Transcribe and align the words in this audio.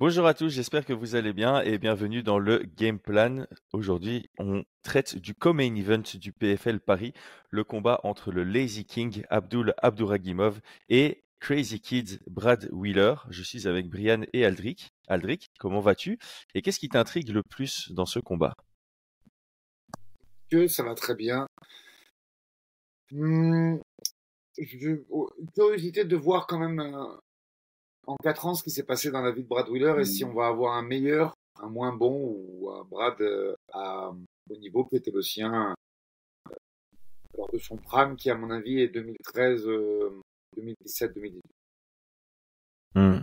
Bonjour 0.00 0.26
à 0.26 0.32
tous, 0.32 0.48
j'espère 0.48 0.86
que 0.86 0.94
vous 0.94 1.14
allez 1.14 1.34
bien 1.34 1.60
et 1.60 1.76
bienvenue 1.76 2.22
dans 2.22 2.38
le 2.38 2.64
Game 2.78 2.98
Plan. 2.98 3.44
Aujourd'hui, 3.74 4.30
on 4.38 4.64
traite 4.82 5.18
du 5.18 5.34
co-main 5.34 5.74
event 5.74 6.02
du 6.14 6.32
PFL 6.32 6.80
Paris, 6.80 7.12
le 7.50 7.64
combat 7.64 8.00
entre 8.02 8.32
le 8.32 8.42
Lazy 8.42 8.86
King 8.86 9.24
Abdul 9.28 9.74
Abdouragimov 9.76 10.62
et 10.88 11.22
Crazy 11.38 11.82
Kids 11.82 12.18
Brad 12.26 12.70
Wheeler. 12.72 13.16
Je 13.28 13.42
suis 13.42 13.68
avec 13.68 13.90
Brian 13.90 14.22
et 14.32 14.46
Aldric. 14.46 14.90
Aldric, 15.06 15.50
comment 15.58 15.80
vas-tu 15.80 16.18
Et 16.54 16.62
qu'est-ce 16.62 16.80
qui 16.80 16.88
t'intrigue 16.88 17.28
le 17.28 17.42
plus 17.42 17.92
dans 17.92 18.06
ce 18.06 18.20
combat? 18.20 18.54
Ça 20.68 20.82
va 20.82 20.94
très 20.94 21.14
bien. 21.14 21.46
Hmm, 23.12 23.76
je- 24.56 25.04
oh, 25.10 25.30
curiosité 25.54 26.06
de 26.06 26.16
voir 26.16 26.46
quand 26.46 26.58
même 26.58 26.80
en 28.10 28.16
quatre 28.16 28.46
ans 28.46 28.54
ce 28.54 28.62
qui 28.64 28.70
s'est 28.70 28.82
passé 28.82 29.10
dans 29.10 29.22
la 29.22 29.30
vie 29.30 29.44
de 29.44 29.48
Brad 29.48 29.68
Wheeler 29.68 29.94
et 30.00 30.04
si 30.04 30.24
on 30.24 30.34
va 30.34 30.48
avoir 30.48 30.74
un 30.74 30.82
meilleur, 30.82 31.34
un 31.62 31.68
moins 31.68 31.92
bon 31.92 32.34
ou 32.34 32.70
un 32.70 32.84
Brad 32.84 33.20
euh, 33.20 33.54
à, 33.72 34.10
au 34.50 34.56
niveau 34.56 34.84
qui 34.84 34.96
était 34.96 35.12
le 35.12 35.22
sien 35.22 35.76
euh, 36.50 36.54
lors 37.38 37.50
de 37.52 37.58
son 37.58 37.76
prime 37.76 38.16
qui 38.16 38.28
à 38.30 38.34
mon 38.34 38.50
avis 38.50 38.80
est 38.80 38.88
2013, 38.88 39.66
euh, 39.68 40.20
2017, 40.56 41.14
2018. 41.14 41.42
Hmm. 42.96 43.18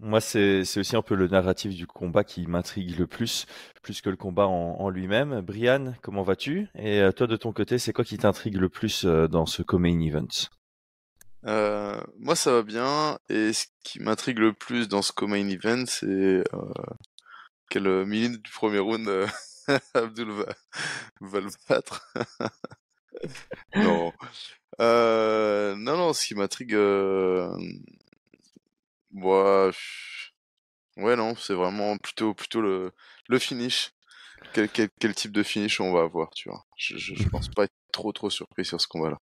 Moi, 0.00 0.20
c'est 0.20 0.62
aussi 0.76 0.96
un 0.96 1.02
peu 1.02 1.14
le 1.14 1.28
narratif 1.28 1.74
du 1.74 1.86
combat 1.86 2.24
qui 2.24 2.46
m'intrigue 2.46 2.98
le 2.98 3.06
plus, 3.06 3.46
plus 3.82 4.02
que 4.02 4.10
le 4.10 4.16
combat 4.16 4.48
en, 4.48 4.80
en 4.80 4.90
lui-même. 4.90 5.40
Brian, 5.40 5.94
comment 6.02 6.24
vas-tu? 6.24 6.68
Et 6.74 7.00
euh, 7.00 7.12
toi, 7.12 7.26
de 7.26 7.36
ton 7.36 7.52
côté, 7.52 7.78
c'est 7.78 7.92
quoi 7.92 8.04
qui 8.04 8.18
t'intrigue 8.18 8.56
le 8.56 8.68
plus 8.68 9.04
dans 9.04 9.46
ce 9.46 9.62
co-main 9.62 10.00
event? 10.00 10.26
Euh, 11.46 12.00
moi, 12.18 12.36
ça 12.36 12.52
va 12.52 12.62
bien. 12.62 13.18
Et 13.28 13.52
ce 13.52 13.66
qui 13.84 14.00
m'intrigue 14.00 14.38
le 14.38 14.52
plus 14.52 14.88
dans 14.88 15.02
ce 15.02 15.12
co-main 15.12 15.48
event, 15.48 15.84
c'est 15.86 16.06
euh, 16.06 16.42
quelle 17.70 18.04
minute 18.06 18.42
du 18.42 18.50
premier 18.50 18.78
round 18.78 19.08
euh, 19.08 19.26
Abdul 19.94 20.30
va, 21.20 21.40
le 21.40 21.48
battre. 21.68 22.06
non. 23.76 24.12
Euh, 24.80 25.74
non, 25.76 25.96
non, 25.96 26.12
ce 26.12 26.26
qui 26.26 26.34
m'intrigue... 26.34 26.74
Euh... 26.74 27.50
Ouais, 29.12 29.70
je- 29.72 30.30
ouais, 31.02 31.16
non, 31.16 31.34
c'est 31.36 31.54
vraiment 31.54 31.96
plutôt, 31.98 32.34
plutôt 32.34 32.60
le, 32.60 32.92
le 33.28 33.38
finish. 33.38 33.92
Quel, 34.54 34.68
quel, 34.70 34.90
quel 35.00 35.14
type 35.14 35.32
de 35.32 35.42
finish 35.42 35.80
on 35.80 35.92
va 35.92 36.02
avoir, 36.02 36.30
tu 36.30 36.48
vois. 36.48 36.64
Je, 36.76 36.96
je, 36.98 37.14
je 37.14 37.28
pense 37.28 37.48
pas 37.48 37.64
être 37.64 37.74
trop, 37.92 38.12
trop 38.12 38.30
surpris 38.30 38.64
sur 38.64 38.80
ce 38.80 38.88
combat-là. 38.88 39.18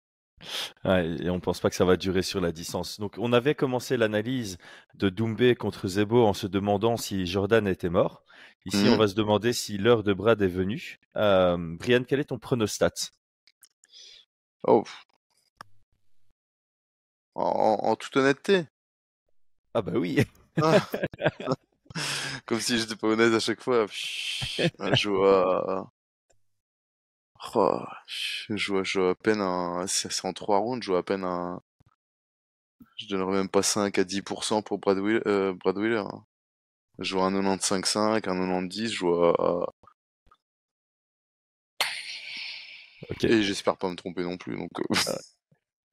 Ouais, 0.85 1.15
et 1.21 1.29
on 1.29 1.39
pense 1.39 1.59
pas 1.59 1.69
que 1.69 1.75
ça 1.75 1.85
va 1.85 1.97
durer 1.97 2.21
sur 2.21 2.39
la 2.41 2.51
distance. 2.51 2.99
Donc, 2.99 3.15
on 3.17 3.33
avait 3.33 3.55
commencé 3.55 3.97
l'analyse 3.97 4.57
de 4.95 5.09
Doumbé 5.09 5.55
contre 5.55 5.87
Zebo 5.87 6.25
en 6.25 6.33
se 6.33 6.47
demandant 6.47 6.95
si 6.97 7.25
Jordan 7.25 7.67
était 7.67 7.89
mort. 7.89 8.23
Ici, 8.65 8.85
on 8.87 8.91
Mhm. 8.93 8.97
va 8.97 9.07
se 9.07 9.15
demander 9.15 9.53
si 9.53 9.77
l'heure 9.77 10.03
de 10.03 10.13
Brad 10.13 10.41
est 10.41 10.47
venue. 10.47 10.99
Euh, 11.15 11.57
Brian, 11.77 12.03
quel 12.07 12.19
est 12.19 12.25
ton 12.25 12.37
pronostat? 12.39 12.91
Oh. 14.63 14.83
En, 17.35 17.43
en- 17.43 17.89
en 17.89 17.95
toute 17.95 18.15
honnêteté? 18.17 18.65
Ah 19.73 19.81
bah 19.81 19.93
oui. 19.95 20.19
Ah. 20.61 20.79
Comme 22.45 22.59
si 22.59 22.77
j'étais 22.77 22.95
pas 22.95 23.07
honnête 23.07 23.33
à 23.33 23.39
chaque 23.39 23.61
fois. 23.61 23.85
Je 23.89 25.09
vois. 25.09 25.91
Oh, 27.55 27.79
je 28.49 28.71
vois, 28.71 28.83
je 28.83 28.99
vois 28.99 29.09
à 29.11 29.15
peine 29.15 29.41
un. 29.41 29.85
C'est 29.87 30.11
c'est 30.11 30.25
en 30.27 30.33
trois 30.33 30.59
rounds, 30.59 30.83
je 30.83 30.91
vois 30.91 30.99
à 30.99 31.03
peine 31.03 31.23
un. 31.23 31.61
Je 32.97 33.07
donnerais 33.07 33.31
même 33.37 33.49
pas 33.49 33.63
5 33.63 33.97
à 33.97 34.03
10% 34.03 34.61
pour 34.61 34.77
Brad 34.77 34.99
Wheeler. 34.99 35.21
euh, 35.25 35.53
Brad 35.53 35.77
Wheeler. 35.77 36.03
hein. 36.05 36.25
Je 36.99 37.15
vois 37.15 37.25
un 37.27 37.31
95-5, 37.31 38.27
un 38.27 38.35
90, 38.35 38.89
je 38.93 38.99
vois. 39.05 39.73
Ok. 43.09 43.23
Et 43.25 43.43
j'espère 43.43 43.77
pas 43.77 43.89
me 43.89 43.95
tromper 43.95 44.23
non 44.23 44.37
plus. 44.37 44.55
Donc, 44.57 44.71
euh, 44.79 44.83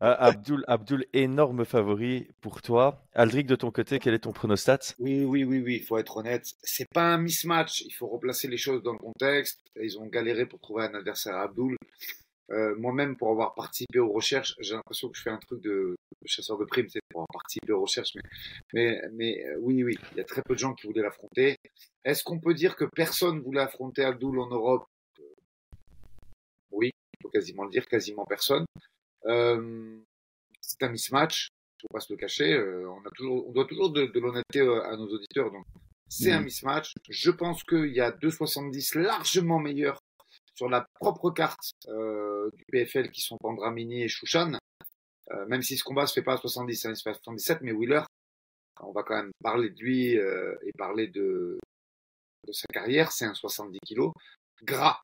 Ah, 0.06 0.26
Abdul, 0.26 0.64
Abdul, 0.68 1.06
énorme 1.14 1.64
favori 1.64 2.28
pour 2.42 2.60
toi. 2.60 3.02
Aldric, 3.14 3.46
de 3.46 3.56
ton 3.56 3.70
côté, 3.70 3.98
quel 3.98 4.12
est 4.12 4.18
ton 4.18 4.34
pronostat? 4.34 4.80
Oui, 4.98 5.24
oui, 5.24 5.44
oui, 5.44 5.62
oui, 5.64 5.76
il 5.76 5.82
faut 5.82 5.96
être 5.96 6.18
honnête. 6.18 6.46
C'est 6.62 6.86
pas 6.92 7.14
un 7.14 7.16
mismatch. 7.16 7.80
Il 7.86 7.90
faut 7.90 8.06
replacer 8.06 8.46
les 8.46 8.58
choses 8.58 8.82
dans 8.82 8.92
le 8.92 8.98
contexte. 8.98 9.62
Ils 9.80 9.98
ont 9.98 10.04
galéré 10.04 10.44
pour 10.44 10.60
trouver 10.60 10.84
un 10.84 10.94
adversaire 10.94 11.36
à 11.36 11.44
Abdul. 11.44 11.78
Euh, 12.50 12.76
Moi-même, 12.76 13.16
pour 13.16 13.30
avoir 13.30 13.54
participé 13.54 13.98
aux 13.98 14.12
recherches, 14.12 14.54
j'ai 14.60 14.74
l'impression 14.74 15.08
que 15.08 15.16
je 15.16 15.22
fais 15.22 15.30
un 15.30 15.38
truc 15.38 15.62
de, 15.62 15.94
chasseur 16.26 16.58
de 16.58 16.66
primes, 16.66 16.90
c'est 16.90 17.00
pour 17.08 17.20
avoir 17.20 17.32
participé 17.32 17.72
aux 17.72 17.80
recherches. 17.80 18.12
Mais, 18.14 18.20
mais, 18.74 19.00
mais 19.14 19.46
euh, 19.46 19.56
oui, 19.62 19.84
oui, 19.84 19.96
il 20.12 20.18
y 20.18 20.20
a 20.20 20.24
très 20.24 20.42
peu 20.42 20.52
de 20.52 20.58
gens 20.58 20.74
qui 20.74 20.86
voulaient 20.86 21.00
l'affronter. 21.00 21.56
Est-ce 22.04 22.22
qu'on 22.24 22.38
peut 22.38 22.52
dire 22.52 22.76
que 22.76 22.84
personne 22.94 23.40
voulait 23.40 23.62
affronter 23.62 24.04
Abdul 24.04 24.38
en 24.38 24.48
Europe? 24.48 24.84
Oui, 26.72 26.90
il 27.18 27.22
faut 27.22 27.30
quasiment 27.30 27.64
le 27.64 27.70
dire, 27.70 27.86
quasiment 27.86 28.26
personne. 28.26 28.66
Euh, 29.26 29.98
c'est 30.60 30.82
un 30.82 30.88
mismatch 30.90 31.48
faut 31.82 31.88
pas 31.92 32.00
se 32.00 32.10
le 32.12 32.16
cacher. 32.16 32.54
euh, 32.54 32.88
on, 32.88 33.00
a 33.06 33.10
toujours, 33.14 33.46
on 33.46 33.52
doit 33.52 33.66
toujours 33.66 33.90
de, 33.90 34.06
de 34.06 34.18
l'honnêteté 34.20 34.60
euh, 34.60 34.82
à 34.84 34.96
nos 34.96 35.06
auditeurs. 35.06 35.50
Donc, 35.50 35.64
c'est 36.08 36.32
un 36.32 36.38
Mhm. 36.38 36.44
mismatch. 36.44 36.94
Je 37.10 37.30
pense 37.30 37.62
qu'il 37.64 37.92
y 37.92 38.00
a 38.00 38.10
2,70 38.10 38.98
largement 38.98 39.58
meilleurs 39.58 39.98
sur 40.54 40.70
la 40.70 40.86
propre 41.00 41.30
carte 41.30 41.72
euh, 41.88 42.48
du 42.54 42.64
PFL 42.72 43.10
qui 43.10 43.20
sont 43.20 43.36
Pandramini 43.38 44.02
et 44.02 44.08
Chouchan. 44.08 44.52
Euh, 45.32 45.46
même 45.46 45.60
si 45.62 45.76
ce 45.76 45.84
combat 45.84 46.06
se 46.06 46.14
fait 46.14 46.22
pas 46.22 46.34
à 46.34 46.38
70, 46.38 46.86
hein, 46.86 46.90
il 46.90 46.96
se 46.96 47.02
fait 47.02 47.10
à 47.10 47.14
77, 47.14 47.58
mais 47.60 47.72
Wheeler, 47.72 48.02
on 48.80 48.92
va 48.92 49.02
quand 49.02 49.16
même 49.16 49.32
parler 49.42 49.68
de 49.68 49.78
lui 49.80 50.16
euh, 50.18 50.54
et 50.62 50.72
parler 50.78 51.08
de, 51.08 51.58
de 52.46 52.52
sa 52.52 52.66
carrière. 52.72 53.12
C'est 53.12 53.26
un 53.26 53.34
70 53.34 53.78
kilos 53.86 54.12
gras. 54.62 55.00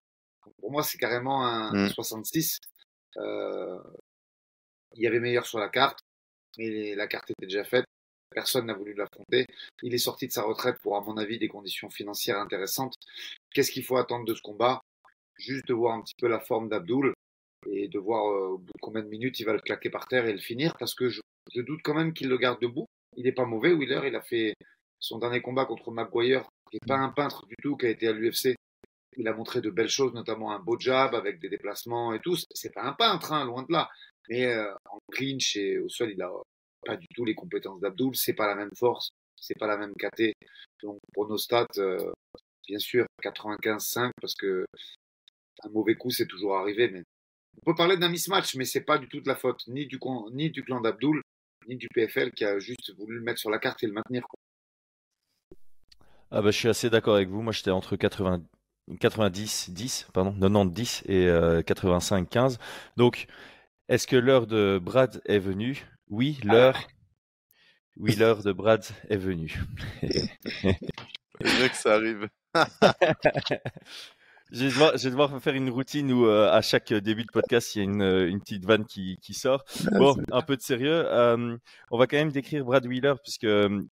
Donc, 0.47 0.54
pour 0.60 0.70
moi, 0.72 0.82
c'est 0.82 0.97
carrément 0.98 1.44
un 1.44 1.72
Mm. 1.88 1.88
66. 1.91 2.58
Il 4.94 5.02
y 5.02 5.06
avait 5.06 5.20
meilleur 5.20 5.46
sur 5.46 5.58
la 5.58 5.68
carte, 5.68 6.00
mais 6.58 6.94
la 6.94 7.06
carte 7.06 7.30
était 7.30 7.46
déjà 7.46 7.64
faite. 7.64 7.84
Personne 8.30 8.66
n'a 8.66 8.74
voulu 8.74 8.94
l'affronter. 8.94 9.46
Il 9.82 9.92
est 9.92 9.98
sorti 9.98 10.26
de 10.26 10.32
sa 10.32 10.42
retraite 10.42 10.78
pour, 10.82 10.96
à 10.96 11.00
mon 11.00 11.16
avis, 11.16 11.38
des 11.38 11.48
conditions 11.48 11.90
financières 11.90 12.38
intéressantes. 12.38 12.94
Qu'est-ce 13.52 13.72
qu'il 13.72 13.84
faut 13.84 13.96
attendre 13.96 14.24
de 14.24 14.34
ce 14.34 14.42
combat? 14.42 14.80
Juste 15.36 15.66
de 15.66 15.74
voir 15.74 15.96
un 15.96 16.02
petit 16.02 16.14
peu 16.16 16.28
la 16.28 16.38
forme 16.38 16.68
d'Abdul 16.68 17.12
et 17.68 17.88
de 17.88 17.98
voir 17.98 18.26
euh, 18.30 18.48
au 18.50 18.58
bout 18.58 18.72
de 18.72 18.80
combien 18.80 19.02
de 19.02 19.08
minutes 19.08 19.40
il 19.40 19.44
va 19.44 19.52
le 19.52 19.60
claquer 19.60 19.90
par 19.90 20.06
terre 20.06 20.26
et 20.26 20.32
le 20.32 20.38
finir, 20.38 20.76
parce 20.78 20.94
que 20.94 21.08
je, 21.08 21.20
doute 21.56 21.80
quand 21.82 21.94
même 21.94 22.12
qu'il 22.12 22.28
le 22.28 22.38
garde 22.38 22.60
debout. 22.60 22.86
Il 23.16 23.24
n'est 23.24 23.32
pas 23.32 23.44
mauvais, 23.44 23.72
Wheeler. 23.72 24.02
Il 24.06 24.14
a 24.14 24.22
fait 24.22 24.54
son 24.98 25.18
dernier 25.18 25.40
combat 25.40 25.64
contre 25.64 25.90
Maguire, 25.90 26.48
qui 26.70 26.76
n'est 26.76 26.86
pas 26.86 26.98
un 26.98 27.10
peintre 27.10 27.46
du 27.46 27.56
tout, 27.62 27.76
qui 27.76 27.86
a 27.86 27.90
été 27.90 28.06
à 28.06 28.12
l'UFC. 28.12 28.54
Il 29.16 29.26
a 29.26 29.34
montré 29.34 29.60
de 29.60 29.70
belles 29.70 29.88
choses, 29.88 30.14
notamment 30.14 30.52
un 30.52 30.60
beau 30.60 30.78
jab 30.78 31.14
avec 31.14 31.40
des 31.40 31.48
déplacements 31.48 32.14
et 32.14 32.20
tout. 32.20 32.36
C'est 32.54 32.72
pas 32.72 32.84
un 32.84 32.92
peintre, 32.92 33.32
hein, 33.32 33.44
loin 33.44 33.62
de 33.64 33.72
là. 33.72 33.90
Mais 34.28 34.46
euh, 34.46 34.72
en 34.90 34.98
clinch 35.12 35.56
et 35.56 35.78
au 35.78 35.88
sol, 35.88 36.12
il 36.12 36.22
a 36.22 36.30
pas 36.84 36.96
du 36.96 37.06
tout 37.14 37.24
les 37.24 37.34
compétences 37.34 37.80
d'Abdul. 37.80 38.14
C'est 38.14 38.34
pas 38.34 38.46
la 38.46 38.54
même 38.54 38.74
force, 38.76 39.10
c'est 39.36 39.58
pas 39.58 39.66
la 39.66 39.76
même 39.76 39.94
KT. 39.94 40.32
Donc 40.82 40.98
pour 41.12 41.28
nos 41.28 41.38
stats, 41.38 41.66
euh, 41.78 42.12
bien 42.66 42.78
sûr 42.78 43.06
95-5 43.22 44.10
parce 44.20 44.34
que 44.34 44.64
un 45.62 45.68
mauvais 45.70 45.94
coup 45.94 46.10
c'est 46.10 46.26
toujours 46.26 46.56
arrivé. 46.56 46.88
Mais 46.88 47.02
on 47.58 47.72
peut 47.72 47.76
parler 47.76 47.96
d'un 47.96 48.08
mismatch, 48.08 48.54
mais 48.56 48.64
c'est 48.64 48.84
pas 48.84 48.98
du 48.98 49.08
tout 49.08 49.20
de 49.20 49.28
la 49.28 49.36
faute 49.36 49.66
ni 49.66 49.86
du 49.86 49.98
ni 50.32 50.50
du 50.50 50.62
clan 50.62 50.80
d'Abdul 50.80 51.22
ni 51.68 51.76
du 51.76 51.88
PFL 51.88 52.32
qui 52.32 52.44
a 52.44 52.58
juste 52.58 52.94
voulu 52.96 53.16
le 53.16 53.22
mettre 53.22 53.38
sur 53.38 53.50
la 53.50 53.58
carte 53.58 53.82
et 53.82 53.86
le 53.86 53.92
maintenir. 53.92 54.24
Ah 56.32 56.42
bah, 56.42 56.50
je 56.50 56.56
suis 56.56 56.68
assez 56.68 56.90
d'accord 56.90 57.16
avec 57.16 57.28
vous. 57.28 57.42
Moi, 57.42 57.52
j'étais 57.52 57.70
entre 57.70 57.96
80, 57.96 58.42
90, 59.00 59.70
10, 59.70 60.08
pardon, 60.12 60.32
90, 60.38 60.72
10 60.72 61.02
et 61.06 61.26
euh, 61.26 61.62
85, 61.62 62.28
15. 62.28 62.58
Donc, 62.96 63.26
est-ce 63.90 64.06
que 64.06 64.14
l'heure 64.14 64.46
de 64.46 64.80
Brad 64.80 65.20
est 65.26 65.40
venue? 65.40 65.84
Oui, 66.08 66.38
l'heure. 66.44 66.78
Oui, 67.96 68.14
l'heure 68.18 68.42
de 68.42 68.52
Brad 68.52 68.84
est 69.08 69.16
venue. 69.16 69.60
c'est 70.00 70.78
bien 71.42 71.69
que 71.69 71.76
ça 71.76 71.94
arrive. 71.94 72.28
Je 74.52 74.64
vais, 74.64 74.69
devoir, 74.70 74.97
je 74.97 75.05
vais 75.05 75.11
devoir 75.11 75.41
faire 75.41 75.55
une 75.55 75.70
routine 75.70 76.11
où 76.11 76.26
euh, 76.26 76.50
à 76.50 76.61
chaque 76.61 76.93
début 76.93 77.23
de 77.25 77.31
podcast, 77.32 77.75
il 77.75 77.79
y 77.79 77.81
a 77.82 77.85
une, 77.85 78.02
euh, 78.02 78.29
une 78.29 78.41
petite 78.41 78.64
vanne 78.64 78.85
qui, 78.85 79.17
qui 79.23 79.32
sort. 79.32 79.64
Bon, 79.93 80.17
un 80.32 80.43
peu 80.43 80.56
de 80.56 80.61
sérieux. 80.62 81.05
euh, 81.06 81.56
on 81.93 81.99
va 81.99 82.06
quand 82.08 82.17
même 82.17 82.32
décrire 82.32 82.64
Brad 82.64 82.85
Wheeler 82.85 83.14
puisque, 83.23 83.47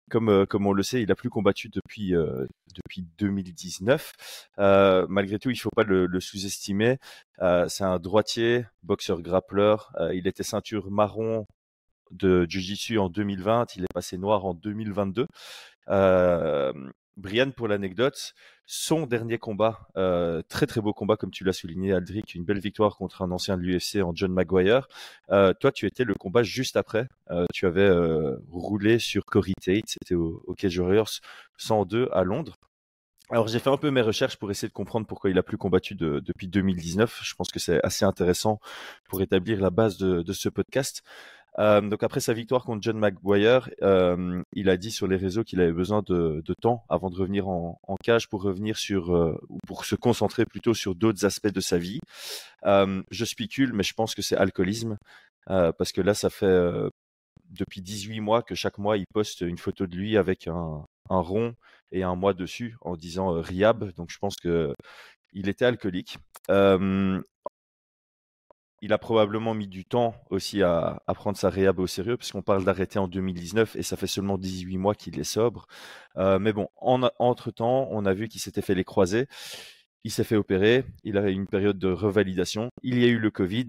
comme, 0.09 0.30
euh, 0.30 0.45
comme 0.48 0.65
on 0.65 0.74
le 0.74 0.81
sait, 0.81 1.01
il 1.04 1.12
a 1.12 1.15
plus 1.15 1.30
combattu 1.30 1.69
depuis, 1.69 2.15
euh, 2.15 2.48
depuis 2.75 3.06
2019. 3.19 4.48
Euh, 4.57 5.06
malgré 5.09 5.38
tout, 5.38 5.51
il 5.51 5.57
faut 5.57 5.69
pas 5.75 5.83
le, 5.83 6.07
le 6.07 6.19
sous-estimer. 6.19 6.98
Euh, 7.42 7.68
c'est 7.69 7.83
un 7.83 8.00
droitier, 8.00 8.65
boxeur 8.81 9.21
grappleur. 9.21 9.92
Euh, 10.00 10.15
il 10.15 10.25
était 10.27 10.44
ceinture 10.44 10.89
marron 10.89 11.45
de 12.10 12.48
Jiu-Jitsu 12.50 12.98
en 12.98 13.10
2020. 13.10 13.75
Il 13.75 13.83
est 13.83 13.94
passé 13.94 14.18
noir 14.18 14.45
en 14.45 14.56
2022. 14.56 15.27
Euh, 15.89 16.74
Brian, 17.17 17.49
pour 17.49 17.67
l'anecdote, 17.67 18.35
son 18.67 19.07
dernier 19.07 19.39
combat, 19.39 19.87
euh, 19.97 20.43
très 20.47 20.67
très 20.67 20.81
beau 20.81 20.93
combat 20.93 21.17
comme 21.17 21.31
tu 21.31 21.43
l'as 21.43 21.53
souligné, 21.53 21.91
Aldric, 21.91 22.35
une 22.35 22.45
belle 22.45 22.59
victoire 22.59 22.95
contre 22.95 23.23
un 23.23 23.31
ancien 23.31 23.57
de 23.57 23.63
l'UFC 23.63 24.03
en 24.03 24.15
John 24.15 24.31
Maguire. 24.31 24.87
Euh, 25.31 25.53
toi, 25.59 25.71
tu 25.71 25.87
étais 25.87 26.03
le 26.03 26.13
combat 26.13 26.43
juste 26.43 26.77
après. 26.77 27.07
Euh, 27.31 27.45
tu 27.53 27.65
avais 27.65 27.89
roulé 28.51 28.99
sur 28.99 29.25
Corey 29.25 29.53
Tate, 29.59 29.87
c'était 29.87 30.15
au, 30.15 30.43
au 30.45 30.53
Cage 30.53 30.77
Warriors 30.77 31.09
102 31.57 32.09
à 32.11 32.23
Londres. 32.23 32.55
Alors 33.29 33.49
j'ai 33.49 33.59
fait 33.59 33.69
un 33.69 33.75
peu 33.77 33.91
mes 33.91 34.01
recherches 34.01 34.37
pour 34.37 34.51
essayer 34.51 34.69
de 34.69 34.73
comprendre 34.73 35.05
pourquoi 35.05 35.29
il 35.29 35.37
a 35.37 35.43
plus 35.43 35.57
combattu 35.57 35.95
depuis 35.95 36.47
2019. 36.47 37.19
Je 37.23 37.35
pense 37.35 37.49
que 37.49 37.59
c'est 37.59 37.83
assez 37.83 38.05
intéressant 38.05 38.61
pour 39.09 39.21
établir 39.21 39.59
la 39.59 39.69
base 39.69 39.97
de, 39.97 40.21
de 40.21 40.33
ce 40.33 40.47
podcast. 40.47 41.03
Euh, 41.59 41.81
donc 41.81 42.04
après 42.04 42.19
sa 42.19 42.33
victoire 42.33 42.63
contre 42.63 42.83
John 42.83 43.00
McGuire, 43.00 43.69
euh, 43.81 44.44
il 44.54 44.69
a 44.69 44.77
dit 44.77 44.92
sur 44.92 45.07
les 45.07 45.15
réseaux 45.15 45.44
qu'il 45.44 45.59
avait 45.59 45.74
besoin 45.74 46.04
de, 46.06 46.44
temps 46.62 46.83
avant 46.89 47.09
de 47.09 47.15
revenir 47.15 47.48
en, 47.48 47.80
cage 48.04 48.30
pour 48.30 48.44
revenir 48.44 48.77
sur 48.77 49.15
euh, 49.15 49.38
pour 49.65 49.86
se 49.86 49.95
concentrer 49.95 50.45
plutôt 50.45 50.74
sur 50.74 50.95
d'autres 50.95 51.25
aspects 51.25 51.51
de 51.51 51.59
sa 51.59 51.77
vie. 51.77 52.00
Je 52.63 53.25
spécule, 53.25 53.74
mais 53.74 53.83
je 53.83 53.94
pense 53.94 54.13
que 54.13 54.21
c'est 54.21 54.38
alcoolisme 54.38 54.98
parce 55.48 55.92
que 55.92 56.01
là 56.01 56.13
ça 56.13 56.30
fait 56.30 56.89
depuis 57.50 57.81
18 57.81 58.19
mois 58.19 58.44
que 58.44 58.56
chaque 58.56 58.77
mois 58.77 58.98
il 58.98 59.06
poste 59.13 59.42
une 59.42 59.57
photo 59.57 59.88
de 59.88 59.95
lui 59.95 60.18
avec 60.18 60.48
un, 60.48 60.86
rond 61.10 61.56
et 61.92 62.03
un 62.03 62.15
mois 62.15 62.33
dessus 62.33 62.75
en 62.81 62.95
disant 62.95 63.42
Riab. 63.42 63.94
Donc 63.95 64.12
je 64.12 64.18
pense 64.19 64.36
que 64.36 64.74
il 65.33 65.50
était 65.50 65.65
alcoolique. 65.65 66.18
Il 68.81 68.94
a 68.94 68.97
probablement 68.97 69.53
mis 69.53 69.68
du 69.68 69.85
temps 69.85 70.15
aussi 70.29 70.62
à, 70.62 71.01
à 71.07 71.13
prendre 71.13 71.38
sa 71.38 71.50
réhab 71.50 71.79
au 71.79 71.88
sérieux, 71.88 72.18
puisqu'on 72.18 72.41
parle 72.41 72.63
d'arrêter 72.63 73.00
en 73.00 73.07
2019 73.07 73.75
et 73.75 73.83
ça 73.83 73.97
fait 73.97 74.07
seulement 74.07 74.38
18 74.38 74.77
mois 74.77 74.95
qu'il 74.95 75.19
est 75.19 75.24
sobre. 75.24 75.68
Euh, 76.18 76.39
mais 76.39 76.53
bon, 76.53 76.69
en, 76.77 77.09
entre-temps, 77.19 77.88
on 77.91 78.06
a 78.06 78.13
vu 78.13 78.27
qu'il 78.27 78.41
s'était 78.41 78.62
fait 78.62 78.75
les 78.75 78.83
croisés 78.83 79.27
il 80.03 80.11
s'est 80.11 80.23
fait 80.23 80.35
opérer, 80.35 80.85
il 81.03 81.17
a 81.17 81.29
eu 81.29 81.33
une 81.33 81.47
période 81.47 81.77
de 81.77 81.89
revalidation, 81.89 82.69
il 82.83 82.99
y 82.99 83.03
a 83.03 83.07
eu 83.07 83.17
le 83.17 83.31
Covid, 83.31 83.67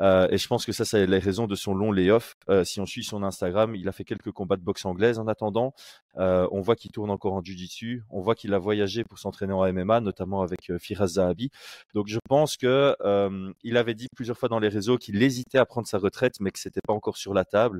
euh, 0.00 0.28
et 0.30 0.38
je 0.38 0.46
pense 0.46 0.66
que 0.66 0.72
ça, 0.72 0.84
c'est 0.84 1.06
les 1.06 1.18
raisons 1.18 1.46
de 1.46 1.54
son 1.54 1.74
long 1.74 1.92
layoff. 1.92 2.34
Euh, 2.48 2.64
si 2.64 2.80
on 2.80 2.86
suit 2.86 3.04
son 3.04 3.22
Instagram, 3.22 3.74
il 3.74 3.88
a 3.88 3.92
fait 3.92 4.04
quelques 4.04 4.32
combats 4.32 4.56
de 4.56 4.62
boxe 4.62 4.84
anglaise 4.84 5.18
en 5.18 5.26
attendant. 5.26 5.74
Euh, 6.18 6.48
on 6.50 6.60
voit 6.60 6.76
qu'il 6.76 6.90
tourne 6.90 7.10
encore 7.10 7.34
en 7.34 7.42
jiu-jitsu, 7.42 8.02
on 8.10 8.20
voit 8.20 8.34
qu'il 8.34 8.54
a 8.54 8.58
voyagé 8.58 9.04
pour 9.04 9.18
s'entraîner 9.18 9.52
en 9.52 9.70
MMA, 9.72 10.00
notamment 10.00 10.42
avec 10.42 10.70
euh, 10.70 10.78
Firas 10.78 11.06
Zahabi. 11.08 11.50
Donc 11.94 12.08
je 12.08 12.18
pense 12.28 12.56
que 12.56 12.96
euh, 13.02 13.52
il 13.62 13.76
avait 13.76 13.94
dit 13.94 14.08
plusieurs 14.14 14.38
fois 14.38 14.48
dans 14.48 14.58
les 14.58 14.68
réseaux 14.68 14.98
qu'il 14.98 15.22
hésitait 15.22 15.58
à 15.58 15.66
prendre 15.66 15.86
sa 15.86 15.98
retraite, 15.98 16.40
mais 16.40 16.50
que 16.50 16.58
c'était 16.58 16.80
pas 16.86 16.94
encore 16.94 17.16
sur 17.16 17.34
la 17.34 17.44
table. 17.44 17.78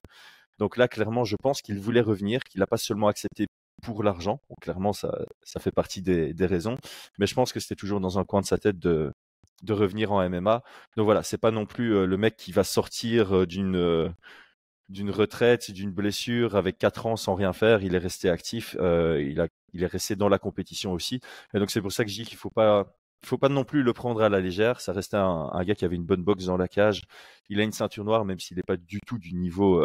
Donc 0.58 0.76
là, 0.76 0.88
clairement, 0.88 1.24
je 1.24 1.36
pense 1.42 1.60
qu'il 1.62 1.78
voulait 1.80 2.00
revenir, 2.00 2.40
qu'il 2.44 2.60
n'a 2.60 2.66
pas 2.66 2.78
seulement 2.78 3.08
accepté 3.08 3.46
pour 3.82 4.02
l'argent. 4.02 4.40
clairement, 4.60 4.92
ça, 4.92 5.18
ça 5.42 5.60
fait 5.60 5.72
partie 5.72 6.02
des, 6.02 6.34
raisons. 6.46 6.78
Mais 7.18 7.26
je 7.26 7.34
pense 7.34 7.52
que 7.52 7.60
c'était 7.60 7.76
toujours 7.76 8.00
dans 8.00 8.18
un 8.18 8.24
coin 8.24 8.40
de 8.40 8.46
sa 8.46 8.58
tête 8.58 8.78
de, 8.78 9.12
revenir 9.68 10.12
en 10.12 10.28
MMA. 10.28 10.62
Donc 10.96 11.04
voilà, 11.04 11.22
c'est 11.22 11.38
pas 11.38 11.50
non 11.50 11.66
plus 11.66 12.06
le 12.06 12.16
mec 12.16 12.36
qui 12.36 12.52
va 12.52 12.64
sortir 12.64 13.46
d'une 13.46 14.14
d'une 14.88 15.10
retraite, 15.10 15.72
d'une 15.72 15.90
blessure 15.90 16.54
avec 16.54 16.78
quatre 16.78 17.06
ans 17.06 17.16
sans 17.16 17.34
rien 17.34 17.52
faire. 17.52 17.82
Il 17.82 17.94
est 17.94 17.98
resté 17.98 18.30
actif. 18.30 18.76
Il 18.80 19.40
a 19.40 19.48
il 19.72 19.82
est 19.82 19.86
resté 19.86 20.16
dans 20.16 20.28
la 20.28 20.38
compétition 20.38 20.92
aussi. 20.92 21.20
Et 21.54 21.58
donc 21.58 21.70
c'est 21.70 21.82
pour 21.82 21.92
ça 21.92 22.04
que 22.04 22.10
je 22.10 22.16
dis 22.16 22.24
qu'il 22.24 22.38
faut 22.38 22.50
pas 22.50 22.96
faut 23.24 23.38
pas 23.38 23.48
non 23.48 23.64
plus 23.64 23.82
le 23.82 23.92
prendre 23.92 24.22
à 24.22 24.28
la 24.28 24.40
légère. 24.40 24.80
Ça 24.80 24.92
restait 24.92 25.16
un, 25.16 25.50
un, 25.52 25.64
gars 25.64 25.74
qui 25.74 25.84
avait 25.84 25.96
une 25.96 26.04
bonne 26.04 26.22
boxe 26.22 26.44
dans 26.46 26.56
la 26.56 26.68
cage. 26.68 27.02
Il 27.48 27.60
a 27.60 27.64
une 27.64 27.72
ceinture 27.72 28.04
noire, 28.04 28.24
même 28.24 28.38
s'il 28.38 28.56
n'est 28.56 28.62
pas 28.62 28.76
du 28.76 29.00
tout 29.06 29.18
du 29.18 29.34
niveau 29.34 29.82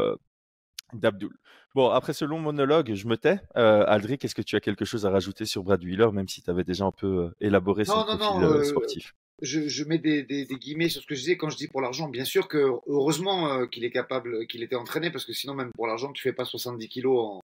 d'Abdul. 0.94 1.38
Bon, 1.76 1.90
après 1.90 2.14
ce 2.14 2.26
long 2.26 2.40
monologue, 2.40 2.94
je 2.94 3.08
me 3.08 3.18
tais. 3.18 3.40
Euh, 3.56 3.84
Aldric, 3.88 4.26
est-ce 4.26 4.36
que 4.36 4.42
tu 4.42 4.56
as 4.56 4.60
quelque 4.60 4.86
chose 4.86 5.06
à 5.06 5.10
rajouter 5.10 5.46
sur 5.46 5.64
Brad 5.64 5.84
Wheeler, 5.84 6.12
même 6.12 6.28
si 6.28 6.42
tu 6.42 6.50
avais 6.50 6.64
déjà 6.64 6.86
un 6.86 6.92
peu 6.92 7.08
euh, 7.08 7.36
élaboré 7.40 7.86
son 7.86 7.96
non, 7.98 8.18
profil 8.18 8.42
non, 8.42 8.44
euh, 8.44 8.64
sportif? 8.64 9.14
je, 9.42 9.68
je, 9.68 9.84
mets 9.84 9.98
des, 9.98 10.24
des, 10.24 10.46
des, 10.46 10.56
guillemets 10.56 10.90
sur 10.90 11.02
ce 11.02 11.08
que 11.08 11.16
je 11.16 11.22
disais 11.22 11.38
quand 11.38 11.50
je 11.50 11.58
dis 11.58 11.68
pour 11.68 11.82
l'argent. 11.82 12.08
Bien 12.08 12.26
sûr 12.26 12.48
que 12.48 12.58
heureusement 12.88 13.48
euh, 13.48 13.66
qu'il 13.66 13.84
est 13.84 13.92
capable, 13.92 14.48
qu'il 14.48 14.64
était 14.64 14.76
entraîné, 14.76 15.12
parce 15.12 15.26
que 15.26 15.34
sinon 15.34 15.56
même 15.56 15.72
pour 15.74 15.88
l'argent, 15.88 16.12
tu 16.14 16.22
fais 16.22 16.34
pas 16.34 16.46
70 16.46 16.88
kilos 16.88 17.20
en, 17.20 17.42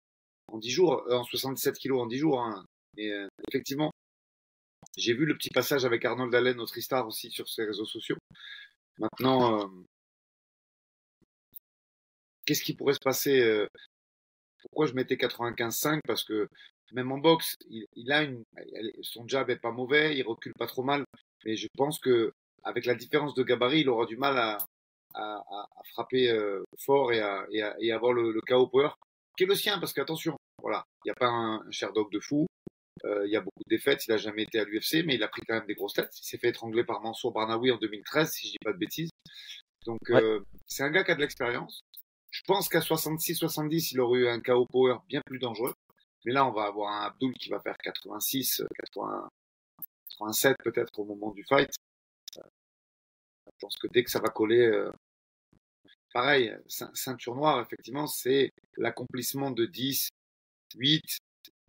en 0.52 0.58
10 0.58 0.70
jours, 0.70 1.04
euh, 1.08 1.18
en 1.18 1.24
77 1.24 1.76
kilos 1.78 2.00
en 2.00 2.06
10 2.06 2.18
jours. 2.18 2.40
Hein. 2.40 2.64
Et 2.96 3.12
euh, 3.12 3.26
effectivement, 3.48 3.90
j'ai 4.96 5.14
vu 5.14 5.26
le 5.26 5.36
petit 5.36 5.50
passage 5.50 5.84
avec 5.84 6.04
Arnold 6.04 6.34
Allen, 6.34 6.56
notre 6.56 6.78
star 6.80 7.06
aussi 7.06 7.30
sur 7.30 7.48
ses 7.48 7.64
réseaux 7.64 7.86
sociaux. 7.86 8.16
Maintenant, 8.98 9.70
qu'est-ce 12.50 12.64
qui 12.64 12.74
pourrait 12.74 12.94
se 12.94 12.98
passer 12.98 13.40
euh, 13.40 13.68
Pourquoi 14.62 14.86
je 14.86 14.94
mettais 14.94 15.14
95-5 15.14 16.00
Parce 16.04 16.24
que 16.24 16.48
même 16.90 17.12
en 17.12 17.18
boxe, 17.18 17.54
il, 17.68 17.86
il, 17.94 18.10
a 18.10 18.22
une, 18.22 18.42
son 19.02 19.28
jab 19.28 19.50
est 19.50 19.56
pas 19.60 19.70
mauvais, 19.70 20.16
il 20.16 20.24
recule 20.24 20.52
pas 20.58 20.66
trop 20.66 20.82
mal, 20.82 21.04
mais 21.44 21.54
je 21.54 21.68
pense 21.76 22.00
que 22.00 22.32
avec 22.64 22.86
la 22.86 22.96
différence 22.96 23.34
de 23.34 23.44
gabarit, 23.44 23.82
il 23.82 23.88
aura 23.88 24.04
du 24.04 24.16
mal 24.16 24.36
à, 24.36 24.58
à, 25.14 25.44
à 25.48 25.82
frapper 25.92 26.28
euh, 26.28 26.64
fort 26.84 27.12
et 27.12 27.20
à, 27.20 27.46
et, 27.52 27.62
et 27.78 27.92
avoir 27.92 28.12
le, 28.12 28.32
le 28.32 28.40
KO 28.40 28.66
power 28.66 28.90
qui 29.36 29.44
est 29.44 29.46
le 29.46 29.54
sien. 29.54 29.78
Parce 29.78 29.92
qu'attention, 29.92 30.36
voilà, 30.60 30.82
il 31.04 31.08
n'y 31.08 31.12
a 31.12 31.14
pas 31.14 31.28
un, 31.28 31.60
un 31.64 31.70
Sherdog 31.70 32.10
de 32.10 32.18
fou. 32.18 32.46
Euh, 33.04 33.24
il 33.26 33.32
y 33.32 33.36
a 33.36 33.40
beaucoup 33.40 33.62
de 33.64 33.70
défaites. 33.76 34.04
Il 34.08 34.12
a 34.12 34.16
jamais 34.16 34.42
été 34.42 34.58
à 34.58 34.64
l'UFC, 34.64 35.04
mais 35.06 35.14
il 35.14 35.22
a 35.22 35.28
pris 35.28 35.42
quand 35.46 35.54
même 35.54 35.66
des 35.66 35.74
grosses 35.74 35.94
têtes. 35.94 36.12
Il 36.18 36.26
s'est 36.26 36.38
fait 36.38 36.48
étrangler 36.48 36.82
par 36.82 37.00
Mansour 37.00 37.32
Barnaoui 37.32 37.70
en 37.70 37.76
2013, 37.76 38.28
si 38.32 38.48
je 38.48 38.52
dis 38.54 38.58
pas 38.64 38.72
de 38.72 38.78
bêtises. 38.78 39.10
Donc 39.86 40.00
ouais. 40.08 40.20
euh, 40.20 40.40
c'est 40.66 40.82
un 40.82 40.90
gars 40.90 41.04
qui 41.04 41.12
a 41.12 41.14
de 41.14 41.20
l'expérience. 41.20 41.80
Je 42.30 42.42
pense 42.46 42.68
qu'à 42.68 42.80
66-70, 42.80 43.90
il 43.92 44.00
aurait 44.00 44.20
eu 44.20 44.28
un 44.28 44.40
KO 44.40 44.66
power 44.66 44.98
bien 45.08 45.20
plus 45.26 45.38
dangereux. 45.38 45.74
Mais 46.24 46.32
là, 46.32 46.46
on 46.46 46.52
va 46.52 46.64
avoir 46.64 46.92
un 46.92 47.06
Abdul 47.06 47.32
qui 47.34 47.48
va 47.48 47.60
faire 47.60 47.76
86, 47.78 48.62
80, 48.76 49.28
87 50.18 50.56
peut-être 50.62 50.98
au 50.98 51.04
moment 51.04 51.32
du 51.32 51.44
fight. 51.44 51.70
Je 52.36 53.66
pense 53.66 53.76
que 53.76 53.88
dès 53.88 54.04
que 54.04 54.10
ça 54.10 54.20
va 54.20 54.28
coller, 54.28 54.66
euh, 54.66 54.90
pareil, 56.12 56.54
ceinture 56.66 57.34
noire, 57.34 57.60
effectivement, 57.60 58.06
c'est 58.06 58.50
l'accomplissement 58.76 59.50
de 59.50 59.66
10, 59.66 60.08
8, 60.76 61.02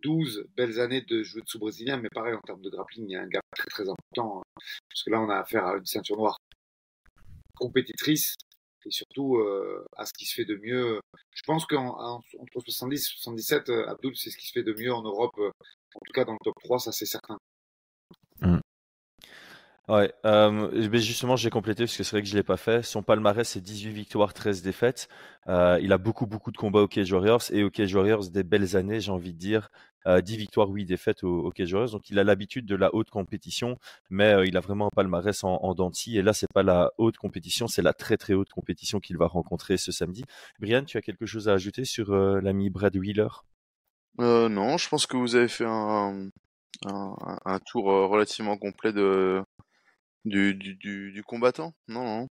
12 0.02 0.46
belles 0.56 0.80
années 0.80 1.02
de 1.02 1.22
jouer 1.22 1.42
de 1.42 1.48
sous 1.48 1.58
brésilien, 1.58 1.96
mais 1.96 2.08
pareil, 2.12 2.34
en 2.34 2.40
termes 2.40 2.62
de 2.62 2.70
grappling, 2.70 3.06
il 3.08 3.12
y 3.12 3.16
a 3.16 3.22
un 3.22 3.28
gap 3.28 3.42
très 3.56 3.68
très 3.68 3.88
important, 3.88 4.40
hein, 4.40 4.62
parce 4.88 5.02
que 5.02 5.10
là, 5.10 5.20
on 5.20 5.28
a 5.28 5.36
affaire 5.36 5.66
à 5.66 5.76
une 5.76 5.86
ceinture 5.86 6.16
noire 6.16 6.38
compétitrice, 7.54 8.34
et 8.86 8.90
surtout 8.90 9.36
euh, 9.36 9.84
à 9.96 10.06
ce 10.06 10.12
qui 10.12 10.26
se 10.26 10.34
fait 10.34 10.44
de 10.44 10.56
mieux. 10.56 11.00
Je 11.32 11.42
pense 11.44 11.66
qu'entre 11.66 12.60
70 12.64 12.96
et 12.96 12.98
77, 12.98 13.68
euh, 13.68 13.88
Abdul, 13.88 14.16
c'est 14.16 14.30
ce 14.30 14.36
qui 14.36 14.46
se 14.46 14.52
fait 14.52 14.62
de 14.62 14.72
mieux 14.72 14.92
en 14.92 15.02
Europe, 15.02 15.34
euh, 15.38 15.50
en 15.94 16.00
tout 16.04 16.12
cas 16.12 16.24
dans 16.24 16.32
le 16.32 16.38
top 16.44 16.54
3, 16.62 16.78
ça 16.78 16.92
c'est 16.92 17.06
certain. 17.06 17.38
Ouais, 19.88 20.12
euh, 20.24 20.88
mais 20.90 20.98
justement, 21.00 21.34
j'ai 21.34 21.50
complété 21.50 21.84
parce 21.84 21.96
que 21.96 22.04
c'est 22.04 22.12
vrai 22.12 22.22
que 22.22 22.28
je 22.28 22.36
l'ai 22.36 22.44
pas 22.44 22.56
fait. 22.56 22.84
Son 22.84 23.02
palmarès, 23.02 23.48
c'est 23.48 23.60
18 23.60 23.90
victoires, 23.90 24.32
13 24.32 24.62
défaites. 24.62 25.08
Il 25.48 25.92
a 25.92 25.98
beaucoup, 25.98 26.26
beaucoup 26.26 26.52
de 26.52 26.56
combats 26.56 26.80
au 26.80 26.88
Cage 26.88 27.12
Warriors 27.12 27.42
et 27.50 27.64
au 27.64 27.70
Cage 27.70 27.92
Warriors 27.94 28.30
des 28.30 28.44
belles 28.44 28.76
années, 28.76 29.00
j'ai 29.00 29.10
envie 29.10 29.32
de 29.32 29.38
dire. 29.38 29.70
Euh, 30.06 30.20
10 30.20 30.36
victoires, 30.36 30.68
8 30.68 30.84
défaites 30.84 31.24
au, 31.24 31.50
Cage 31.50 31.72
Warriors. 31.72 31.92
Donc, 31.92 32.10
il 32.10 32.18
a 32.18 32.24
l'habitude 32.24 32.64
de 32.64 32.76
la 32.76 32.94
haute 32.94 33.10
compétition, 33.10 33.76
mais 34.08 34.46
il 34.46 34.56
a 34.56 34.60
vraiment 34.60 34.86
un 34.86 34.94
palmarès 34.94 35.42
en, 35.44 35.58
en. 35.62 35.90
Et 36.06 36.22
là, 36.22 36.32
c'est 36.32 36.52
pas 36.52 36.62
la 36.62 36.92
haute 36.98 37.16
compétition, 37.16 37.66
c'est 37.66 37.82
la 37.82 37.92
très, 37.92 38.16
très 38.16 38.34
haute 38.34 38.50
compétition 38.50 39.00
qu'il 39.00 39.16
va 39.16 39.26
rencontrer 39.26 39.76
ce 39.76 39.90
samedi. 39.90 40.24
Brian, 40.60 40.84
tu 40.84 40.96
as 40.96 41.02
quelque 41.02 41.26
chose 41.26 41.48
à 41.48 41.54
ajouter 41.54 41.84
sur 41.84 42.14
l'ami 42.14 42.70
Brad 42.70 42.96
Wheeler? 42.96 43.28
Non, 44.18 44.76
je 44.78 44.88
pense 44.88 45.06
que 45.06 45.16
vous 45.16 45.34
avez 45.34 45.48
fait 45.48 45.66
un, 45.66 46.30
tour 47.66 47.84
relativement 47.84 48.56
complet 48.56 48.92
de, 48.92 49.42
du, 50.24 51.22
combattant? 51.26 51.74
Non, 51.88 52.04
non. 52.04 52.28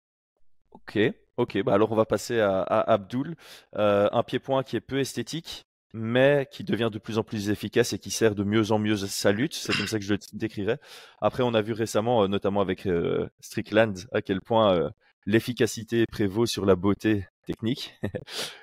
Ok, 0.72 0.98
ok. 1.36 1.62
Bah 1.62 1.74
alors 1.74 1.90
on 1.92 1.96
va 1.96 2.04
passer 2.04 2.40
à, 2.40 2.60
à 2.62 2.92
Abdul, 2.92 3.36
euh, 3.76 4.08
un 4.12 4.22
pied-point 4.22 4.62
qui 4.62 4.76
est 4.76 4.80
peu 4.80 5.00
esthétique, 5.00 5.66
mais 5.92 6.48
qui 6.50 6.62
devient 6.64 6.90
de 6.92 6.98
plus 6.98 7.18
en 7.18 7.24
plus 7.24 7.50
efficace 7.50 7.92
et 7.92 7.98
qui 7.98 8.10
sert 8.10 8.34
de 8.34 8.44
mieux 8.44 8.70
en 8.70 8.78
mieux 8.78 8.96
sa 8.96 9.32
lutte. 9.32 9.54
C'est 9.54 9.76
comme 9.76 9.88
ça 9.88 9.98
que 9.98 10.04
je 10.04 10.14
le 10.14 10.20
décrirais. 10.32 10.78
Après, 11.20 11.42
on 11.42 11.54
a 11.54 11.62
vu 11.62 11.72
récemment, 11.72 12.22
euh, 12.22 12.28
notamment 12.28 12.60
avec 12.60 12.86
euh, 12.86 13.28
Strickland, 13.40 13.94
à 14.12 14.22
quel 14.22 14.40
point 14.40 14.92
l'efficacité 15.26 16.04
prévaut 16.10 16.46
sur 16.46 16.64
la 16.66 16.76
beauté 16.76 17.26
technique. 17.46 17.94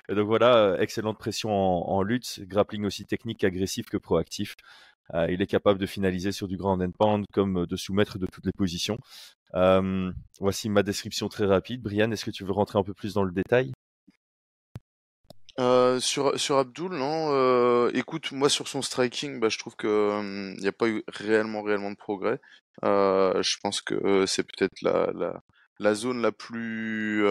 et 0.09 0.15
donc 0.15 0.27
voilà, 0.27 0.77
excellente 0.79 1.17
pression 1.17 1.51
en, 1.51 2.01
lutte, 2.01 2.41
grappling 2.41 2.85
aussi 2.85 3.05
technique, 3.05 3.43
agressif 3.43 3.87
que 3.89 3.97
proactif. 3.97 4.55
Euh, 5.13 5.27
il 5.29 5.41
est 5.41 5.47
capable 5.47 5.79
de 5.79 5.85
finaliser 5.85 6.33
sur 6.33 6.47
du 6.47 6.57
grand 6.57 6.81
end 6.81 6.91
pound 6.91 7.25
comme 7.31 7.65
de 7.65 7.75
soumettre 7.77 8.19
de 8.19 8.25
toutes 8.25 8.45
les 8.45 8.51
positions. 8.51 8.97
Euh, 9.55 10.11
voici 10.39 10.69
ma 10.69 10.83
description 10.83 11.29
très 11.29 11.45
rapide. 11.45 11.81
Brian, 11.81 12.11
est-ce 12.11 12.25
que 12.25 12.31
tu 12.31 12.43
veux 12.43 12.51
rentrer 12.51 12.79
un 12.79 12.83
peu 12.83 12.93
plus 12.93 13.13
dans 13.13 13.23
le 13.23 13.31
détail? 13.31 13.71
Euh, 15.59 15.99
sur 15.99 16.57
Abdul, 16.57 16.91
non. 16.91 17.31
Euh, 17.31 17.89
écoute, 17.93 18.31
moi 18.31 18.49
sur 18.49 18.67
son 18.67 18.81
striking, 18.81 19.39
bah, 19.39 19.49
je 19.49 19.57
trouve 19.57 19.75
que 19.75 20.53
il 20.55 20.61
n'y 20.61 20.67
a 20.67 20.73
pas 20.73 20.87
eu 20.87 21.03
réellement 21.07 21.63
réellement 21.63 21.91
de 21.91 21.95
progrès. 21.95 22.39
je 22.83 23.57
pense 23.61 23.81
que 23.81 24.25
c'est 24.27 24.43
peut-être 24.43 24.81
la, 24.81 25.11
la, 25.15 25.41
la 25.79 25.93
zone 25.93 26.21
la 26.21 26.31
plus 26.31 27.23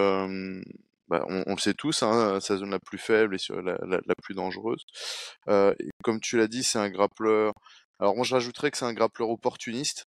bah, 1.07 1.23
on, 1.29 1.53
le 1.53 1.59
sait 1.59 1.73
tous, 1.73 2.03
hein, 2.03 2.39
sa 2.41 2.57
zone 2.57 2.71
la 2.71 2.79
plus 2.79 2.97
faible 2.97 3.35
et 3.35 3.37
sur 3.37 3.61
la, 3.61 3.77
la, 3.85 4.15
plus 4.21 4.33
dangereuse. 4.35 4.85
Euh, 5.47 5.73
comme 6.03 6.19
tu 6.19 6.37
l'as 6.37 6.47
dit, 6.47 6.63
c'est 6.63 6.79
un 6.79 6.89
grappleur. 6.89 7.53
Alors 7.99 8.15
moi 8.15 8.25
je 8.25 8.33
rajouterais 8.33 8.71
que 8.71 8.77
c'est 8.77 8.85
un 8.85 8.93
grappleur 8.93 9.29
opportuniste. 9.29 10.05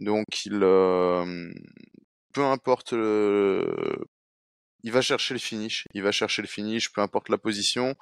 Donc 0.00 0.26
il, 0.46 0.60
euh, 0.62 1.52
peu 2.32 2.44
importe 2.44 2.92
le, 2.92 3.64
il 4.82 4.92
va 4.92 5.00
chercher 5.00 5.34
le 5.34 5.40
finish, 5.40 5.84
il 5.94 6.02
va 6.02 6.12
chercher 6.12 6.42
le 6.42 6.48
finish, 6.48 6.92
peu 6.92 7.00
importe 7.00 7.28
la 7.28 7.38
position, 7.38 7.94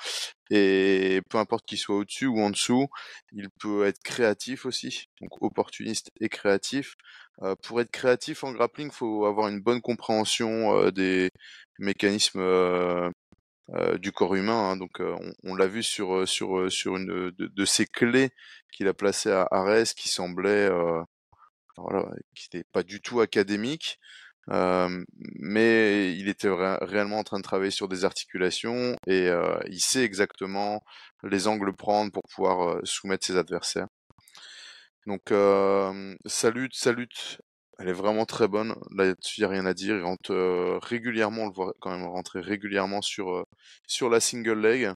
et 0.50 1.20
peu 1.28 1.38
importe 1.38 1.66
qu'il 1.66 1.78
soit 1.78 1.96
au-dessus 1.96 2.26
ou 2.26 2.40
en 2.40 2.50
dessous, 2.50 2.88
il 3.32 3.50
peut 3.60 3.86
être 3.86 4.00
créatif 4.02 4.66
aussi, 4.66 5.08
donc 5.20 5.42
opportuniste 5.42 6.10
et 6.20 6.28
créatif. 6.28 6.96
Euh, 7.42 7.54
pour 7.62 7.80
être 7.80 7.90
créatif 7.90 8.44
en 8.44 8.52
grappling, 8.52 8.90
faut 8.90 9.26
avoir 9.26 9.48
une 9.48 9.60
bonne 9.60 9.80
compréhension 9.80 10.76
euh, 10.76 10.90
des 10.90 11.30
mécanismes 11.78 12.40
euh, 12.40 13.10
du 13.98 14.12
corps 14.12 14.34
humain. 14.34 14.70
Hein. 14.70 14.76
donc 14.76 15.00
on, 15.44 15.54
l'a 15.54 15.66
vu 15.66 15.82
sur 15.82 16.26
sur 16.28 16.70
sur 16.72 16.96
une 16.96 17.30
de, 17.30 17.46
de 17.46 17.64
ces 17.64 17.86
clés 17.86 18.30
qu'il 18.72 18.88
a 18.88 18.94
placées 18.94 19.30
à 19.30 19.46
Arès, 19.50 19.94
qui 19.94 20.08
semblait 20.08 20.68
voilà, 21.76 22.04
qui 22.34 22.48
n'était 22.52 22.66
pas 22.72 22.82
du 22.82 23.00
tout 23.00 23.20
académique 23.20 23.98
mais 24.50 26.14
il 26.16 26.28
était 26.28 26.50
réellement 26.50 27.18
en 27.18 27.24
train 27.24 27.38
de 27.38 27.42
travailler 27.44 27.70
sur 27.70 27.88
des 27.88 28.04
articulations 28.04 28.96
et 29.06 29.28
il 29.68 29.80
sait 29.80 30.04
exactement 30.04 30.82
les 31.22 31.46
angles 31.48 31.74
prendre 31.74 32.12
pour 32.12 32.22
pouvoir 32.34 32.80
soumettre 32.84 33.26
ses 33.26 33.36
adversaires. 33.36 33.86
Donc 35.06 35.32
sa 36.26 36.50
lutte, 36.50 36.74
sa 36.74 36.92
lutte, 36.92 37.40
elle 37.78 37.88
est 37.88 37.92
vraiment 37.92 38.26
très 38.26 38.48
bonne. 38.48 38.74
Là-dessus, 38.94 39.40
il 39.40 39.42
n'y 39.42 39.46
a 39.46 39.48
rien 39.48 39.66
à 39.66 39.74
dire. 39.74 39.96
Il 39.96 40.02
rentre 40.02 40.34
régulièrement, 40.82 41.44
on 41.44 41.46
le 41.46 41.52
voit 41.52 41.72
quand 41.80 41.90
même 41.90 42.06
rentrer 42.06 42.40
régulièrement 42.40 43.00
sur, 43.02 43.46
sur 43.86 44.10
la 44.10 44.20
single 44.20 44.60
leg 44.60 44.92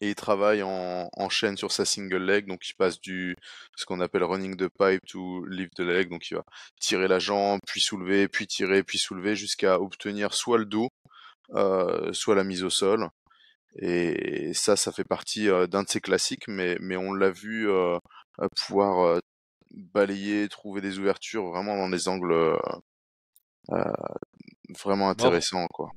et 0.00 0.10
il 0.10 0.14
travaille 0.14 0.62
en, 0.62 1.08
en, 1.12 1.28
chaîne 1.28 1.56
sur 1.56 1.72
sa 1.72 1.84
single 1.84 2.24
leg, 2.24 2.46
donc 2.46 2.68
il 2.68 2.74
passe 2.74 3.00
du 3.00 3.36
ce 3.76 3.84
qu'on 3.84 4.00
appelle 4.00 4.24
running 4.24 4.56
the 4.56 4.68
pipe 4.68 5.04
to 5.06 5.44
lift 5.46 5.74
the 5.76 5.80
leg, 5.80 6.08
donc 6.08 6.30
il 6.30 6.34
va 6.36 6.44
tirer 6.80 7.08
la 7.08 7.18
jambe, 7.18 7.60
puis 7.66 7.80
soulever, 7.80 8.28
puis 8.28 8.46
tirer, 8.46 8.82
puis 8.82 8.98
soulever 8.98 9.36
jusqu'à 9.36 9.80
obtenir 9.80 10.34
soit 10.34 10.58
le 10.58 10.66
dos, 10.66 10.88
euh, 11.54 12.12
soit 12.12 12.34
la 12.34 12.44
mise 12.44 12.64
au 12.64 12.70
sol. 12.70 13.08
Et 13.78 14.52
ça, 14.54 14.76
ça 14.76 14.92
fait 14.92 15.04
partie 15.04 15.48
euh, 15.50 15.66
d'un 15.66 15.82
de 15.82 15.88
ses 15.88 16.00
classiques, 16.00 16.48
mais, 16.48 16.76
mais 16.80 16.96
on 16.96 17.12
l'a 17.12 17.30
vu 17.30 17.68
euh, 18.40 18.48
pouvoir 18.56 19.00
euh, 19.06 19.20
balayer, 19.70 20.48
trouver 20.48 20.80
des 20.80 20.98
ouvertures 20.98 21.46
vraiment 21.46 21.76
dans 21.76 21.90
des 21.90 22.08
angles 22.08 22.32
euh, 23.70 23.92
vraiment 24.82 25.10
intéressants, 25.10 25.66
quoi. 25.68 25.90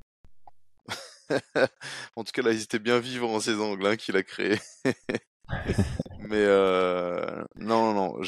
en 2.16 2.24
tout 2.24 2.32
cas, 2.34 2.42
là, 2.42 2.52
ils 2.52 2.64
étaient 2.64 2.80
bien 2.80 3.00
vivants, 3.00 3.40
ces 3.40 3.56
angles 3.60 3.86
hein, 3.88 3.96
qu'il 3.96 4.18
a 4.18 4.24
créés. 4.24 4.60
Mais 6.20 6.46
euh, 6.46 7.44
non, 7.56 7.94
non, 7.94 8.14
non, 8.14 8.22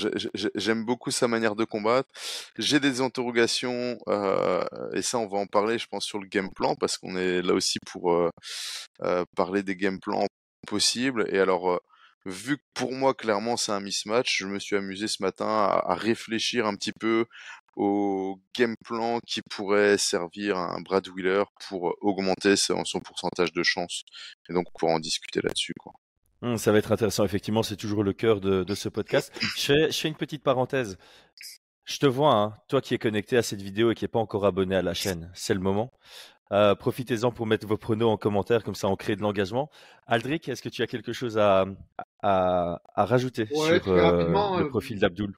j'aime 0.56 0.86
beaucoup 0.86 1.12
sa 1.12 1.28
manière 1.28 1.56
de 1.56 1.66
combattre. 1.66 2.10
J'ai 2.58 2.80
des 2.80 3.02
interrogations, 3.02 4.00
euh, 4.08 4.64
et 4.94 5.02
ça, 5.04 5.20
on 5.20 5.28
va 5.28 5.38
en 5.38 5.46
parler, 5.46 5.78
je 5.78 5.88
pense, 5.88 6.06
sur 6.06 6.20
le 6.20 6.28
game 6.28 6.50
plan, 6.52 6.76
parce 6.76 6.98
qu'on 6.98 7.16
est 7.16 7.42
là 7.44 7.54
aussi 7.54 7.80
pour 7.86 8.12
euh, 8.14 8.30
parler 9.36 9.62
des 9.62 9.76
game 9.76 10.00
plans 10.00 10.26
possibles. 10.68 11.28
Et 11.30 11.40
alors, 11.40 11.80
vu 12.26 12.58
que 12.58 12.64
pour 12.74 12.92
moi, 12.94 13.14
clairement, 13.14 13.58
c'est 13.58 13.72
un 13.72 13.82
mismatch, 13.82 14.40
je 14.40 14.48
me 14.48 14.60
suis 14.60 14.76
amusé 14.76 15.08
ce 15.08 15.22
matin 15.22 15.46
à 15.46 15.94
réfléchir 15.96 16.66
un 16.66 16.76
petit 16.76 16.94
peu 16.94 17.26
au 17.82 18.40
game 18.56 18.76
plan 18.86 19.20
qui 19.26 19.42
pourrait 19.42 19.98
servir 19.98 20.56
à 20.56 20.76
un 20.76 20.82
Brad 20.82 21.08
Wheeler 21.08 21.44
pour 21.68 21.90
euh, 21.90 21.94
augmenter 22.02 22.56
son, 22.56 22.84
pourcentage 23.04 23.52
de 23.54 23.64
chance. 23.64 24.04
Et 24.50 24.54
donc, 24.54 24.66
pour 24.78 24.90
en 24.90 25.00
discuter 25.00 25.42
là-dessus, 25.42 25.74
quoi. 25.80 25.94
Hum, 26.44 26.58
ça 26.58 26.72
va 26.72 26.78
être 26.78 26.92
intéressant, 26.92 27.26
effectivement, 27.26 27.64
c'est 27.64 27.76
toujours 27.76 28.04
le 28.04 28.14
cœur 28.14 28.40
de, 28.40 28.64
de 28.64 28.76
ce 28.76 28.88
podcast. 28.88 29.32
Je 29.40 29.62
fais, 29.62 29.92
je 29.92 30.00
fais, 30.00 30.08
une 30.08 30.16
petite 30.16 30.44
parenthèse. 30.44 30.98
Je 31.86 31.98
te 31.98 32.06
vois, 32.06 32.34
hein, 32.34 32.54
toi 32.68 32.82
qui 32.82 32.94
es 32.94 33.00
connecté 33.00 33.36
à 33.36 33.42
cette 33.42 33.62
vidéo 33.62 33.90
et 33.92 33.96
qui 33.96 34.04
n'est 34.04 34.10
pas 34.10 34.20
encore 34.20 34.46
abonné 34.46 34.76
à 34.76 34.84
la 34.84 34.94
chaîne, 34.94 35.32
c'est 35.34 35.56
le 35.56 35.60
moment. 35.60 35.92
Euh, 36.52 36.76
Profitez-en 36.76 37.32
pour 37.32 37.48
mettre 37.48 37.66
vos 37.66 37.78
pronos 37.78 38.10
en 38.10 38.18
commentaire, 38.18 38.64
comme 38.64 38.76
ça 38.76 38.88
on 38.90 38.96
crée 38.96 39.16
de 39.16 39.22
l'engagement. 39.22 39.70
Aldric, 40.06 40.50
est-ce 40.50 40.62
que 40.62 40.70
tu 40.70 40.84
as 40.84 40.88
quelque 40.88 41.14
chose 41.14 41.38
à, 41.38 41.66
à, 42.22 42.82
à 42.94 43.06
rajouter 43.06 43.48
sur 43.48 43.88
euh, 43.88 44.60
le 44.60 44.68
profil 44.68 45.00
d'Abdoul? 45.00 45.36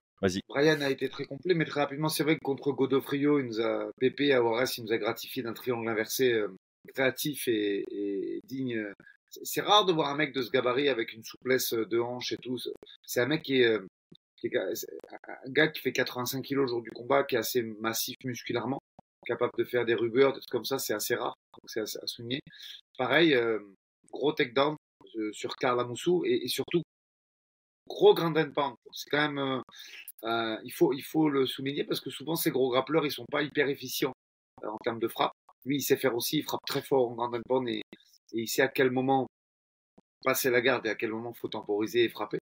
Brian 0.48 0.82
a 0.82 0.90
été 0.90 1.10
très 1.10 1.26
complet, 1.26 1.54
mais 1.54 1.66
très 1.66 1.82
rapidement, 1.82 2.10
c'est 2.10 2.24
vrai 2.24 2.36
que 2.36 2.44
contre 2.44 2.72
Godofrio, 2.72 3.40
il 3.40 3.46
nous 3.46 3.62
a 3.62 3.92
pépé 4.00 4.34
à 4.34 4.40
il 4.40 4.84
nous 4.84 4.94
a 4.94 4.98
gratifié 4.98 5.44
d'un 5.44 5.54
triangle 5.54 5.88
inversé 5.90 6.34
euh, 6.34 6.48
créatif 6.94 7.48
et, 7.48 8.40
digne. 8.46 8.86
C'est 9.30 9.62
rare 9.62 9.86
de 9.86 9.94
voir 9.94 10.10
un 10.10 10.16
mec 10.16 10.34
de 10.34 10.42
ce 10.42 10.52
gabarit 10.52 10.90
avec 10.90 11.14
une 11.14 11.24
souplesse 11.24 11.74
de 11.74 12.00
hanche 12.00 12.32
et 12.32 12.38
tout. 12.38 12.58
C'est 13.06 13.20
un 13.20 13.26
mec 13.26 13.42
qui 13.44 13.62
est, 13.62 13.66
euh, 13.66 13.88
un 14.44 15.52
gars 15.52 15.68
qui 15.68 15.82
fait 15.82 15.92
85 15.92 16.42
kilos 16.42 16.66
au 16.66 16.68
jour 16.68 16.82
du 16.82 16.92
combat, 16.92 17.24
qui 17.24 17.36
est 17.36 17.40
assez 17.40 17.64
massif 17.64 18.16
musculairement, 18.24 18.80
capable 19.26 19.54
de 19.58 19.64
faire 19.64 19.86
des 19.86 19.96
rubeurs, 19.96 20.34
des 20.34 20.40
trucs 20.40 20.52
comme 20.52 20.66
ça, 20.66 20.80
c'est 20.80 20.94
assez 20.94 21.16
rare, 21.16 21.36
donc 21.54 21.70
c'est 21.70 21.82
à 21.82 22.08
souligner. 22.08 22.42
Pareil, 22.98 23.34
euh, 23.34 23.60
gros 24.12 24.34
takedown 24.34 24.76
sur 25.32 25.56
Karl 25.56 25.80
Amoussou 25.80 26.24
et, 26.26 26.48
surtout 26.48 26.82
gros 27.88 28.14
grand 28.14 28.34
pound. 28.34 28.76
C'est 28.92 29.10
quand 29.10 29.30
même 29.30 29.38
euh, 29.38 29.62
il, 30.24 30.72
faut, 30.72 30.94
il 30.94 31.04
faut 31.04 31.30
le 31.30 31.46
souligner 31.46 31.84
parce 31.84 32.00
que 32.00 32.10
souvent 32.10 32.36
ces 32.36 32.52
gros 32.52 32.70
grappleurs, 32.70 33.06
ils 33.06 33.12
sont 33.12 33.26
pas 33.32 33.44
hyper 33.44 33.68
efficients 33.70 34.14
euh, 34.64 34.68
en 34.68 34.78
termes 34.84 35.00
de 35.00 35.08
frappe. 35.08 35.34
Lui, 35.66 35.78
il 35.78 35.82
sait 35.82 35.98
faire 35.98 36.16
aussi, 36.16 36.40
il 36.40 36.44
frappe 36.44 36.66
très 36.66 36.82
fort 36.82 37.10
en 37.10 37.16
grand 37.16 37.34
and 37.34 37.68
et, 37.68 37.78
et 37.78 37.82
il 38.34 38.48
sait 38.48 38.62
à 38.62 38.68
quel 38.68 38.92
moment 38.92 39.28
passer 40.24 40.50
la 40.50 40.62
garde 40.62 40.86
et 40.86 40.90
à 40.90 40.96
quel 40.96 41.12
moment 41.12 41.34
faut 41.34 41.48
temporiser 41.48 42.04
et 42.04 42.10
frapper. 42.10 42.40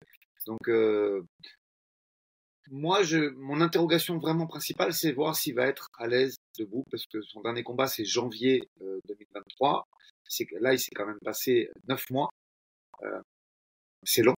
Donc, 0.45 0.67
euh, 0.67 1.23
moi, 2.71 3.03
je, 3.03 3.29
mon 3.35 3.61
interrogation 3.61 4.17
vraiment 4.19 4.47
principale, 4.47 4.93
c'est 4.93 5.11
voir 5.11 5.35
s'il 5.35 5.55
va 5.55 5.65
être 5.65 5.87
à 5.97 6.07
l'aise 6.07 6.35
debout, 6.57 6.83
parce 6.91 7.05
que 7.07 7.21
son 7.21 7.41
dernier 7.41 7.63
combat, 7.63 7.87
c'est 7.87 8.05
janvier 8.05 8.61
2023. 9.07 9.85
C'est, 10.25 10.47
là, 10.59 10.73
il 10.73 10.79
s'est 10.79 10.91
quand 10.93 11.07
même 11.07 11.19
passé 11.23 11.71
neuf 11.87 12.09
mois. 12.11 12.29
Euh, 13.03 13.21
c'est 14.03 14.21
long. 14.21 14.35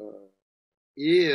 Euh, 0.00 0.28
et 0.96 1.28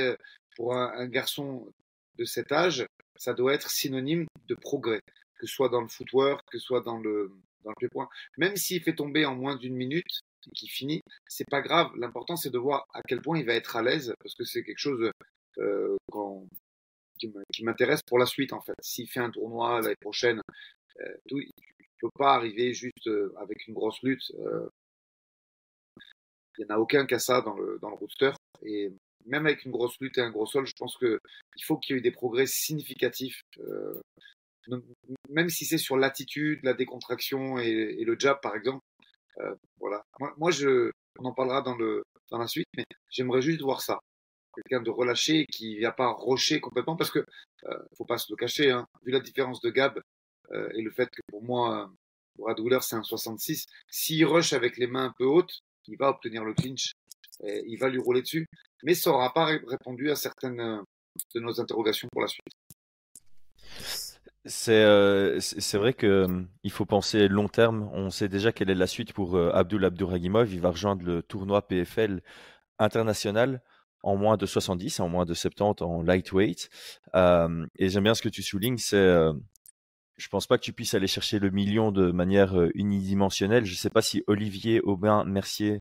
pour 0.59 0.75
un, 0.75 1.07
garçon 1.07 1.71
de 2.17 2.25
cet 2.25 2.51
âge, 2.51 2.85
ça 3.15 3.33
doit 3.33 3.53
être 3.53 3.71
synonyme 3.71 4.25
de 4.49 4.55
progrès, 4.55 4.99
que 5.37 5.47
ce 5.47 5.53
soit 5.53 5.69
dans 5.69 5.79
le 5.79 5.87
footwork, 5.87 6.41
que 6.51 6.57
ce 6.57 6.65
soit 6.65 6.81
dans 6.81 6.97
le, 6.97 7.31
dans 7.63 7.71
le 7.79 7.87
point. 7.87 8.09
Même 8.37 8.57
s'il 8.57 8.83
fait 8.83 8.93
tomber 8.93 9.25
en 9.25 9.35
moins 9.35 9.55
d'une 9.55 9.77
minute 9.77 10.19
et 10.47 10.51
qu'il 10.51 10.69
finit, 10.69 10.99
c'est 11.29 11.49
pas 11.49 11.61
grave. 11.61 11.91
L'important, 11.95 12.35
c'est 12.35 12.49
de 12.49 12.57
voir 12.57 12.85
à 12.93 13.01
quel 13.03 13.21
point 13.21 13.39
il 13.39 13.45
va 13.45 13.53
être 13.53 13.77
à 13.77 13.81
l'aise, 13.81 14.13
parce 14.19 14.35
que 14.35 14.43
c'est 14.43 14.63
quelque 14.63 14.79
chose 14.79 15.09
euh, 15.59 15.95
qui 17.17 17.63
m'intéresse 17.63 18.01
pour 18.03 18.19
la 18.19 18.25
suite, 18.25 18.51
en 18.51 18.59
fait. 18.59 18.75
S'il 18.81 19.07
fait 19.07 19.21
un 19.21 19.31
tournoi 19.31 19.79
l'année 19.79 19.95
prochaine, 19.95 20.41
euh, 20.99 21.13
tout, 21.29 21.39
il 21.39 21.53
peut 22.01 22.09
pas 22.17 22.33
arriver 22.33 22.73
juste 22.73 23.07
euh, 23.07 23.33
avec 23.37 23.65
une 23.65 23.75
grosse 23.75 24.03
lutte. 24.03 24.29
Euh, 24.39 24.67
il 26.57 26.65
n'y 26.65 26.71
en 26.73 26.75
a 26.75 26.79
aucun 26.79 27.05
cas 27.05 27.19
ça 27.19 27.39
dans 27.39 27.53
le, 27.53 27.79
dans 27.81 27.91
le 27.91 27.95
rooster. 27.95 28.31
Et 28.63 28.91
même 29.25 29.45
avec 29.45 29.65
une 29.65 29.71
grosse 29.71 29.99
lutte 29.99 30.17
et 30.17 30.21
un 30.21 30.31
gros 30.31 30.45
sol, 30.45 30.65
je 30.65 30.73
pense 30.77 30.97
que 30.97 31.19
il 31.55 31.63
faut 31.63 31.77
qu'il 31.77 31.93
y 31.93 31.97
ait 31.97 31.99
eu 31.99 32.03
des 32.03 32.11
progrès 32.11 32.45
significatifs. 32.45 33.41
Euh, 33.59 34.01
même 35.29 35.49
si 35.49 35.65
c'est 35.65 35.77
sur 35.77 35.97
l'attitude, 35.97 36.59
la 36.63 36.73
décontraction 36.73 37.57
et, 37.57 38.03
le 38.03 38.15
jab, 38.19 38.39
par 38.41 38.55
exemple. 38.55 38.83
Euh, 39.39 39.55
voilà. 39.79 40.03
Moi, 40.37 40.51
je, 40.51 40.91
on 41.19 41.25
en 41.25 41.33
parlera 41.33 41.61
dans 41.61 41.75
le 41.75 42.03
dans 42.31 42.37
la 42.37 42.47
suite, 42.47 42.67
mais 42.77 42.85
j'aimerais 43.09 43.41
juste 43.41 43.61
voir 43.61 43.81
ça. 43.81 43.99
Quelqu'un 44.55 44.83
de 44.83 44.89
relâché 44.89 45.45
qui 45.51 45.77
vient 45.77 45.91
pas 45.91 46.11
rocher 46.11 46.59
complètement, 46.59 46.95
parce 46.95 47.11
que 47.11 47.25
euh, 47.65 47.79
faut 47.97 48.05
pas 48.05 48.17
se 48.17 48.31
le 48.31 48.35
cacher. 48.35 48.71
Hein, 48.71 48.85
vu 49.03 49.11
la 49.11 49.19
différence 49.19 49.61
de 49.61 49.69
Gab 49.69 49.99
euh, 50.51 50.69
et 50.75 50.81
le 50.81 50.91
fait 50.91 51.09
que 51.09 51.21
pour 51.27 51.43
moi, 51.43 51.91
Brad 52.37 52.59
Wheeler 52.59 52.79
c'est 52.81 52.95
un 52.95 53.03
66, 53.03 53.65
s'il 53.89 54.25
rush 54.25 54.53
avec 54.53 54.77
les 54.77 54.87
mains 54.87 55.05
un 55.05 55.13
peu 55.17 55.25
hautes, 55.25 55.59
il 55.87 55.97
va 55.97 56.09
obtenir 56.09 56.43
le 56.43 56.53
clinch 56.53 56.93
il 57.43 57.77
va 57.77 57.89
lui 57.89 57.99
rouler 57.99 58.21
dessus. 58.21 58.47
Mais 58.83 58.93
ça 58.93 59.09
n'aura 59.09 59.33
pas 59.33 59.45
répondu 59.45 60.09
à 60.09 60.15
certaines 60.15 60.59
euh, 60.59 60.81
de 61.35 61.39
nos 61.39 61.59
interrogations 61.59 62.07
pour 62.11 62.21
la 62.21 62.27
suite. 62.27 62.45
C'est 64.45 64.83
euh, 64.83 65.39
vrai 65.73 65.93
que 65.93 66.07
euh, 66.07 66.69
faut 66.69 66.85
penser 66.85 67.27
long 67.27 67.49
terme. 67.49 67.89
On 67.93 68.09
sait 68.09 68.29
déjà 68.29 68.51
quelle 68.51 68.69
est 68.69 68.75
la 68.75 68.87
suite 68.87 69.13
pour 69.13 69.37
Abdul 69.37 69.83
Abduragimov. 69.83 70.53
Il 70.53 70.61
va 70.61 70.71
rejoindre 70.71 71.03
le 71.03 71.21
tournoi 71.21 71.67
PFL 71.67 72.21
international 72.79 73.61
en 74.01 74.15
moins 74.15 74.37
de 74.37 74.45
70, 74.45 75.01
en 75.01 75.09
moins 75.09 75.25
de 75.25 75.33
70 75.33 75.83
en 75.83 76.01
lightweight. 76.01 76.69
et 77.13 77.89
j'aime 77.89 78.03
bien 78.03 78.15
ce 78.15 78.21
que 78.21 78.29
tu 78.29 78.41
soulignes, 78.41 78.77
c'est 78.77 79.17
je 80.19 80.27
pense 80.29 80.47
pas 80.47 80.57
que 80.57 80.63
tu 80.63 80.73
puisses 80.73 80.93
aller 80.93 81.07
chercher 81.07 81.39
le 81.39 81.49
million 81.49 81.91
de 81.91 82.11
manière 82.11 82.55
unidimensionnelle. 82.75 83.65
Je 83.65 83.75
sais 83.75 83.89
pas 83.89 84.01
si 84.01 84.23
Olivier 84.27 84.81
Aubin 84.81 85.23
Mercier 85.25 85.79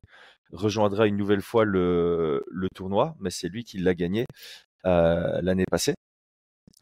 rejoindra 0.51 1.07
une 1.07 1.17
nouvelle 1.17 1.41
fois 1.41 1.65
le, 1.65 2.43
le 2.49 2.67
tournoi, 2.73 3.15
mais 3.19 3.29
c'est 3.29 3.49
lui 3.49 3.63
qui 3.63 3.77
l'a 3.77 3.93
gagné 3.93 4.25
euh, 4.85 5.41
l'année 5.41 5.65
passée. 5.69 5.93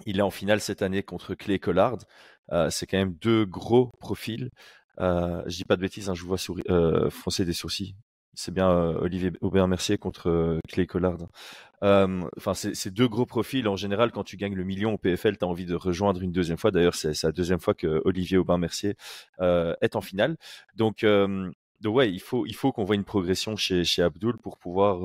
Il 0.06 0.20
est 0.20 0.22
en 0.22 0.30
finale 0.32 0.62
cette 0.62 0.82
année 0.82 1.04
contre 1.04 1.36
Clay 1.36 1.60
Collard. 1.60 1.98
Euh, 2.52 2.70
c'est 2.70 2.86
quand 2.86 2.98
même 2.98 3.16
deux 3.16 3.46
gros 3.46 3.92
profils. 4.00 4.50
Euh, 5.00 5.44
je 5.48 5.58
dis 5.58 5.66
pas 5.66 5.76
de 5.76 5.82
bêtises, 5.82 6.10
hein, 6.10 6.16
je 6.16 6.24
vois 6.24 6.38
sourire, 6.38 6.66
euh, 6.70 7.10
froncer 7.10 7.46
des 7.46 7.54
sourcils. 7.54 7.96
C'est 8.38 8.54
bien 8.54 8.70
euh, 8.70 9.00
Olivier 9.02 9.32
Aubert-Mercier 9.42 9.98
contre 9.98 10.30
euh, 10.30 10.60
Clay 10.70 10.86
Collard. 10.86 11.18
Euh, 11.84 12.22
enfin, 12.38 12.54
c'est 12.54 12.94
deux 12.94 13.08
gros 13.08 13.26
profils. 13.26 13.68
En 13.68 13.76
général, 13.76 14.12
quand 14.12 14.24
tu 14.24 14.38
gagnes 14.38 14.54
le 14.54 14.64
million 14.64 14.94
au 14.94 14.98
PFL, 15.00 15.40
tu 15.40 15.44
as 15.44 15.48
envie 15.48 15.66
de 15.66 15.74
rejoindre 15.74 16.22
une 16.22 16.32
deuxième 16.32 16.60
fois. 16.60 16.70
D'ailleurs, 16.70 16.94
c'est 16.94 17.24
la 17.24 17.32
deuxième 17.32 17.60
fois 17.60 17.74
que 17.74 18.00
Olivier 18.06 18.38
Aubin-Mercier 18.38 18.96
est 19.40 19.96
en 19.96 20.02
finale. 20.02 20.38
Donc, 20.76 21.04
donc 21.82 21.96
ouais, 21.96 22.12
il 22.12 22.20
faut, 22.20 22.72
qu'on 22.72 22.84
voit 22.84 22.96
une 22.96 23.04
progression 23.04 23.56
chez, 23.56 23.84
chez 23.84 24.02
Abdul 24.02 24.38
pour 24.38 24.58
pouvoir 24.58 25.00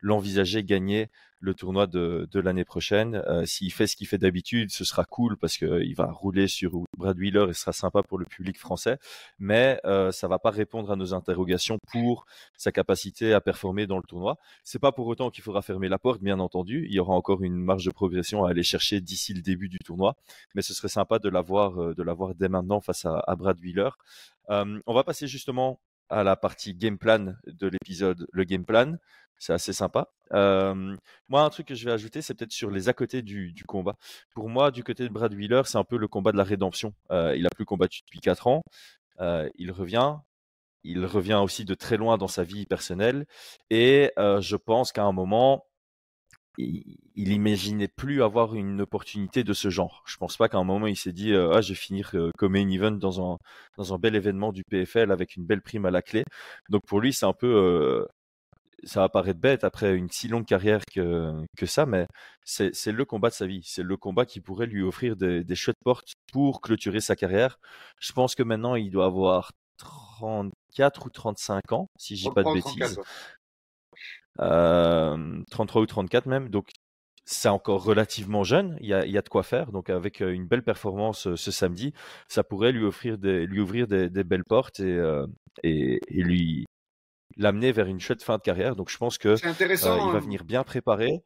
l'envisager 0.00 0.62
gagner 0.64 1.10
le 1.40 1.54
tournoi 1.54 1.86
de, 1.86 2.28
de 2.30 2.40
l'année 2.40 2.64
prochaine. 2.64 3.22
Euh, 3.26 3.44
S'il 3.46 3.72
fait 3.72 3.86
ce 3.86 3.96
qu'il 3.96 4.06
fait 4.06 4.18
d'habitude, 4.18 4.70
ce 4.70 4.84
sera 4.84 5.04
cool 5.04 5.36
parce 5.38 5.56
qu'il 5.56 5.94
va 5.96 6.10
rouler 6.12 6.48
sur 6.48 6.70
Brad 6.96 7.18
Wheeler 7.18 7.46
et 7.48 7.52
ce 7.54 7.62
sera 7.62 7.72
sympa 7.72 8.02
pour 8.02 8.18
le 8.18 8.26
public 8.26 8.58
français. 8.58 8.98
Mais 9.38 9.80
euh, 9.86 10.12
ça 10.12 10.28
va 10.28 10.38
pas 10.38 10.50
répondre 10.50 10.90
à 10.90 10.96
nos 10.96 11.14
interrogations 11.14 11.78
pour 11.90 12.26
sa 12.56 12.72
capacité 12.72 13.32
à 13.32 13.40
performer 13.40 13.86
dans 13.86 13.96
le 13.96 14.02
tournoi. 14.02 14.36
C'est 14.64 14.78
pas 14.78 14.92
pour 14.92 15.06
autant 15.06 15.30
qu'il 15.30 15.42
faudra 15.42 15.62
fermer 15.62 15.88
la 15.88 15.98
porte, 15.98 16.20
bien 16.20 16.40
entendu. 16.40 16.86
Il 16.88 16.94
y 16.94 17.00
aura 17.00 17.14
encore 17.14 17.42
une 17.42 17.56
marge 17.56 17.84
de 17.86 17.90
progression 17.90 18.44
à 18.44 18.50
aller 18.50 18.62
chercher 18.62 19.00
d'ici 19.00 19.32
le 19.32 19.40
début 19.40 19.68
du 19.68 19.78
tournoi. 19.78 20.16
Mais 20.54 20.62
ce 20.62 20.74
serait 20.74 20.88
sympa 20.88 21.18
de 21.18 21.28
l'avoir, 21.30 21.80
euh, 21.80 21.94
de 21.94 22.02
l'avoir 22.02 22.34
dès 22.34 22.48
maintenant 22.48 22.80
face 22.80 23.06
à, 23.06 23.22
à 23.26 23.34
Brad 23.34 23.58
Wheeler. 23.60 23.90
Euh, 24.50 24.80
on 24.86 24.94
va 24.94 25.04
passer 25.04 25.26
justement 25.26 25.80
à 26.10 26.24
la 26.24 26.36
partie 26.36 26.74
game 26.74 26.98
plan 26.98 27.34
de 27.46 27.68
l'épisode, 27.68 28.26
le 28.32 28.44
game 28.44 28.64
plan. 28.64 28.96
C'est 29.38 29.54
assez 29.54 29.72
sympa. 29.72 30.08
Euh, 30.34 30.94
moi, 31.28 31.42
un 31.42 31.50
truc 31.50 31.68
que 31.68 31.74
je 31.74 31.86
vais 31.86 31.92
ajouter, 31.92 32.20
c'est 32.20 32.34
peut-être 32.34 32.52
sur 32.52 32.70
les 32.70 32.90
à 32.90 32.92
côté 32.92 33.22
du, 33.22 33.52
du, 33.52 33.64
combat. 33.64 33.96
Pour 34.34 34.50
moi, 34.50 34.70
du 34.70 34.84
côté 34.84 35.04
de 35.04 35.08
Brad 35.08 35.32
Wheeler, 35.32 35.62
c'est 35.64 35.78
un 35.78 35.84
peu 35.84 35.96
le 35.96 36.08
combat 36.08 36.30
de 36.30 36.36
la 36.36 36.44
rédemption. 36.44 36.92
Euh, 37.10 37.34
il 37.34 37.46
a 37.46 37.50
plus 37.50 37.64
combattu 37.64 38.02
depuis 38.02 38.20
4 38.20 38.48
ans. 38.48 38.62
Euh, 39.20 39.48
il 39.56 39.72
revient. 39.72 40.16
Il 40.84 41.06
revient 41.06 41.40
aussi 41.42 41.64
de 41.64 41.74
très 41.74 41.96
loin 41.96 42.18
dans 42.18 42.28
sa 42.28 42.44
vie 42.44 42.66
personnelle. 42.66 43.26
Et 43.70 44.12
je 44.18 44.56
pense 44.56 44.92
qu'à 44.92 45.04
un 45.04 45.12
moment, 45.12 45.64
il, 46.58 46.98
imaginait 47.32 47.88
plus 47.88 48.22
avoir 48.22 48.54
une 48.54 48.80
opportunité 48.80 49.44
de 49.44 49.52
ce 49.52 49.70
genre. 49.70 50.02
Je 50.06 50.16
pense 50.16 50.36
pas 50.36 50.48
qu'à 50.48 50.58
un 50.58 50.64
moment 50.64 50.86
il 50.86 50.96
s'est 50.96 51.12
dit 51.12 51.34
ah 51.34 51.60
je 51.60 51.70
vais 51.70 51.74
finir 51.74 52.14
comme 52.36 52.52
main 52.52 52.68
event 52.68 52.92
dans 52.92 53.32
un 53.34 53.38
dans 53.76 53.94
un 53.94 53.98
bel 53.98 54.14
événement 54.16 54.52
du 54.52 54.64
PFL 54.64 55.12
avec 55.12 55.36
une 55.36 55.46
belle 55.46 55.62
prime 55.62 55.86
à 55.86 55.90
la 55.90 56.02
clé. 56.02 56.24
Donc 56.68 56.82
pour 56.86 57.00
lui 57.00 57.12
c'est 57.12 57.26
un 57.26 57.32
peu 57.32 58.06
ça 58.84 59.00
va 59.00 59.08
paraître 59.08 59.40
bête 59.40 59.64
après 59.64 59.94
une 59.94 60.10
si 60.10 60.28
longue 60.28 60.46
carrière 60.46 60.82
que, 60.92 61.32
que 61.56 61.66
ça, 61.66 61.86
mais 61.86 62.06
c'est 62.44 62.92
le 62.92 63.04
combat 63.04 63.28
de 63.28 63.34
sa 63.34 63.46
vie. 63.46 63.62
C'est 63.64 63.82
le 63.82 63.96
combat 63.96 64.26
qui 64.26 64.40
pourrait 64.40 64.66
lui 64.66 64.82
offrir 64.82 65.16
des, 65.16 65.44
des 65.44 65.54
chouettes 65.54 65.78
portes 65.84 66.12
pour 66.32 66.60
clôturer 66.60 67.00
sa 67.00 67.16
carrière. 67.16 67.58
Je 68.00 68.12
pense 68.12 68.34
que 68.34 68.42
maintenant, 68.42 68.74
il 68.74 68.90
doit 68.90 69.06
avoir 69.06 69.52
34 69.78 71.06
ou 71.06 71.10
35 71.10 71.72
ans, 71.72 71.86
si 71.98 72.16
je 72.16 72.28
dis 72.28 72.34
pas 72.34 72.42
de 72.42 72.52
bêtises. 72.52 72.74
34, 72.76 72.98
euh, 72.98 73.02
33 74.40 75.82
ou 75.82 75.86
34 75.86 76.26
même. 76.26 76.48
Donc, 76.48 76.70
c'est 77.24 77.48
encore 77.48 77.84
relativement 77.84 78.42
jeune. 78.42 78.76
Il 78.80 78.88
y, 78.88 78.94
a, 78.94 79.04
il 79.04 79.12
y 79.12 79.18
a 79.18 79.22
de 79.22 79.28
quoi 79.28 79.42
faire. 79.42 79.70
Donc, 79.72 79.90
avec 79.90 80.20
une 80.20 80.46
belle 80.46 80.64
performance 80.64 81.34
ce 81.34 81.50
samedi, 81.50 81.92
ça 82.28 82.42
pourrait 82.42 82.72
lui 82.72 82.84
offrir 82.84 83.18
des, 83.18 83.46
lui 83.46 83.60
ouvrir 83.60 83.86
des, 83.86 84.10
des 84.10 84.24
belles 84.24 84.44
portes 84.44 84.80
et, 84.80 84.96
euh, 84.96 85.26
et, 85.62 86.00
et 86.08 86.22
lui 86.22 86.64
l'amener 87.36 87.72
vers 87.72 87.86
une 87.86 88.00
chouette 88.00 88.22
fin 88.22 88.36
de 88.36 88.42
carrière. 88.42 88.76
Donc 88.76 88.90
je 88.90 88.96
pense 88.96 89.18
que 89.18 89.28
euh, 89.28 89.36
il 89.40 89.76
va 89.76 89.92
hein. 89.92 90.18
venir 90.18 90.44
bien 90.44 90.64
préparé 90.64 91.22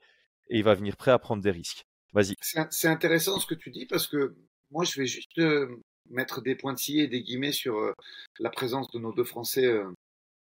et 0.49 0.59
il 0.59 0.65
va 0.65 0.75
venir 0.75 0.97
prêt 0.97 1.11
à 1.11 1.19
prendre 1.19 1.43
des 1.43 1.51
risques. 1.51 1.85
Vas-y. 2.13 2.35
C'est 2.41 2.89
intéressant 2.89 3.41
ce 3.41 3.47
que 3.47 3.55
tu 3.55 3.71
dis 3.71 3.87
parce 3.87 4.07
que 4.07 4.37
moi 4.71 4.85
je 4.85 5.01
vais 5.01 5.07
juste 5.07 5.39
euh, 5.39 5.69
mettre 6.11 6.43
des 6.43 6.55
pointillés 6.55 7.05
et 7.05 7.09
des 7.09 7.23
guillemets 7.23 7.53
sur 7.53 7.77
euh, 7.79 7.93
la 8.39 8.51
présence 8.51 8.91
de 8.93 8.99
nos 8.99 9.13
deux 9.13 9.25
Français 9.25 9.69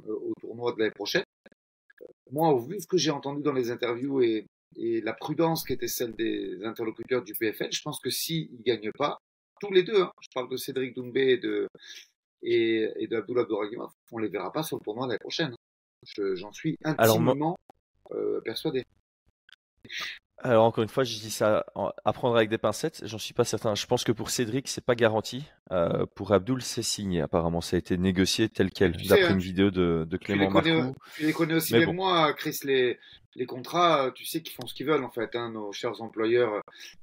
au 0.04 0.34
tournoi 0.42 0.74
de 0.74 0.80
l'année 0.80 0.92
prochaine. 0.92 1.24
Moi, 2.32 2.50
au 2.50 2.60
vu 2.60 2.78
de 2.78 2.82
ce 2.82 2.88
que 2.88 2.98
j'ai 2.98 3.12
entendu 3.12 3.42
dans 3.42 3.54
les 3.54 3.72
interviews 3.72 4.22
et, 4.22 4.46
et, 4.78 5.02
la 5.02 5.14
prudence 5.14 5.64
qui 5.64 5.74
était 5.74 5.88
celle 5.88 6.16
des 6.16 6.64
interlocuteurs 6.64 7.24
du 7.24 7.34
PFL, 7.34 7.72
je 7.72 7.82
pense 7.82 8.00
que 8.00 8.10
s'ils 8.10 8.50
ne 8.54 8.64
gagnent 8.64 8.92
pas, 8.98 9.18
tous 9.60 9.72
les 9.72 9.84
deux, 9.84 10.02
hein, 10.02 10.12
je 10.22 10.30
parle 10.34 10.50
de 10.50 10.58
Cédric 10.58 10.96
Doumbé 10.96 11.32
et 11.32 11.38
de, 11.38 11.68
et, 12.42 12.90
et 12.98 13.10
on 14.12 14.18
les 14.18 14.28
verra 14.28 14.52
pas 14.52 14.64
sur 14.64 14.78
le 14.78 14.84
tournoi 14.84 15.08
l'année 15.08 15.20
prochaine. 15.20 15.56
J'en 16.18 16.52
suis 16.52 16.78
intimement 16.84 17.58
euh, 18.12 18.42
persuadé. 18.42 18.84
Alors 20.40 20.66
encore 20.66 20.84
une 20.84 20.90
fois, 20.90 21.04
je 21.04 21.20
dis 21.20 21.30
ça 21.30 21.66
à 21.76 22.14
prendre 22.14 22.36
avec 22.36 22.50
des 22.50 22.58
pincettes. 22.58 23.06
J'en 23.06 23.20
suis 23.20 23.36
pas 23.36 23.44
certain. 23.44 23.76
Je 23.76 23.86
pense 23.86 24.04
que 24.04 24.12
pour 24.12 24.32
Cédric, 24.32 24.68
c'est 24.68 24.84
pas 24.84 24.96
garanti. 24.96 25.44
Euh, 25.72 26.06
pour 26.16 26.34
Abdul, 26.34 26.62
c'est 26.62 26.84
signé. 26.84 27.22
Apparemment, 27.22 27.62
ça 27.62 27.78
a 27.78 27.80
été 27.80 27.98
négocié 27.98 28.50
tel 28.50 28.72
quel, 28.72 28.92
d'après 28.92 29.24
hein, 29.24 29.34
une 29.34 29.40
vidéo 29.40 29.72
de, 29.72 30.06
de 30.10 30.18
Clément 30.18 30.48
tu 30.48 30.68
les, 30.68 30.74
connais, 30.74 30.94
tu 31.16 31.26
les 31.26 31.34
connais 31.34 31.54
aussi 31.54 31.74
bien 31.74 31.94
moi, 31.94 32.34
Chris. 32.34 32.60
Les, 32.64 33.00
les 33.36 33.46
contrats, 33.46 34.12
tu 34.14 34.26
sais 34.26 34.42
qu'ils 34.42 34.54
font 34.54 34.68
ce 34.68 34.74
qu'ils 34.74 34.86
veulent 34.86 35.04
en 35.04 35.12
fait. 35.12 35.36
Hein, 35.36 35.52
nos 35.52 35.72
chers 35.72 36.02
employeurs 36.02 36.62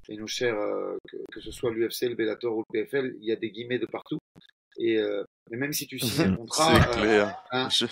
et 0.09 0.17
nos 0.17 0.27
chers, 0.27 0.59
euh, 0.59 0.97
que, 1.09 1.17
que, 1.33 1.41
ce 1.41 1.51
soit 1.51 1.71
l'UFC, 1.71 2.03
le 2.03 2.15
Bellator 2.15 2.57
ou 2.57 2.65
le 2.73 2.85
PFL, 2.85 3.17
il 3.21 3.27
y 3.27 3.33
a 3.33 3.37
des 3.37 3.51
guillemets 3.51 3.79
de 3.79 3.87
partout. 3.87 4.19
Et 4.79 4.99
euh, 4.99 5.25
même 5.51 5.73
si 5.73 5.87
tu 5.87 5.99
signes 5.99 6.33
un 6.33 6.35
contrat, 6.37 6.75
euh, 6.99 7.27
hein, 7.53 7.69
je... 7.71 7.87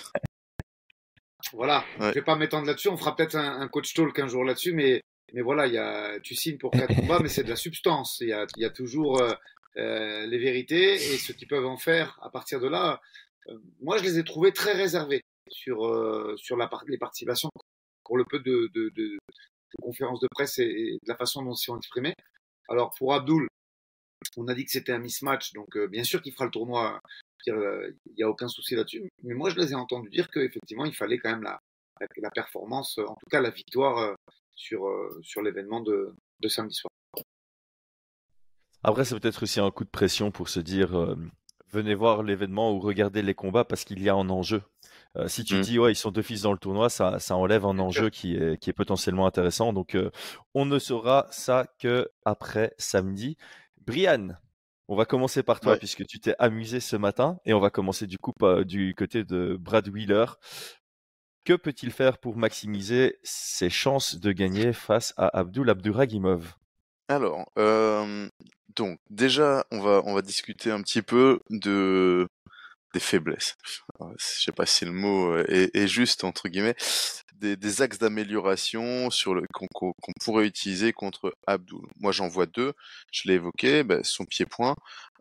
voilà, 1.52 1.84
ouais. 1.98 2.10
je 2.10 2.14
vais 2.14 2.22
pas 2.22 2.36
m'étendre 2.36 2.66
là-dessus. 2.66 2.88
On 2.88 2.96
fera 2.96 3.16
peut-être 3.16 3.36
un, 3.36 3.60
un, 3.60 3.68
coach 3.68 3.94
talk 3.94 4.18
un 4.18 4.28
jour 4.28 4.44
là-dessus, 4.44 4.72
mais 4.72 5.00
mais 5.32 5.42
voilà, 5.42 5.66
il 5.66 5.72
y 5.72 5.78
a, 5.78 6.20
tu 6.20 6.34
signes 6.34 6.58
pour 6.58 6.70
quatre 6.70 6.94
combats, 7.00 7.18
mais 7.20 7.28
c'est 7.28 7.42
de 7.42 7.48
la 7.48 7.56
substance. 7.56 8.18
Il 8.20 8.28
y 8.28 8.32
a, 8.32 8.46
il 8.56 8.62
y 8.62 8.66
a 8.66 8.70
toujours 8.70 9.22
euh, 9.78 10.26
les 10.26 10.38
vérités 10.38 10.94
et 10.94 11.18
ce 11.18 11.32
qu'ils 11.32 11.48
peuvent 11.48 11.66
en 11.66 11.76
faire 11.76 12.18
à 12.22 12.30
partir 12.30 12.60
de 12.60 12.68
là. 12.68 13.00
Euh, 13.48 13.58
moi, 13.80 13.98
je 13.98 14.04
les 14.04 14.18
ai 14.18 14.24
trouvés 14.24 14.52
très 14.52 14.72
réservés 14.72 15.20
sur 15.48 15.86
euh, 15.86 16.34
sur 16.36 16.56
la 16.56 16.70
les 16.86 16.98
participations 16.98 17.50
pour 18.04 18.16
le 18.16 18.24
peu 18.24 18.38
de, 18.40 18.70
de, 18.74 18.88
de, 18.90 19.18
de 19.18 19.82
conférences 19.82 20.20
de 20.20 20.28
presse 20.30 20.58
et, 20.58 20.98
de 21.02 21.08
la 21.08 21.16
façon 21.16 21.42
dont 21.42 21.52
ils 21.52 21.64
sont 21.64 21.76
exprimés. 21.76 22.14
Alors 22.68 22.94
pour 22.96 23.12
Abdul, 23.14 23.48
on 24.36 24.48
a 24.48 24.54
dit 24.54 24.64
que 24.64 24.70
c'était 24.70 24.92
un 24.92 24.98
mismatch, 24.98 25.52
donc 25.52 25.76
euh, 25.76 25.86
bien 25.86 26.04
sûr 26.04 26.22
qu'il 26.22 26.32
fera 26.32 26.46
le 26.46 26.50
tournoi. 26.50 27.00
Il 27.46 27.94
n'y 28.16 28.24
a 28.24 28.28
aucun 28.28 28.48
souci 28.48 28.74
là-dessus. 28.74 29.08
Mais 29.22 29.34
moi, 29.34 29.50
je 29.50 29.56
les 29.56 29.70
ai 29.70 29.74
entendus 29.76 30.10
dire 30.10 30.28
qu'effectivement, 30.30 30.84
il 30.84 30.94
fallait 30.94 31.18
quand 31.18 31.30
même 31.30 31.44
la, 31.44 31.60
la, 32.16 32.30
performance, 32.30 32.98
en 32.98 33.14
tout 33.14 33.30
cas 33.30 33.40
la 33.40 33.50
victoire 33.50 34.16
sur, 34.56 34.90
sur 35.22 35.42
l'événement 35.42 35.80
de, 35.80 36.12
de, 36.40 36.48
samedi 36.48 36.74
soir. 36.74 36.90
Après, 38.86 39.04
c'est 39.04 39.18
peut-être 39.18 39.42
aussi 39.42 39.58
un 39.58 39.72
coup 39.72 39.82
de 39.82 39.90
pression 39.90 40.30
pour 40.30 40.48
se 40.48 40.60
dire 40.60 40.96
euh, 40.96 41.16
venez 41.72 41.96
voir 41.96 42.22
l'événement 42.22 42.72
ou 42.72 42.78
regardez 42.78 43.20
les 43.20 43.34
combats 43.34 43.64
parce 43.64 43.82
qu'il 43.82 44.00
y 44.00 44.08
a 44.08 44.14
un 44.14 44.30
enjeu. 44.30 44.62
Euh, 45.16 45.26
si 45.26 45.42
tu 45.42 45.56
mmh. 45.56 45.60
dis 45.62 45.78
ouais 45.80 45.90
ils 45.90 45.96
sont 45.96 46.12
deux 46.12 46.22
fils 46.22 46.42
dans 46.42 46.52
le 46.52 46.58
tournoi, 46.58 46.88
ça, 46.88 47.18
ça 47.18 47.34
enlève 47.34 47.66
un 47.66 47.80
enjeu 47.80 48.10
qui 48.10 48.36
est, 48.36 48.56
qui 48.58 48.70
est 48.70 48.72
potentiellement 48.72 49.26
intéressant. 49.26 49.72
Donc 49.72 49.96
euh, 49.96 50.12
on 50.54 50.66
ne 50.66 50.78
saura 50.78 51.26
ça 51.32 51.66
que 51.80 52.08
après 52.24 52.74
samedi. 52.78 53.36
Brian, 53.84 54.36
on 54.86 54.94
va 54.94 55.04
commencer 55.04 55.42
par 55.42 55.58
toi 55.58 55.72
ouais. 55.72 55.78
puisque 55.78 56.06
tu 56.06 56.20
t'es 56.20 56.36
amusé 56.38 56.78
ce 56.78 56.94
matin 56.94 57.40
et 57.44 57.54
on 57.54 57.60
va 57.60 57.70
commencer 57.70 58.06
du 58.06 58.18
coup 58.18 58.34
du 58.64 58.94
côté 58.94 59.24
de 59.24 59.56
Brad 59.58 59.88
Wheeler. 59.88 60.26
Que 61.42 61.54
peut-il 61.54 61.90
faire 61.90 62.18
pour 62.18 62.36
maximiser 62.36 63.18
ses 63.24 63.68
chances 63.68 64.20
de 64.20 64.30
gagner 64.30 64.72
face 64.72 65.12
à 65.16 65.26
Abdul 65.36 65.70
Abduragimov 65.70 66.54
Alors, 67.08 67.46
euh, 67.58 68.28
donc 68.74 68.98
déjà, 69.10 69.64
on 69.70 69.80
va 69.80 70.02
on 70.04 70.14
va 70.14 70.22
discuter 70.22 70.70
un 70.70 70.82
petit 70.82 71.02
peu 71.02 71.40
de 71.50 72.26
des 72.94 73.00
faiblesses. 73.00 73.56
Je 74.18 74.44
sais 74.44 74.52
pas 74.52 74.66
si 74.66 74.84
le 74.84 74.92
mot 74.92 75.36
est, 75.38 75.70
est 75.74 75.88
juste 75.88 76.24
entre 76.24 76.48
guillemets, 76.48 76.76
des, 77.40 77.56
des 77.56 77.82
axes 77.82 77.98
d'amélioration 77.98 79.10
sur 79.10 79.34
le 79.34 79.42
qu'on 79.52 79.66
qu 79.68 80.12
pourrait 80.24 80.46
utiliser 80.46 80.92
contre 80.92 81.34
Abdul. 81.46 81.80
Moi, 82.00 82.12
j'en 82.12 82.28
vois 82.28 82.46
deux. 82.46 82.72
Je 83.12 83.28
l'ai 83.28 83.34
évoqué, 83.34 83.82
ben, 83.84 84.02
son 84.04 84.24
pied-point. 84.24 84.74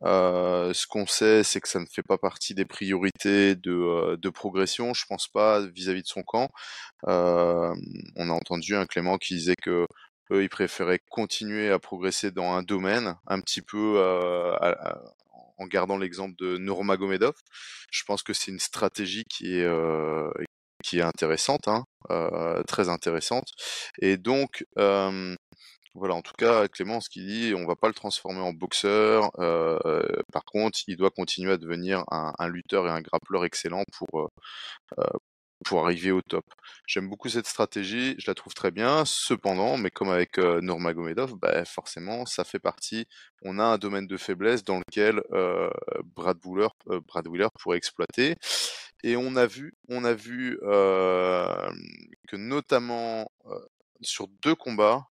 Euh, 0.03 0.73
ce 0.73 0.87
qu'on 0.87 1.05
sait, 1.07 1.43
c'est 1.43 1.61
que 1.61 1.69
ça 1.69 1.79
ne 1.79 1.85
fait 1.85 2.03
pas 2.03 2.17
partie 2.17 2.53
des 2.55 2.65
priorités 2.65 3.55
de, 3.55 3.71
euh, 3.71 4.17
de 4.17 4.29
progression. 4.29 4.93
Je 4.93 5.05
pense 5.07 5.27
pas 5.27 5.61
vis-à-vis 5.61 6.01
-vis 6.01 6.03
de 6.03 6.07
son 6.07 6.23
camp. 6.23 6.49
Euh, 7.07 7.73
on 8.15 8.29
a 8.29 8.33
entendu 8.33 8.75
un 8.75 8.85
Clément 8.85 9.17
qui 9.17 9.35
disait 9.35 9.55
que 9.61 9.85
eux, 10.31 10.43
ils 10.43 10.49
préféraient 10.49 10.99
continuer 11.09 11.69
à 11.71 11.79
progresser 11.79 12.31
dans 12.31 12.53
un 12.53 12.63
domaine, 12.63 13.15
un 13.27 13.39
petit 13.41 13.61
peu 13.61 13.99
à, 14.61 14.99
en 15.57 15.67
gardant 15.67 15.97
l'exemple 15.97 16.35
de 16.37 16.57
Nurmagomedov. 16.57 17.35
Je 17.91 18.03
pense 18.03 18.23
que 18.23 18.33
c'est 18.33 18.51
une 18.51 18.59
stratégie 18.59 19.23
qui 19.29 19.59
est 19.59 19.65
euh, 19.65 20.29
qui 20.83 20.99
est 20.99 21.01
intéressante, 21.01 21.67
hein, 21.67 21.85
euh, 22.11 22.61
très 22.63 22.89
intéressante. 22.89 23.49
Et 23.99 24.17
donc 24.17 24.65
euh, 24.77 25.35
voilà, 25.95 26.15
en 26.15 26.21
tout 26.21 26.33
cas, 26.37 26.67
Clément, 26.67 26.99
ce 26.99 27.09
qu'il 27.09 27.25
dit, 27.25 27.53
on 27.55 27.65
va 27.65 27.75
pas 27.75 27.87
le 27.87 27.93
transformer 27.93 28.41
en 28.41 28.53
boxeur. 28.53 29.31
Euh, 29.39 30.03
par 30.33 30.43
contre, 30.43 30.79
il 30.87 30.97
doit 30.97 31.11
continuer 31.11 31.53
à 31.53 31.57
devenir 31.57 32.03
un, 32.11 32.33
un, 32.37 32.49
lutteur 32.49 32.87
et 32.87 32.91
un 32.91 33.01
grappleur 33.01 33.45
excellent 33.45 33.83
pour 33.97 34.29
pour 35.63 35.83
arriver 35.85 36.11
au 36.11 36.21
top. 36.21 36.45
J'aime 36.87 37.09
beaucoup 37.09 37.29
cette 37.29 37.47
stratégie, 37.47 38.15
je 38.17 38.29
la 38.29 38.35
trouve 38.35 38.53
très 38.53 38.71
bien. 38.71 39.05
Cependant, 39.05 39.77
mais 39.77 39.89
comme 39.89 40.09
avec 40.09 40.37
euh, 40.37 40.61
Nurmagomedov, 40.61 41.35
bah, 41.35 41.65
forcément, 41.65 42.25
ça 42.25 42.43
fait 42.43 42.59
partie. 42.59 43.07
On 43.41 43.59
a 43.59 43.63
un 43.63 43.77
domaine 43.77 44.07
de 44.07 44.17
faiblesse 44.17 44.63
dans 44.63 44.79
lequel 44.79 45.21
euh, 45.31 45.69
euh, 45.95 46.01
Brad 46.15 46.37
Wheeler 46.45 47.47
pourrait 47.59 47.77
exploiter. 47.77 48.35
Et 49.03 49.15
on 49.15 49.35
a 49.35 49.45
vu, 49.45 49.73
on 49.89 50.03
a 50.03 50.13
vu 50.13 50.57
que 50.61 52.35
notamment 52.35 53.29
sur 54.01 54.27
deux 54.41 54.55
combats, 54.55 55.07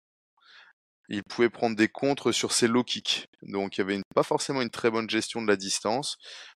il 1.10 1.24
pouvait 1.24 1.50
prendre 1.50 1.76
des 1.76 1.88
contres 1.88 2.32
sur 2.32 2.52
ses 2.52 2.68
low 2.68 2.84
kicks. 2.84 3.26
Donc 3.42 3.76
il 3.76 3.80
y 3.80 3.82
avait 3.82 4.00
pas 4.14 4.22
forcément 4.22 4.62
une 4.62 4.70
très 4.70 4.90
bonne 4.90 5.10
gestion 5.10 5.42
de 5.42 5.48
la 5.48 5.56
distance. 5.56 6.16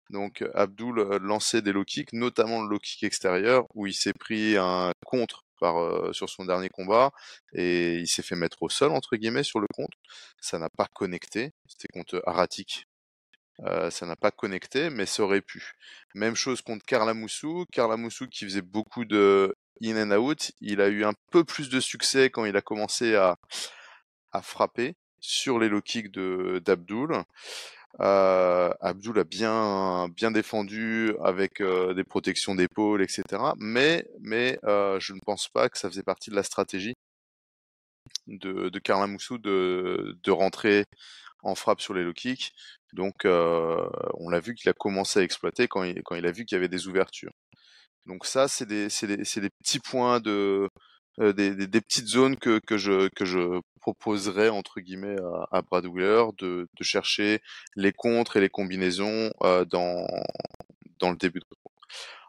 Donc 0.10 0.44
Abdul 0.54 1.00
euh, 1.00 1.20
lançait 1.20 1.62
des 1.62 1.72
low 1.72 1.84
kicks, 1.84 2.14
notamment 2.14 2.62
le 2.62 2.70
low 2.70 2.80
kick 2.80 3.04
extérieur, 3.04 3.66
où 3.74 3.88
il 3.88 3.94
s'est 3.94 4.14
pris 4.14 4.58
un 4.58 4.92
contre 5.06 5.44
euh, 5.64 6.12
sur 6.12 6.30
son 6.30 6.46
dernier 6.46 6.68
combat 6.70 7.12
et 7.54 7.96
il 7.96 8.08
s'est 8.08 8.24
fait 8.24 8.36
mettre 8.36 8.64
au 8.64 8.70
sol 8.70 8.92
entre 8.92 9.16
guillemets 9.16 9.44
sur 9.44 9.60
le 9.60 9.68
contre. 9.74 9.98
Ça 10.42 10.60
n'a 10.60 10.70
pas 10.70 10.88
connecté. 10.94 11.54
C'était 11.68 11.88
contre 11.88 12.22
Aratik. 12.26 12.86
Euh, 13.62 13.90
ça 13.90 14.06
n'a 14.06 14.16
pas 14.16 14.32
connecté, 14.32 14.90
mais 14.90 15.06
ça 15.06 15.24
aurait 15.24 15.42
pu. 15.42 15.74
Même 16.16 16.36
chose 16.36 16.62
contre 16.62 16.86
Karla 16.86 17.14
Moussou. 17.14 17.66
Moussou 17.98 18.28
qui 18.28 18.46
faisait 18.46 18.62
beaucoup 18.62 19.06
de 19.06 19.56
in 19.82 20.12
and 20.12 20.16
out. 20.18 20.52
Il 20.60 20.82
a 20.82 20.90
eu 20.90 21.06
un 21.06 21.14
peu 21.32 21.44
plus 21.44 21.70
de 21.70 21.80
succès 21.80 22.30
quand 22.30 22.46
il 22.46 22.58
a 22.58 22.62
commencé 22.62 23.16
à, 23.16 23.38
à 24.32 24.42
frapper 24.42 24.96
sur 25.20 25.60
les 25.60 25.70
low 25.70 25.82
kicks 25.82 26.12
d'Abdul. 26.12 27.24
Euh, 28.02 28.74
Abdul 28.82 29.20
a 29.20 29.24
bien 29.24 30.32
défendu 30.32 31.14
avec 31.24 31.62
euh, 31.62 31.94
des 31.94 32.04
protections 32.04 32.56
d'épaule, 32.56 33.02
etc. 33.04 33.24
Mais 33.58 34.06
euh, 34.64 35.00
je 35.00 35.14
ne 35.14 35.20
pense 35.20 35.48
pas 35.50 35.70
que 35.70 35.78
ça 35.78 35.90
faisait 35.90 36.04
partie 36.04 36.30
de 36.30 36.36
la 36.36 36.44
stratégie 36.44 36.96
de 38.28 38.70
de 38.70 38.80
Karla 38.80 39.08
Moussou 39.08 39.38
de 39.38 40.32
rentrer 40.32 40.86
en 41.44 41.56
frappe 41.56 41.82
sur 41.82 41.94
les 41.94 42.04
low 42.04 42.14
kicks. 42.14 42.52
Donc 42.94 43.26
euh, 43.26 43.90
on 44.16 44.30
l'a 44.30 44.40
vu 44.40 44.56
qu'il 44.56 44.70
a 44.70 44.74
commencé 44.74 45.20
à 45.20 45.24
exploiter 45.24 45.68
quand 45.68 45.84
il 45.84 46.26
a 46.26 46.32
vu 46.32 46.46
qu'il 46.46 46.56
y 46.56 46.60
avait 46.60 46.70
des 46.70 46.88
ouvertures. 46.88 47.32
Donc 48.06 48.26
ça 48.26 48.48
c'est 48.48 48.66
des 48.66 48.88
des 48.88 49.50
petits 49.62 49.80
points 49.80 50.20
de 50.20 50.70
euh, 51.20 51.34
des, 51.34 51.82
petites 51.82 52.08
zones 52.08 52.38
que, 52.38 52.60
que, 52.60 52.78
je, 52.78 53.08
que 53.10 53.26
je 53.26 53.62
proposerais 53.82 54.50
entre 54.50 54.80
guillemets 54.80 55.18
à, 55.52 55.58
à 55.58 55.62
Brad 55.62 55.86
Wheeler 55.86 56.26
de, 56.38 56.68
de, 56.74 56.84
chercher 56.84 57.42
les 57.76 57.92
contres 57.92 58.38
et 58.38 58.42
les 58.42 58.50
combinaisons 58.50 59.32
euh, 59.44 59.64
dans, 59.66 60.08
dans 61.00 61.12
le 61.12 61.18
début 61.18 61.40
de 61.40 61.46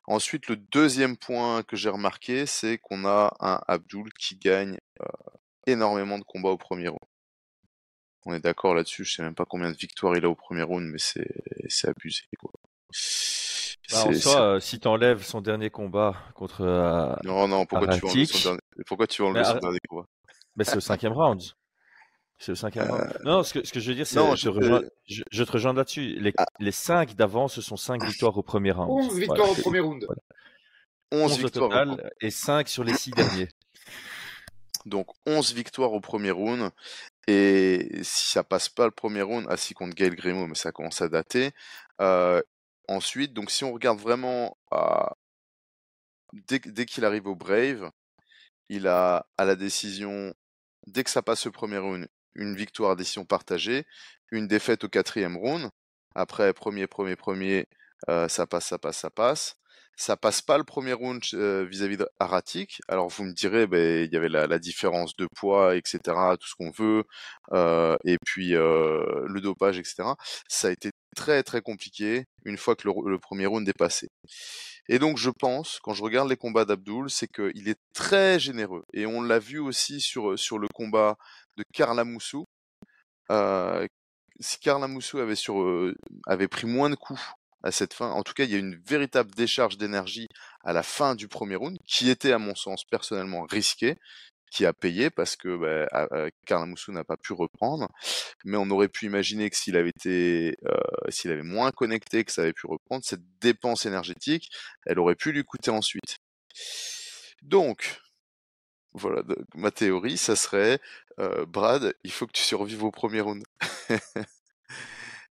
Ensuite, 0.07 0.49
le 0.49 0.57
deuxième 0.57 1.17
point 1.17 1.63
que 1.63 1.77
j'ai 1.77 1.89
remarqué, 1.89 2.45
c'est 2.45 2.77
qu'on 2.77 3.07
a 3.07 3.35
un 3.41 3.59
Abdul 3.69 4.13
qui 4.13 4.37
gagne 4.37 4.77
euh, 5.01 5.07
énormément 5.67 6.19
de 6.19 6.25
combats 6.25 6.51
au 6.51 6.59
premier 6.59 6.89
round. 6.89 7.01
On 8.27 8.35
est 8.35 8.41
d'accord 8.41 8.75
là-dessus, 8.75 9.05
je 9.05 9.15
sais 9.15 9.23
même 9.23 9.35
pas 9.35 9.47
combien 9.47 9.71
de 9.71 9.77
victoires 9.77 10.15
il 10.17 10.27
a 10.27 10.29
au 10.29 10.35
premier 10.35 10.63
round, 10.63 10.87
mais 10.91 10.99
c'est 10.99 11.89
abusé. 11.89 12.25
Quoi. 12.39 12.53
Bah, 13.91 14.07
en 14.07 14.13
soi, 14.15 14.41
euh, 14.41 14.61
si 14.61 14.81
t'enlèves 14.81 15.23
son 15.23 15.41
dernier 15.41 15.71
combat 15.71 16.15
contre. 16.35 16.63
Euh, 16.63 17.15
non, 17.23 17.49
non, 17.49 17.67
pourquoi 17.67 17.89
tu 17.89 18.01
vas 18.01 18.09
enlever 18.09 18.27
son 18.27 18.49
dernier, 18.49 18.61
pourquoi 18.87 19.07
tu 19.07 19.23
enlever 19.23 19.45
son 19.45 19.59
dernier 19.59 19.79
combat? 19.89 20.07
Bah, 20.57 20.65
C'est 20.65 20.77
au 20.77 20.81
cinquième 20.81 21.13
round. 21.13 21.43
C'est 22.39 22.53
au 22.53 22.55
cinquième 22.55 22.91
round. 22.91 23.03
Euh, 23.03 23.19
non, 23.25 23.43
ce 23.43 23.53
que, 23.55 23.67
ce 23.67 23.73
que 23.73 23.81
je 23.81 23.91
veux 23.91 23.95
dire, 23.95 24.07
c'est. 24.07 24.19
Je, 24.19 24.37
je, 24.37 24.49
rejoins, 24.49 24.83
je, 25.07 25.23
je, 25.31 25.45
te 25.45 25.53
rejoins 25.53 25.75
là-dessus. 25.75 26.17
Les, 26.19 26.33
ah. 26.39 26.47
les 26.61 26.73
cinq 26.73 27.15
d'avant, 27.15 27.49
ce 27.49 27.61
sont 27.61 27.77
cinq 27.77 28.03
victoires 28.03 28.37
au 28.39 28.43
premier 28.43 28.71
round. 28.71 28.91
11 28.91 29.19
victoires 29.19 29.39
voilà, 29.39 29.53
au 29.53 29.63
premier 29.63 29.81
round. 29.81 30.05
Voilà. 30.07 30.23
11, 31.13 31.33
11 31.33 31.39
victoires. 31.39 31.71
Total, 31.71 32.11
et 32.21 32.31
5 32.31 32.69
sur 32.69 32.85
les 32.85 32.95
6 32.95 33.11
derniers. 33.13 33.49
Donc 34.87 35.09
11 35.27 35.55
victoires 35.55 35.93
au 35.93 36.01
premier 36.01 36.31
round. 36.31 36.71
Et 37.27 37.89
si 38.03 38.31
ça 38.31 38.45
passe 38.45 38.69
pas 38.69 38.85
le 38.85 38.91
premier 38.91 39.23
round, 39.23 39.47
assis 39.49 39.75
ah, 39.77 39.79
contre 39.79 39.95
Gaël 39.95 40.15
Grimaud, 40.15 40.47
mais 40.47 40.55
ça 40.55 40.73
commence 40.73 41.01
à 41.01 41.09
dater, 41.09 41.53
euh, 42.01 42.43
Ensuite, 42.89 43.33
donc 43.33 43.51
si 43.51 43.65
on 43.65 43.73
regarde 43.73 43.99
vraiment 43.99 44.57
dès, 46.49 46.59
dès 46.61 46.87
qu'il 46.87 47.05
arrive 47.05 47.27
au 47.27 47.35
Brave, 47.35 47.91
il 48.69 48.89
a 48.89 49.27
à 49.39 49.45
la 49.45 49.57
décision, 49.57 50.35
dès 50.87 51.05
que 51.05 51.11
ça 51.11 51.23
passe 51.23 51.45
le 51.47 51.53
premier 51.53 51.79
round, 51.79 52.09
une 52.35 52.57
victoire 52.57 52.93
à 52.93 52.97
décision 52.97 53.25
partagée, 53.25 53.87
une 54.31 54.49
défaite 54.49 54.85
au 54.85 54.89
quatrième 54.89 55.37
round. 55.37 55.71
Après, 56.15 56.53
premier, 56.53 56.87
premier, 56.87 57.17
premier, 57.17 57.69
euh, 58.09 58.29
ça 58.29 58.47
passe, 58.47 58.67
ça 58.67 58.79
passe, 58.79 58.99
ça 58.99 59.11
passe. 59.11 59.57
Ça 59.97 60.17
passe 60.17 60.43
pas 60.43 60.59
le 60.59 60.65
premier 60.65 60.93
round 60.93 61.23
euh, 61.35 61.65
vis-à-vis 61.65 61.97
de 61.97 62.09
Aratik. 62.19 62.81
Alors 62.89 63.09
vous 63.09 63.25
me 63.25 63.33
direz, 63.33 63.69
il 64.05 64.13
y 64.13 64.17
avait 64.17 64.29
la, 64.29 64.47
la, 64.47 64.59
différence 64.59 65.15
de 65.17 65.29
poids, 65.37 65.77
etc., 65.77 66.01
tout 66.41 66.49
ce 66.49 66.55
qu'on 66.57 66.71
veut, 66.71 67.05
euh, 67.53 67.97
et 68.05 68.19
puis 68.25 68.57
euh, 68.57 69.25
le 69.27 69.41
dopage, 69.41 69.79
etc. 69.79 70.03
Ça 70.49 70.69
a 70.69 70.71
été 70.73 70.91
très 71.17 71.43
très 71.45 71.61
compliqué 71.61 72.25
une 72.45 72.57
fois 72.59 72.75
que 72.75 72.89
le, 72.89 73.19
premier 73.19 73.47
round 73.47 73.69
est 73.69 73.79
passé. 73.79 74.09
Et 74.89 74.99
donc 74.99 75.17
je 75.19 75.31
pense, 75.31 75.79
quand 75.83 75.95
je 75.95 76.03
regarde 76.03 76.29
les 76.29 76.37
combats 76.37 76.65
d'Abdul, 76.65 77.09
c'est 77.09 77.29
qu'il 77.29 77.69
est 77.69 77.81
très 77.95 78.39
généreux. 78.41 78.85
Et 78.93 79.07
on 79.07 79.23
l'a 79.23 79.39
vu 79.39 79.59
aussi 79.61 80.01
sur, 80.01 80.39
sur 80.39 80.59
le 80.59 80.69
combat 80.75 81.17
de 81.57 81.65
Karla 81.73 82.05
Moussou. 82.05 82.45
Si 84.41 84.59
avait, 84.69 85.37
sur, 85.37 85.93
avait 86.27 86.49
pris 86.49 86.67
moins 86.67 86.91
de 86.91 86.97
coups 86.97 87.23
à 87.65 87.73
cette 87.73 87.95
fin, 87.95 88.11
en 88.11 88.23
tout 88.23 88.35
cas 88.35 88.45
il 88.45 88.51
y 88.51 88.55
a 88.55 88.59
une 88.59 88.77
véritable 88.77 89.31
décharge 89.35 89.79
d'énergie 89.79 90.29
à 90.63 90.73
la 90.73 90.83
fin 90.83 91.15
du 91.15 91.29
premier 91.29 91.57
round, 91.57 91.79
qui 91.87 92.11
était 92.11 92.33
à 92.33 92.39
mon 92.39 92.55
sens 92.55 92.85
personnellement 92.85 93.45
risqué, 93.45 93.97
qui 94.55 94.67
a 94.67 94.73
payé 94.73 95.11
parce 95.11 95.35
que 95.37 95.57
bah, 95.57 96.09
Karl 96.47 96.69
Moussou 96.69 96.93
n'a 96.93 97.05
pas 97.05 97.17
pu 97.17 97.33
reprendre. 97.33 97.89
Mais 98.45 98.57
on 98.57 98.71
aurait 98.71 98.89
pu 98.89 99.07
imaginer 99.07 99.51
que 99.51 99.57
s'il 99.57 99.77
avait 99.77 99.91
été, 99.91 100.57
euh, 100.67 101.11
s'il 101.11 101.33
avait 101.33 101.43
moins 101.43 101.73
connecté, 101.73 102.25
que 102.25 102.33
ça 102.33 102.43
avait 102.43 102.53
pu 102.53 102.67
reprendre, 102.67 103.05
cette 103.05 103.25
dépense 103.41 103.85
énergétique, 103.87 104.51
elle 104.87 105.01
aurait 105.01 105.17
pu 105.17 105.33
lui 105.33 105.45
coûter 105.45 105.71
ensuite. 105.73 106.19
Donc, 107.43 108.01
voilà, 108.93 109.23
ma 109.55 109.71
théorie, 109.73 110.17
ça 110.17 110.37
serait, 110.37 110.81
euh, 111.19 111.47
Brad, 111.47 111.95
il 112.05 112.13
faut 112.13 112.27
que 112.27 112.33
tu 112.33 112.43
survives 112.43 112.85
au 112.85 112.93
premier 112.93 113.21
round. 113.21 113.45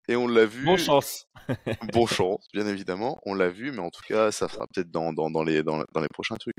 Et 0.08 0.16
on 0.16 0.26
l'a 0.26 0.44
vu. 0.44 0.64
Bonne 0.64 0.78
chance. 0.78 1.26
bon 1.92 2.06
chance, 2.06 2.46
bien 2.52 2.66
évidemment. 2.66 3.20
On 3.24 3.34
l'a 3.34 3.48
vu, 3.48 3.70
mais 3.70 3.80
en 3.80 3.90
tout 3.90 4.02
cas, 4.06 4.32
ça 4.32 4.48
fera 4.48 4.66
peut-être 4.66 4.90
dans, 4.90 5.12
dans, 5.12 5.30
dans, 5.30 5.42
les, 5.42 5.62
dans, 5.62 5.84
dans 5.92 6.00
les 6.00 6.08
prochains 6.08 6.36
trucs. 6.36 6.56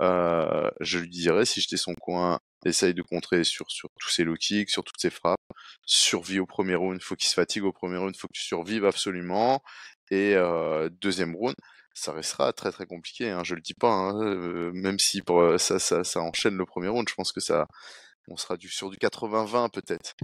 Euh, 0.00 0.70
je 0.80 0.98
lui 0.98 1.10
dirais, 1.10 1.44
si 1.44 1.60
j'étais 1.60 1.76
son 1.76 1.94
coin, 1.94 2.40
essaye 2.64 2.94
de 2.94 3.02
contrer 3.02 3.44
sur, 3.44 3.70
sur 3.70 3.90
tous 4.00 4.08
ses 4.08 4.24
low 4.24 4.34
kicks, 4.34 4.70
sur 4.70 4.84
toutes 4.84 5.00
ses 5.00 5.10
frappes. 5.10 5.40
Survie 5.84 6.38
au 6.38 6.46
premier 6.46 6.76
round, 6.76 7.02
faut 7.02 7.14
qu'il 7.16 7.28
se 7.28 7.34
fatigue 7.34 7.64
au 7.64 7.72
premier 7.72 7.98
round, 7.98 8.16
faut 8.16 8.28
que 8.28 8.32
tu 8.32 8.42
survives 8.42 8.86
absolument. 8.86 9.62
Et 10.10 10.34
euh, 10.34 10.88
deuxième 11.00 11.34
round, 11.34 11.54
ça 11.92 12.12
restera 12.12 12.52
très 12.52 12.72
très 12.72 12.86
compliqué. 12.86 13.30
Hein, 13.30 13.42
je 13.44 13.54
le 13.54 13.60
dis 13.60 13.74
pas, 13.74 13.90
hein, 13.92 14.22
euh, 14.22 14.70
même 14.72 14.98
si 14.98 15.20
pour, 15.20 15.60
ça, 15.60 15.78
ça, 15.78 16.04
ça 16.04 16.20
enchaîne 16.20 16.56
le 16.56 16.64
premier 16.64 16.88
round, 16.88 17.08
je 17.08 17.14
pense 17.14 17.32
que 17.32 17.40
ça, 17.40 17.66
on 18.28 18.36
sera 18.36 18.56
du, 18.56 18.68
sur 18.68 18.90
du 18.90 18.96
80-20 18.96 19.70
peut-être. 19.70 20.14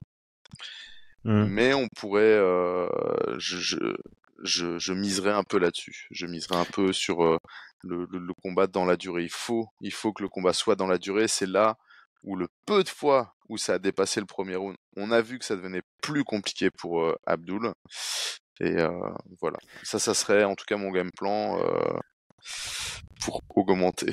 Mmh. 1.25 1.45
Mais 1.45 1.75
on 1.75 1.89
pourrait, 1.89 2.23
euh, 2.23 2.89
je, 3.39 3.59
je, 3.59 3.77
je, 4.43 4.79
je, 4.79 4.93
miserais 4.93 5.33
un 5.33 5.45
peu 5.45 5.59
là-dessus. 5.59 6.07
Je 6.11 6.27
miserais 6.27 6.57
un 6.57 6.65
peu 6.65 6.93
sur 6.93 7.23
euh, 7.25 7.39
le, 7.83 8.07
le, 8.11 8.19
le, 8.19 8.35
combat 8.35 8.67
dans 8.67 8.85
la 8.85 8.97
durée. 8.97 9.25
Il 9.25 9.31
faut, 9.31 9.69
il 9.81 9.93
faut 9.93 10.13
que 10.13 10.23
le 10.23 10.29
combat 10.29 10.53
soit 10.53 10.77
dans 10.77 10.87
la 10.87 10.99
durée. 10.99 11.29
C'est 11.29 11.47
là 11.47 11.77
où 12.23 12.37
le 12.37 12.49
peu 12.67 12.83
de 12.85 12.89
fois 12.89 13.35
où 13.49 13.59
ça 13.59 13.75
a 13.75 13.79
dépassé 13.79 14.21
le 14.21 14.27
premier 14.27 14.57
round, 14.57 14.77
on 14.97 15.11
a 15.11 15.21
vu 15.21 15.39
que 15.39 15.45
ça 15.45 15.57
devenait 15.57 15.83
plus 16.03 16.25
compliqué 16.25 16.71
pour 16.71 17.03
euh, 17.03 17.15
Abdul. 17.27 17.73
Et 18.61 18.79
euh, 18.79 18.91
voilà. 19.41 19.59
Ça, 19.83 19.99
ça 19.99 20.15
serait 20.15 20.45
en 20.45 20.55
tout 20.55 20.65
cas 20.67 20.77
mon 20.77 20.91
game 20.91 21.11
plan 21.17 21.59
pour 23.23 23.43
augmenter. 23.55 24.11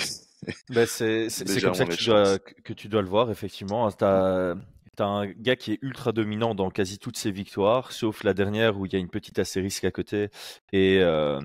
Ben 0.69 0.85
c'est 0.85 1.27
comme 1.61 1.73
ça 1.73 1.85
que 1.85 1.95
tu, 1.95 2.05
dois, 2.05 2.37
que 2.39 2.73
tu 2.73 2.87
dois 2.87 3.01
le 3.01 3.07
voir, 3.07 3.31
effectivement. 3.31 3.91
T'as 3.91 4.53
T'as 4.97 5.05
un 5.05 5.27
gars 5.27 5.55
qui 5.55 5.73
est 5.73 5.79
ultra 5.83 6.11
dominant 6.11 6.55
dans 6.55 6.71
quasi 6.71 6.97
toutes 6.97 7.17
ses 7.17 7.29
victoires, 7.29 7.91
sauf 7.91 8.23
la 8.23 8.33
dernière 8.33 8.79
où 8.79 8.87
il 8.87 8.93
y 8.93 8.95
a 8.95 8.99
une 8.99 9.09
petite 9.11 9.37
astérisque 9.37 9.83
à 9.83 9.91
côté 9.91 10.29
et 10.73 10.97
euh, 11.01 11.39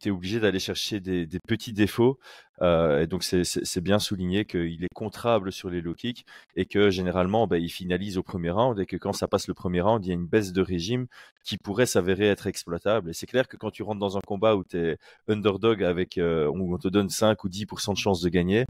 t'es 0.00 0.10
obligé 0.10 0.38
d'aller 0.38 0.60
chercher 0.60 1.00
des, 1.00 1.26
petits 1.48 1.72
défauts. 1.72 2.20
Euh, 2.60 3.00
et 3.02 3.08
donc 3.08 3.24
c'est 3.24 3.80
bien 3.80 3.98
souligné 3.98 4.44
qu'il 4.44 4.84
est 4.84 4.94
contrable 4.94 5.50
sur 5.50 5.68
les 5.68 5.80
low 5.80 5.94
kicks 5.94 6.24
et 6.54 6.64
que 6.64 6.90
généralement 6.90 7.48
bah, 7.48 7.58
il 7.58 7.70
finalise 7.70 8.18
au 8.18 8.22
premier 8.22 8.50
round 8.50 8.78
et 8.78 8.86
que 8.86 8.96
quand 8.96 9.12
ça 9.12 9.26
passe 9.26 9.48
le 9.48 9.54
premier 9.54 9.80
round, 9.80 10.06
il 10.06 10.08
y 10.08 10.12
a 10.12 10.14
une 10.14 10.28
baisse 10.28 10.52
de 10.52 10.62
régime 10.62 11.08
qui 11.44 11.58
pourrait 11.58 11.86
s'avérer 11.86 12.28
être 12.28 12.46
exploitable. 12.46 13.10
Et 13.10 13.14
c'est 13.14 13.26
clair 13.26 13.48
que 13.48 13.56
quand 13.56 13.72
tu 13.72 13.82
rentres 13.82 13.98
dans 13.98 14.16
un 14.16 14.22
combat 14.24 14.54
où 14.54 14.62
tu 14.62 14.78
es 14.78 14.96
underdog 15.26 15.82
avec 15.82 16.18
euh, 16.18 16.46
où 16.46 16.72
on 16.72 16.78
te 16.78 16.86
donne 16.86 17.08
5 17.10 17.42
ou 17.42 17.48
10% 17.48 17.94
de 17.94 17.98
chance 17.98 18.20
de 18.20 18.28
gagner, 18.28 18.64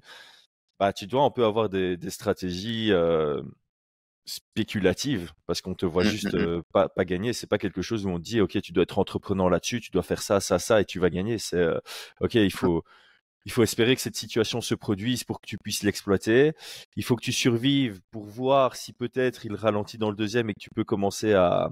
bah 0.81 0.93
tu 0.95 1.07
dois 1.07 1.23
un 1.23 1.31
peu 1.31 1.45
avoir 1.45 1.69
des, 1.69 1.99
des 1.99 2.11
stratégies 2.11 2.93
euh, 2.93 3.43
spéculative 4.25 5.33
parce 5.47 5.61
qu'on 5.61 5.75
te 5.75 5.85
voit 5.85 6.05
mmh, 6.05 6.09
juste 6.09 6.35
mmh, 6.35 6.39
mmh. 6.39 6.47
euh, 6.47 6.63
pas, 6.73 6.89
pas 6.89 7.05
gagner 7.05 7.33
c'est 7.33 7.49
pas 7.49 7.59
quelque 7.59 7.83
chose 7.83 8.07
où 8.07 8.11
on 8.11 8.19
dit 8.19 8.41
ok 8.41 8.61
tu 8.61 8.73
dois 8.73 8.85
être 8.85 8.99
entrepreneur 8.99 9.51
là-dessus 9.51 9.81
tu 9.81 9.91
dois 9.91 10.05
faire 10.05 10.23
ça 10.23 10.39
ça 10.41 10.59
ça 10.61 10.81
et 10.81 10.85
tu 10.85 11.01
vas 11.01 11.11
gagner 11.11 11.39
c'est 11.39 11.57
euh, 11.57 11.79
ok 12.21 12.35
il 12.35 12.53
faut 12.53 12.85
il 13.45 13.53
faut 13.53 13.63
espérer 13.63 13.97
que 13.97 14.01
cette 14.01 14.17
situation 14.17 14.61
se 14.61 14.75
produise 14.75 15.25
pour 15.25 15.41
que 15.41 15.47
tu 15.47 15.59
puisses 15.59 15.83
l'exploiter. 15.83 16.53
Il 16.97 17.05
faut 17.05 17.17
que 17.17 17.25
tu 17.25 17.33
survives 17.33 18.01
pour 18.11 18.25
voir 18.25 18.77
si 18.77 18.93
peut-être 18.93 19.45
il 19.47 19.55
ralentit 19.55 19.99
dans 19.99 20.11
le 20.11 20.17
deuxième 20.17 20.51
et 20.51 20.55
que 20.55 20.61
tu 20.61 20.71
peux 20.71 20.85
commencer 20.85 21.33
à, 21.33 21.71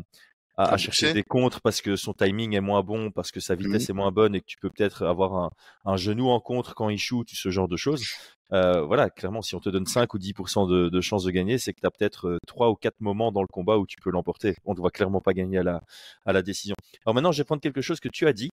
à, 0.65 0.77
chercher 0.77 1.13
des 1.13 1.23
contres 1.23 1.61
parce 1.61 1.81
que 1.81 1.97
son 1.97 2.13
timing 2.13 2.55
est 2.55 2.61
moins 2.61 2.83
bon, 2.83 3.11
parce 3.11 3.31
que 3.31 3.41
sa 3.41 3.55
vitesse 3.55 3.89
mmh. 3.89 3.93
est 3.93 3.95
moins 3.95 4.13
bonne 4.13 4.35
et 4.35 4.41
que 4.41 4.47
tu 4.47 4.59
peux 4.59 4.71
peut-être 4.71 5.05
avoir 5.05 5.35
un, 5.35 5.51
un, 5.85 5.97
genou 5.97 6.29
en 6.29 6.41
contre 6.41 6.75
quand 6.75 6.89
il 6.89 6.99
shoot, 6.99 7.29
ce 7.33 7.51
genre 7.51 7.69
de 7.69 7.77
choses. 7.77 8.05
Euh, 8.53 8.83
voilà, 8.83 9.11
clairement, 9.11 9.43
si 9.43 9.55
on 9.55 9.61
te 9.61 9.69
donne 9.69 9.87
5 9.87 10.13
ou 10.15 10.19
10% 10.19 10.69
de, 10.69 10.89
de 10.89 11.01
chances 11.01 11.25
de 11.25 11.31
gagner, 11.31 11.59
c'est 11.59 11.73
que 11.73 11.81
tu 11.81 11.87
as 11.87 11.91
peut-être 11.91 12.39
3 12.47 12.67
euh, 12.67 12.71
ou 12.71 12.75
4 12.75 13.01
moments 13.01 13.33
dans 13.33 13.43
le 13.43 13.49
combat 13.49 13.79
où 13.79 13.87
tu 13.87 14.01
peux 14.01 14.11
l'emporter. 14.11 14.57
On 14.65 14.75
ne 14.75 14.81
va 14.81 14.91
clairement 14.91 15.21
pas 15.21 15.33
gagner 15.33 15.59
à 15.59 15.63
la, 15.63 15.83
à 16.27 16.33
la 16.33 16.43
décision. 16.43 16.75
Alors 17.05 17.15
maintenant, 17.15 17.33
je 17.33 17.39
vais 17.39 17.45
prendre 17.45 17.63
quelque 17.63 17.81
chose 17.81 18.01
que 18.01 18.09
tu 18.09 18.27
as 18.27 18.33
dit. 18.33 18.51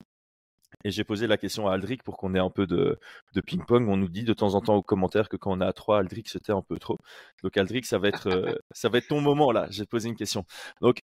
Et 0.85 0.91
j'ai 0.91 1.05
posé 1.05 1.27
la 1.27 1.37
question 1.37 1.69
à 1.69 1.75
Aldric 1.75 2.03
pour 2.03 2.17
qu'on 2.17 2.35
ait 2.35 2.41
un 2.41 2.51
peu 2.51 2.67
de, 2.67 2.99
de 3.35 3.41
ping-pong. 3.41 3.89
On 3.89 3.97
nous 3.97 4.09
dit 4.09 4.25
de 4.25 4.33
temps 4.33 4.55
en 4.55 4.61
temps 4.61 4.75
aux 4.75 4.83
commentaires 4.83 5.29
que 5.29 5.37
quand 5.37 5.53
on 5.53 5.61
est 5.61 5.65
à 5.65 5.73
3, 5.73 5.99
Aldric, 5.99 6.29
c'était 6.29 6.53
un 6.53 6.63
peu 6.63 6.79
trop. 6.79 6.99
Donc 7.43 7.57
Aldric, 7.57 7.87
ça 7.87 7.99
va 7.99 8.09
être, 8.09 8.29
euh, 8.29 8.55
ça 8.73 8.89
va 8.89 8.99
être 8.99 9.09
ton 9.09 9.21
moment 9.21 9.53
là. 9.53 9.67
J'ai 9.71 9.85
posé 9.85 10.09
une 10.09 10.17
question. 10.17 10.45
Donc 10.81 11.01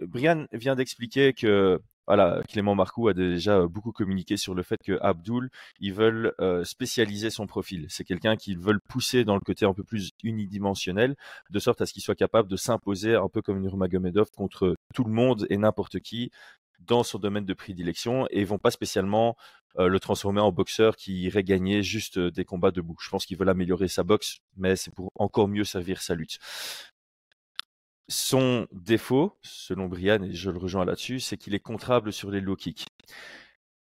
Brian 0.00 0.46
vient 0.52 0.74
d'expliquer 0.74 1.32
que 1.32 1.80
Clément 2.48 2.74
Marcoux 2.74 3.08
a 3.08 3.14
déjà 3.14 3.66
beaucoup 3.66 3.92
communiqué 3.92 4.36
sur 4.36 4.54
le 4.54 4.62
fait 4.62 4.78
que 4.82 4.98
Abdul, 5.02 5.50
ils 5.80 5.92
veulent 5.92 6.32
euh, 6.40 6.64
spécialiser 6.64 7.30
son 7.30 7.46
profil. 7.46 7.86
C'est 7.88 8.04
quelqu'un 8.04 8.36
qu'ils 8.36 8.58
veulent 8.58 8.80
pousser 8.80 9.24
dans 9.24 9.34
le 9.34 9.40
côté 9.40 9.66
un 9.66 9.74
peu 9.74 9.84
plus 9.84 10.12
unidimensionnel, 10.22 11.16
de 11.50 11.58
sorte 11.58 11.80
à 11.80 11.86
ce 11.86 11.92
qu'il 11.92 12.02
soit 12.02 12.14
capable 12.14 12.48
de 12.48 12.56
s'imposer 12.56 13.14
un 13.14 13.28
peu 13.28 13.42
comme 13.42 13.60
Nurmagomedov 13.60 14.30
contre 14.30 14.76
tout 14.94 15.04
le 15.04 15.12
monde 15.12 15.46
et 15.50 15.58
n'importe 15.58 16.00
qui 16.00 16.30
dans 16.80 17.02
son 17.02 17.18
domaine 17.18 17.44
de 17.44 17.54
prédilection 17.54 18.26
et 18.30 18.44
vont 18.44 18.58
pas 18.58 18.70
spécialement 18.70 19.36
euh, 19.78 19.88
le 19.88 20.00
transformer 20.00 20.40
en 20.40 20.52
boxeur 20.52 20.96
qui 20.96 21.22
irait 21.22 21.42
gagner 21.42 21.82
juste 21.82 22.18
des 22.18 22.44
combats 22.44 22.70
debout. 22.70 22.96
Je 23.00 23.10
pense 23.10 23.26
qu'ils 23.26 23.36
veulent 23.36 23.48
améliorer 23.48 23.88
sa 23.88 24.04
boxe, 24.04 24.38
mais 24.56 24.76
c'est 24.76 24.94
pour 24.94 25.10
encore 25.16 25.48
mieux 25.48 25.64
servir 25.64 26.00
sa 26.00 26.14
lutte. 26.14 26.38
Son 28.10 28.66
défaut, 28.72 29.38
selon 29.42 29.86
Brian, 29.86 30.22
et 30.22 30.32
je 30.32 30.50
le 30.50 30.58
rejoins 30.58 30.84
là-dessus, 30.86 31.20
c'est 31.20 31.36
qu'il 31.36 31.54
est 31.54 31.60
contrable 31.60 32.12
sur 32.12 32.30
les 32.30 32.40
low 32.40 32.56
kicks. 32.56 32.86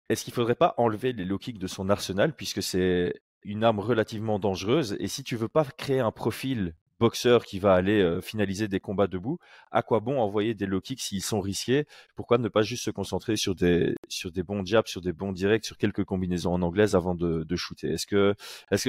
Est-ce 0.09 0.25
qu'il 0.25 0.33
ne 0.33 0.37
faudrait 0.37 0.55
pas 0.55 0.75
enlever 0.79 1.13
les 1.13 1.25
low 1.25 1.39
kicks 1.39 1.59
de 1.59 1.67
son 1.67 1.89
arsenal, 1.91 2.35
puisque 2.37 2.63
c'est 2.63 3.21
une 3.43 3.65
arme 3.65 3.81
relativement 3.81 4.39
dangereuse? 4.39 4.97
Et 5.01 5.09
si 5.09 5.25
tu 5.25 5.37
veux 5.37 5.49
pas 5.49 5.65
créer 5.65 6.01
un 6.01 6.13
profil 6.13 6.75
boxeur 7.01 7.45
qui 7.45 7.59
va 7.59 7.75
aller 7.75 8.01
euh, 8.01 8.21
finaliser 8.21 8.69
des 8.69 8.79
combats 8.79 9.09
debout, 9.09 9.39
à 9.73 9.83
quoi 9.83 9.99
bon 9.99 10.21
envoyer 10.21 10.55
des 10.55 10.67
low 10.67 10.81
kicks 10.81 11.01
s'ils 11.01 11.23
sont 11.23 11.41
risqués? 11.41 11.87
Pourquoi 12.15 12.39
ne 12.39 12.49
pas 12.49 12.63
juste 12.63 12.85
se 12.85 12.91
concentrer 12.91 13.37
sur 13.37 13.57
des, 13.57 13.97
sur 14.09 14.31
des 14.31 14.45
bons 14.45 14.65
jabs, 14.65 14.87
sur 14.87 15.01
des 15.01 15.13
bons 15.13 15.33
directs, 15.33 15.65
sur 15.65 15.77
quelques 15.77 16.05
combinaisons 16.05 16.53
en 16.55 16.63
anglaise 16.63 16.95
avant 16.95 17.17
de, 17.17 17.43
de 17.43 17.57
shooter? 17.57 17.93
Est-ce 17.95 18.07
que 18.07 18.35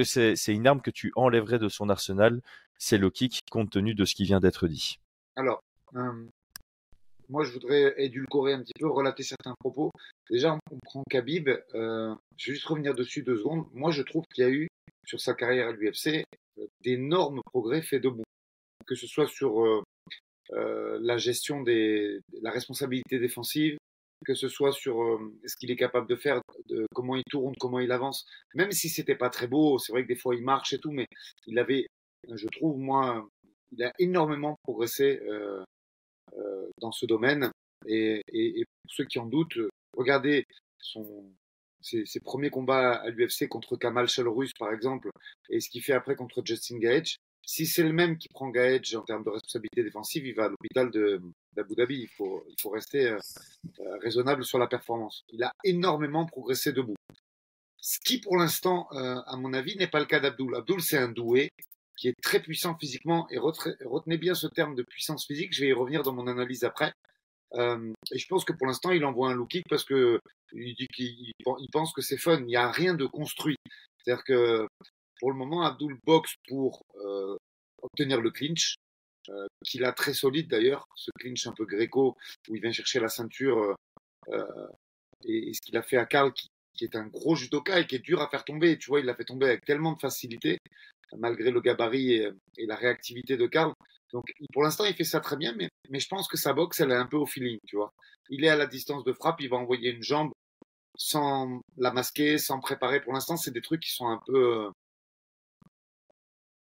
c'est 0.03 0.35
c'est 0.35 0.53
une 0.53 0.67
arme 0.67 0.81
que 0.81 0.91
tu 0.91 1.11
enlèverais 1.15 1.59
de 1.59 1.69
son 1.69 1.89
arsenal, 1.89 2.41
ces 2.77 2.97
low 2.99 3.09
kicks, 3.09 3.41
compte 3.49 3.71
tenu 3.71 3.95
de 3.95 4.05
ce 4.05 4.13
qui 4.13 4.25
vient 4.25 4.39
d'être 4.39 4.67
dit? 4.67 4.99
Alors, 5.35 5.61
euh, 5.95 6.25
moi, 7.27 7.43
je 7.43 7.51
voudrais 7.51 7.93
édulcorer 7.97 8.53
un 8.53 8.61
petit 8.61 8.73
peu, 8.79 8.87
relater 8.87 9.23
certains 9.23 9.55
propos. 9.59 9.91
Déjà, 10.29 10.57
on 10.71 10.77
prend 10.83 11.03
Khabib. 11.09 11.49
Euh, 11.73 12.15
je 12.37 12.51
vais 12.51 12.55
juste 12.55 12.67
revenir 12.67 12.93
dessus 12.95 13.23
deux 13.23 13.37
secondes. 13.37 13.65
Moi, 13.73 13.91
je 13.91 14.01
trouve 14.03 14.23
qu'il 14.33 14.43
y 14.43 14.47
a 14.47 14.51
eu, 14.51 14.67
sur 15.05 15.19
sa 15.19 15.33
carrière 15.33 15.69
à 15.69 15.71
l'UFC, 15.71 16.23
euh, 16.57 16.67
d'énormes 16.81 17.41
progrès 17.51 17.81
faits 17.81 18.01
debout. 18.01 18.23
Que 18.87 18.95
ce 18.95 19.07
soit 19.07 19.27
sur 19.27 19.83
la 20.51 21.17
gestion 21.17 21.63
des, 21.63 22.19
la 22.43 22.51
responsabilité 22.51 23.17
défensive, 23.17 23.77
que 24.23 24.35
ce 24.35 24.47
soit 24.47 24.71
sur 24.71 25.19
ce 25.43 25.55
qu'il 25.55 25.71
est 25.71 25.75
capable 25.75 26.07
de 26.07 26.15
faire, 26.15 26.39
de 26.67 26.85
comment 26.93 27.15
il 27.15 27.23
tourne, 27.27 27.55
comment 27.59 27.79
il 27.79 27.91
avance. 27.91 28.27
Même 28.53 28.71
si 28.71 28.89
c'était 28.89 29.15
pas 29.15 29.31
très 29.31 29.47
beau, 29.47 29.79
c'est 29.79 29.91
vrai 29.91 30.03
que 30.03 30.07
des 30.07 30.15
fois 30.15 30.35
il 30.35 30.43
marche 30.43 30.71
et 30.73 30.77
tout, 30.77 30.91
mais 30.91 31.07
il 31.47 31.57
avait, 31.57 31.87
je 32.31 32.45
trouve 32.49 32.77
moi, 32.77 33.27
il 33.77 33.83
a 33.83 33.93
énormément 33.99 34.57
progressé 34.63 35.21
euh, 35.27 35.63
euh, 36.37 36.69
dans 36.79 36.91
ce 36.91 37.05
domaine. 37.05 37.51
Et, 37.87 38.23
pour 38.83 38.91
ceux 38.91 39.05
qui 39.05 39.19
en 39.19 39.25
doutent, 39.25 39.59
regardez 39.95 40.45
ses, 41.81 42.19
premiers 42.21 42.49
combats 42.49 42.93
à 42.93 43.09
l'UFC 43.09 43.47
contre 43.47 43.75
Kamal 43.75 44.07
Chalorus, 44.07 44.53
par 44.57 44.71
exemple, 44.71 45.09
et 45.49 45.59
ce 45.59 45.69
qu'il 45.69 45.83
fait 45.83 45.93
après 45.93 46.15
contre 46.15 46.41
Justin 46.43 46.79
Gage. 46.79 47.17
Si 47.47 47.67
c'est 47.67 47.83
le 47.83 47.93
même 47.93 48.17
qui 48.17 48.27
prend 48.29 48.49
Gage 48.49 48.95
en 48.95 49.03
termes 49.03 49.23
de 49.23 49.29
responsabilité 49.29 49.83
défensive, 49.83 50.25
il 50.25 50.33
va 50.33 50.45
à 50.45 50.49
l'hôpital 50.49 50.89
d'Abu 51.53 51.75
Dhabi. 51.75 51.99
Il 52.01 52.09
faut, 52.09 52.69
rester 52.71 53.09
euh, 53.09 53.19
raisonnable 54.01 54.43
sur 54.43 54.57
la 54.57 54.65
performance. 54.65 55.23
Il 55.29 55.43
a 55.43 55.51
énormément 55.63 56.25
progressé 56.25 56.71
debout. 56.73 56.95
Ce 57.77 57.99
qui, 57.99 58.19
pour 58.19 58.35
l'instant, 58.35 58.87
à 58.89 59.37
mon 59.37 59.53
avis, 59.53 59.77
n'est 59.77 59.85
pas 59.85 59.99
le 59.99 60.07
cas 60.07 60.19
d'Abdul. 60.19 60.55
Abdul, 60.55 60.81
c'est 60.81 60.97
un 60.97 61.09
doué 61.09 61.51
qui 61.97 62.07
est 62.07 62.21
très 62.21 62.41
puissant 62.41 62.77
physiquement. 62.77 63.27
Et 63.29 63.37
retenez 63.37 64.17
bien 64.17 64.35
ce 64.35 64.47
terme 64.47 64.75
de 64.75 64.83
puissance 64.83 65.25
physique, 65.25 65.53
je 65.53 65.61
vais 65.61 65.69
y 65.69 65.73
revenir 65.73 66.03
dans 66.03 66.13
mon 66.13 66.27
analyse 66.27 66.63
après. 66.63 66.93
Euh, 67.53 67.93
et 68.11 68.17
je 68.17 68.27
pense 68.27 68.43
que 68.43 68.53
pour 68.53 68.67
l'instant, 68.67 68.91
il 68.91 69.05
envoie 69.05 69.29
un 69.29 69.33
low 69.33 69.45
kick 69.45 69.65
parce 69.69 69.85
que 69.85 70.19
il 70.51 70.75
dit 70.75 70.87
qu'il 70.87 71.31
il 71.37 71.69
pense 71.71 71.93
que 71.93 72.01
c'est 72.01 72.17
fun. 72.17 72.39
Il 72.39 72.45
n'y 72.45 72.55
a 72.55 72.71
rien 72.71 72.93
de 72.93 73.05
construit. 73.05 73.57
C'est-à-dire 73.97 74.23
que 74.23 74.67
pour 75.19 75.31
le 75.31 75.37
moment, 75.37 75.63
Abdul 75.63 75.97
boxe 76.05 76.35
pour 76.47 76.83
euh, 76.97 77.37
obtenir 77.81 78.21
le 78.21 78.31
clinch, 78.31 78.75
euh, 79.29 79.47
qu'il 79.65 79.85
a 79.85 79.91
très 79.91 80.13
solide 80.13 80.49
d'ailleurs, 80.49 80.85
ce 80.95 81.09
clinch 81.19 81.47
un 81.47 81.53
peu 81.53 81.65
gréco 81.65 82.15
où 82.47 82.55
il 82.55 82.61
vient 82.61 82.71
chercher 82.71 82.99
la 82.99 83.09
ceinture. 83.09 83.75
Euh, 84.29 84.67
et, 85.23 85.49
et, 85.49 85.53
ce 85.53 85.61
qu'il 85.61 85.77
a 85.77 85.81
fait 85.81 85.97
à 85.97 86.05
Karl, 86.05 86.33
qui, 86.33 86.47
qui, 86.75 86.85
est 86.85 86.95
un 86.95 87.07
gros 87.07 87.35
judoka 87.35 87.79
et 87.79 87.87
qui 87.87 87.95
est 87.95 87.99
dur 87.99 88.21
à 88.21 88.29
faire 88.29 88.43
tomber. 88.43 88.77
Tu 88.77 88.89
vois, 88.89 88.99
il 88.99 89.05
l'a 89.05 89.15
fait 89.15 89.25
tomber 89.25 89.47
avec 89.47 89.65
tellement 89.65 89.93
de 89.93 89.99
facilité 89.99 90.59
malgré 91.17 91.51
le 91.51 91.61
gabarit 91.61 92.13
et, 92.13 92.29
et 92.57 92.65
la 92.65 92.75
réactivité 92.75 93.37
de 93.37 93.47
Karl. 93.47 93.73
Donc, 94.13 94.31
pour 94.53 94.63
l'instant, 94.63 94.85
il 94.85 94.93
fait 94.93 95.03
ça 95.03 95.19
très 95.19 95.35
bien, 95.35 95.53
mais, 95.57 95.69
mais 95.89 95.99
je 95.99 96.07
pense 96.07 96.27
que 96.27 96.37
sa 96.37 96.53
boxe, 96.53 96.79
elle 96.79 96.91
est 96.91 96.95
un 96.95 97.05
peu 97.05 97.17
au 97.17 97.25
feeling, 97.25 97.59
tu 97.67 97.75
vois. 97.75 97.91
Il 98.29 98.45
est 98.45 98.49
à 98.49 98.55
la 98.55 98.65
distance 98.65 99.03
de 99.03 99.13
frappe, 99.13 99.41
il 99.41 99.49
va 99.49 99.57
envoyer 99.57 99.91
une 99.91 100.03
jambe 100.03 100.31
sans 100.97 101.59
la 101.77 101.91
masquer, 101.91 102.37
sans 102.37 102.59
préparer. 102.59 103.01
Pour 103.01 103.13
l'instant, 103.13 103.37
c'est 103.37 103.51
des 103.51 103.61
trucs 103.61 103.81
qui 103.81 103.91
sont 103.91 104.07
un 104.07 104.21
peu 104.25 104.65
euh, 104.65 104.69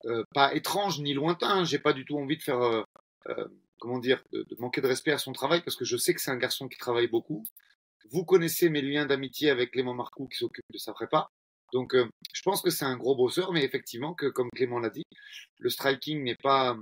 euh 0.06 0.24
pas 0.34 0.56
étranges 0.56 1.00
ni 1.00 1.14
lointains. 1.14 1.64
J'ai 1.64 1.80
pas 1.80 1.94
du 1.94 2.06
tout 2.06 2.18
envie 2.18 2.38
de 2.38 2.44
faire, 2.44 2.62
euh, 2.62 2.84
euh, 3.28 3.48
comment 3.80 4.00
dire, 4.00 4.24
de, 4.34 4.44
de, 4.44 4.56
manquer 4.60 4.82
de 4.82 4.88
respect 4.88 5.12
à 5.12 5.18
son 5.20 5.34
travail 5.34 5.62
parce 5.62 5.76
que 5.76 5.86
je 5.86 5.98
sais 5.98 6.14
que 6.14 6.22
c'est 6.22 6.32
un 6.32 6.38
garçon 6.38 6.68
qui 6.68 6.78
travaille 6.78 7.08
beaucoup. 7.08 7.44
Vous 8.12 8.24
connaissez 8.24 8.70
mes 8.70 8.82
liens 8.82 9.06
d'amitié 9.06 9.50
avec 9.50 9.72
Clément 9.72 9.94
Marcoux 9.94 10.28
qui 10.28 10.38
s'occupe 10.38 10.66
de 10.72 10.78
sa 10.78 10.94
prépa. 10.94 11.30
Donc, 11.74 11.94
euh, 11.94 12.08
je 12.34 12.42
pense 12.42 12.62
que 12.62 12.70
c'est 12.70 12.86
un 12.86 12.96
gros 12.96 13.16
bosseur, 13.16 13.52
mais 13.52 13.64
effectivement, 13.64 14.14
que 14.14 14.28
comme 14.28 14.50
Clément 14.56 14.80
l'a 14.80 14.90
dit, 14.90 15.04
le 15.60 15.70
striking 15.70 16.24
n'est 16.24 16.38
pas 16.42 16.78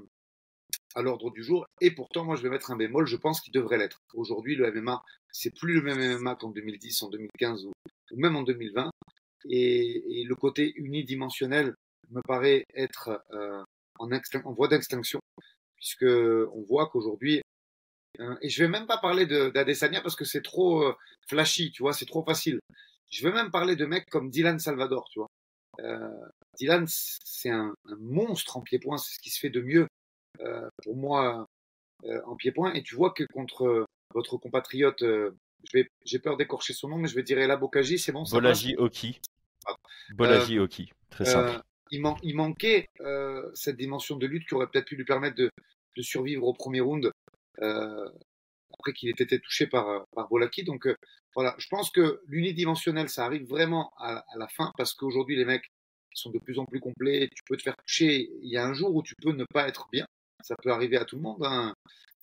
à 0.93 1.01
l'ordre 1.01 1.31
du 1.31 1.43
jour. 1.43 1.65
Et 1.81 1.91
pourtant, 1.91 2.23
moi, 2.23 2.35
je 2.35 2.43
vais 2.43 2.49
mettre 2.49 2.71
un 2.71 2.75
bémol. 2.75 3.07
Je 3.07 3.17
pense 3.17 3.41
qu'il 3.41 3.53
devrait 3.53 3.77
l'être. 3.77 3.99
Aujourd'hui, 4.13 4.55
le 4.55 4.71
MMA, 4.71 5.03
c'est 5.31 5.53
plus 5.53 5.73
le 5.73 5.81
même 5.81 6.19
MMA 6.19 6.35
qu'en 6.35 6.51
2010, 6.51 7.03
en 7.03 7.09
2015 7.09 7.65
ou, 7.65 7.71
même 8.15 8.35
en 8.35 8.43
2020. 8.43 8.91
Et, 9.49 10.23
le 10.27 10.35
côté 10.35 10.73
unidimensionnel 10.75 11.73
me 12.09 12.21
paraît 12.21 12.65
être 12.73 13.23
euh, 13.31 13.63
en, 13.99 14.09
en, 14.11 14.53
voie 14.53 14.67
d'extinction, 14.67 15.19
puisque 15.75 16.05
on 16.05 16.61
voit 16.67 16.87
qu'aujourd'hui, 16.87 17.39
euh, 17.39 17.41
et 18.41 18.49
je 18.49 18.63
vais 18.63 18.69
même 18.69 18.87
pas 18.87 18.97
parler 18.97 19.25
d'Adesanya 19.25 20.01
parce 20.01 20.15
que 20.15 20.25
c'est 20.25 20.41
trop 20.41 20.83
euh, 20.83 20.95
flashy, 21.27 21.71
tu 21.71 21.83
vois, 21.83 21.93
c'est 21.93 22.05
trop 22.05 22.23
facile. 22.23 22.59
Je 23.09 23.25
veux 23.25 23.33
même 23.33 23.51
parler 23.51 23.75
de 23.75 23.85
mecs 23.85 24.09
comme 24.09 24.29
Dylan 24.29 24.59
Salvador, 24.59 25.07
tu 25.09 25.19
vois. 25.19 25.29
Euh, 25.79 26.09
Dylan, 26.57 26.85
c'est 26.87 27.49
un, 27.49 27.73
un, 27.85 27.95
monstre 27.99 28.57
en 28.57 28.61
pied-point, 28.61 28.97
c'est 28.97 29.15
ce 29.15 29.19
qui 29.19 29.29
se 29.29 29.39
fait 29.39 29.49
de 29.49 29.61
mieux 29.61 29.87
euh, 30.41 30.67
pour 30.83 30.95
moi 30.95 31.47
euh, 32.05 32.21
en 32.25 32.35
pied-point. 32.35 32.73
Et 32.73 32.83
tu 32.83 32.95
vois 32.95 33.11
que 33.11 33.23
contre 33.33 33.85
votre 34.13 34.37
compatriote, 34.37 35.01
euh, 35.03 35.35
vais, 35.73 35.89
j'ai 36.03 36.19
peur 36.19 36.37
d'écorcher 36.37 36.73
son 36.73 36.89
nom, 36.89 36.97
mais 36.97 37.07
je 37.07 37.15
vais 37.15 37.23
dire 37.23 37.39
Ela 37.39 37.57
Bokaji, 37.57 37.99
c'est 37.99 38.11
bon 38.11 38.23
Bolaji 38.31 38.75
Oki. 38.77 39.19
Bolaji 40.13 40.59
Oki, 40.59 40.91
très 41.09 41.25
simple. 41.25 41.61
il, 41.91 42.01
man 42.01 42.15
il 42.21 42.35
manquait 42.35 42.87
cette 43.53 43.77
dimension 43.77 44.15
de 44.15 44.27
lutte 44.27 44.47
qui 44.47 44.53
aurait 44.53 44.67
peut-être 44.67 44.85
pu 44.85 44.95
lui 44.95 45.05
permettre 45.05 45.35
de, 45.35 45.49
de 45.95 46.01
survivre 46.01 46.45
au 46.45 46.53
premier 46.53 46.81
round 46.81 47.11
après 47.57 48.93
qu'il 48.93 49.09
ait 49.09 49.13
été 49.17 49.39
touché 49.39 49.67
par, 49.67 50.05
par 50.11 50.27
Bolaki. 50.27 50.63
Donc 50.63 50.87
euh, 50.87 50.95
voilà, 51.35 51.55
je 51.57 51.67
pense 51.67 51.91
que 51.91 52.21
l'unidimensionnel, 52.27 53.09
ça 53.09 53.25
arrive 53.25 53.47
vraiment 53.47 53.91
à, 53.97 54.23
à 54.33 54.37
la 54.37 54.47
fin 54.47 54.71
parce 54.77 54.93
qu'aujourd'hui, 54.93 55.35
les 55.35 55.45
mecs 55.45 55.69
sont 56.13 56.31
de 56.31 56.39
plus 56.39 56.59
en 56.59 56.65
plus 56.65 56.79
complets. 56.79 57.29
Tu 57.35 57.43
peux 57.47 57.57
te 57.57 57.63
faire 57.63 57.75
toucher. 57.77 58.29
Il 58.41 58.49
y 58.49 58.57
a 58.57 58.65
un 58.65 58.73
jour 58.73 58.95
où 58.95 59.03
tu 59.03 59.15
peux 59.21 59.31
ne 59.31 59.45
pas 59.53 59.67
être 59.67 59.87
bien. 59.91 60.05
Ça 60.43 60.55
peut 60.61 60.71
arriver 60.71 60.97
à 60.97 61.05
tout 61.05 61.17
le 61.17 61.21
monde. 61.21 61.43
Hein. 61.43 61.73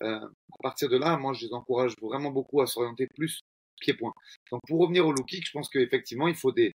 Euh, 0.03 0.19
à 0.19 0.63
partir 0.63 0.89
de 0.89 0.97
là, 0.97 1.17
moi, 1.17 1.33
je 1.35 1.47
les 1.47 1.53
encourage 1.53 1.95
vraiment 2.01 2.31
beaucoup 2.31 2.61
à 2.61 2.67
s'orienter 2.67 3.07
plus 3.15 3.41
pied-point. 3.81 4.13
Donc, 4.51 4.61
pour 4.67 4.81
revenir 4.81 5.07
au 5.07 5.13
low 5.13 5.25
kick, 5.25 5.47
je 5.47 5.53
pense 5.53 5.69
qu'effectivement, 5.69 6.29
il 6.29 6.35
faut 6.35 6.53
des, 6.53 6.73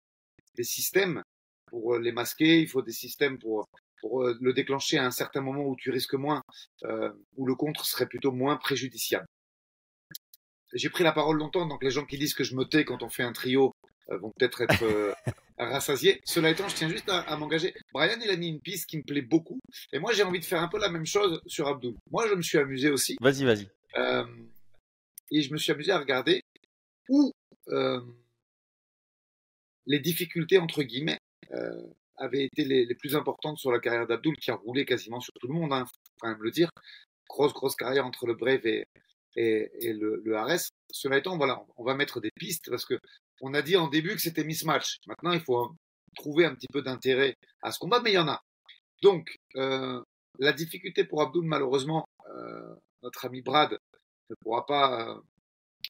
des 0.55 0.63
systèmes 0.63 1.23
pour 1.65 1.97
les 1.97 2.11
masquer. 2.11 2.61
Il 2.61 2.67
faut 2.67 2.81
des 2.81 2.91
systèmes 2.91 3.39
pour 3.39 3.65
pour 4.01 4.23
le 4.23 4.53
déclencher 4.53 4.97
à 4.97 5.05
un 5.05 5.11
certain 5.11 5.41
moment 5.41 5.63
où 5.63 5.75
tu 5.75 5.91
risques 5.91 6.13
moins, 6.13 6.41
euh, 6.83 7.11
où 7.35 7.45
le 7.45 7.55
contre 7.55 7.85
serait 7.85 8.07
plutôt 8.07 8.31
moins 8.31 8.57
préjudiciable 8.57 9.25
j'ai 10.73 10.89
pris 10.89 11.03
la 11.03 11.11
parole 11.11 11.37
longtemps, 11.37 11.65
donc 11.65 11.83
les 11.83 11.91
gens 11.91 12.05
qui 12.05 12.17
disent 12.17 12.33
que 12.33 12.43
je 12.43 12.55
me 12.55 12.65
tais 12.65 12.85
quand 12.85 13.03
on 13.03 13.09
fait 13.09 13.23
un 13.23 13.31
trio 13.31 13.71
euh, 14.09 14.17
vont 14.17 14.31
peut-être 14.37 14.61
être, 14.61 14.83
euh, 14.83 15.13
rassasié. 15.57 16.21
Cela 16.23 16.49
étant, 16.49 16.67
je 16.67 16.75
tiens 16.75 16.89
juste 16.89 17.09
à, 17.09 17.35
m'engager. 17.37 17.73
Brian, 17.93 18.17
il 18.23 18.29
a 18.29 18.37
mis 18.37 18.49
une 18.49 18.61
piste 18.61 18.89
qui 18.89 18.97
me 18.97 19.03
plaît 19.03 19.21
beaucoup. 19.21 19.59
Et 19.91 19.99
moi, 19.99 20.13
j'ai 20.13 20.23
envie 20.23 20.39
de 20.39 20.45
faire 20.45 20.61
un 20.61 20.67
peu 20.67 20.79
la 20.79 20.89
même 20.89 21.05
chose 21.05 21.41
sur 21.47 21.67
Abdul. 21.67 21.95
Moi, 22.11 22.27
je 22.29 22.35
me 22.35 22.41
suis 22.41 22.57
amusé 22.57 22.89
aussi. 22.89 23.17
Vas-y, 23.19 23.43
vas-y. 23.43 23.67
Euh, 23.97 24.25
et 25.31 25.41
je 25.41 25.51
me 25.51 25.57
suis 25.57 25.71
amusé 25.71 25.91
à 25.91 25.99
regarder 25.99 26.41
où 27.09 27.31
euh, 27.69 28.01
les 29.85 29.99
difficultés, 29.99 30.59
entre 30.59 30.83
guillemets, 30.83 31.19
euh, 31.53 31.81
avaient 32.17 32.45
été 32.45 32.63
les, 32.65 32.95
plus 32.95 33.15
importantes 33.15 33.57
sur 33.57 33.71
la 33.71 33.79
carrière 33.79 34.07
d'Abdul, 34.07 34.35
qui 34.37 34.51
a 34.51 34.55
roulé 34.55 34.85
quasiment 34.85 35.19
sur 35.19 35.33
tout 35.39 35.47
le 35.47 35.53
monde, 35.53 35.69
il 35.71 35.75
hein, 35.75 35.85
faut 35.85 36.11
quand 36.19 36.29
même 36.29 36.41
le 36.41 36.51
dire. 36.51 36.69
Grosse, 37.29 37.53
grosse 37.53 37.75
carrière 37.75 38.05
entre 38.05 38.25
le 38.25 38.35
Brave 38.35 38.65
et, 38.65 38.85
le, 39.35 40.21
le. 40.23 40.57
Cela 40.91 41.17
étant, 41.17 41.37
voilà, 41.37 41.61
on 41.77 41.83
va 41.83 41.93
mettre 41.93 42.19
des 42.19 42.31
pistes 42.35 42.69
parce 42.69 42.85
que 42.85 42.99
on 43.41 43.53
a 43.53 43.61
dit 43.61 43.77
en 43.77 43.87
début 43.87 44.15
que 44.15 44.21
c'était 44.21 44.43
mismatch. 44.43 44.97
Maintenant, 45.07 45.31
il 45.31 45.41
faut 45.41 45.75
trouver 46.15 46.45
un 46.45 46.55
petit 46.55 46.67
peu 46.67 46.81
d'intérêt 46.81 47.35
à 47.61 47.71
ce 47.71 47.79
combat, 47.79 48.01
mais 48.01 48.11
il 48.11 48.15
y 48.15 48.19
en 48.19 48.27
a. 48.27 48.41
Donc, 49.01 49.35
euh, 49.55 50.01
la 50.39 50.53
difficulté 50.53 51.03
pour 51.03 51.21
Abdul, 51.21 51.43
malheureusement, 51.43 52.07
euh, 52.29 52.75
notre 53.03 53.25
ami 53.25 53.41
Brad 53.41 53.77
ne 54.29 54.35
pourra 54.41 54.65
pas 54.65 55.09
euh, 55.09 55.19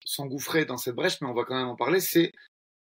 s'engouffrer 0.04 0.66
dans 0.66 0.78
cette 0.78 0.96
brèche, 0.96 1.22
mais 1.22 1.28
on 1.28 1.34
va 1.34 1.46
quand 1.46 1.56
même 1.56 1.68
en 1.68 1.76
parler, 1.76 2.00
c'est 2.00 2.32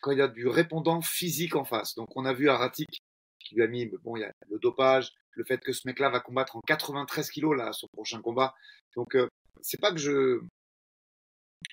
quand 0.02 0.12
il 0.12 0.20
y 0.20 0.22
a 0.22 0.28
du 0.28 0.48
répondant 0.48 1.02
physique 1.02 1.56
en 1.56 1.66
face. 1.66 1.96
Donc, 1.96 2.16
on 2.16 2.26
a 2.26 2.34
vu 2.34 2.50
Aratik 2.50 3.02
qui 3.40 3.56
lui 3.56 3.64
a 3.64 3.68
mis, 3.68 3.86
bon, 4.04 4.16
il 4.16 4.22
y 4.22 4.24
a 4.24 4.32
le 4.50 4.60
dopage, 4.60 5.12
le 5.32 5.44
fait 5.44 5.60
que 5.60 5.74
ce 5.74 5.88
mec-là 5.88 6.10
va 6.10 6.20
combattre 6.20 6.56
en 6.56 6.62
93 6.62 7.30
kilos, 7.30 7.56
là, 7.56 7.72
son 7.74 7.88
prochain 7.94 8.22
combat. 8.22 8.54
Donc, 8.96 9.16
c'est 9.62 9.80
pas 9.80 9.92
que 9.92 10.00
je, 10.00 10.42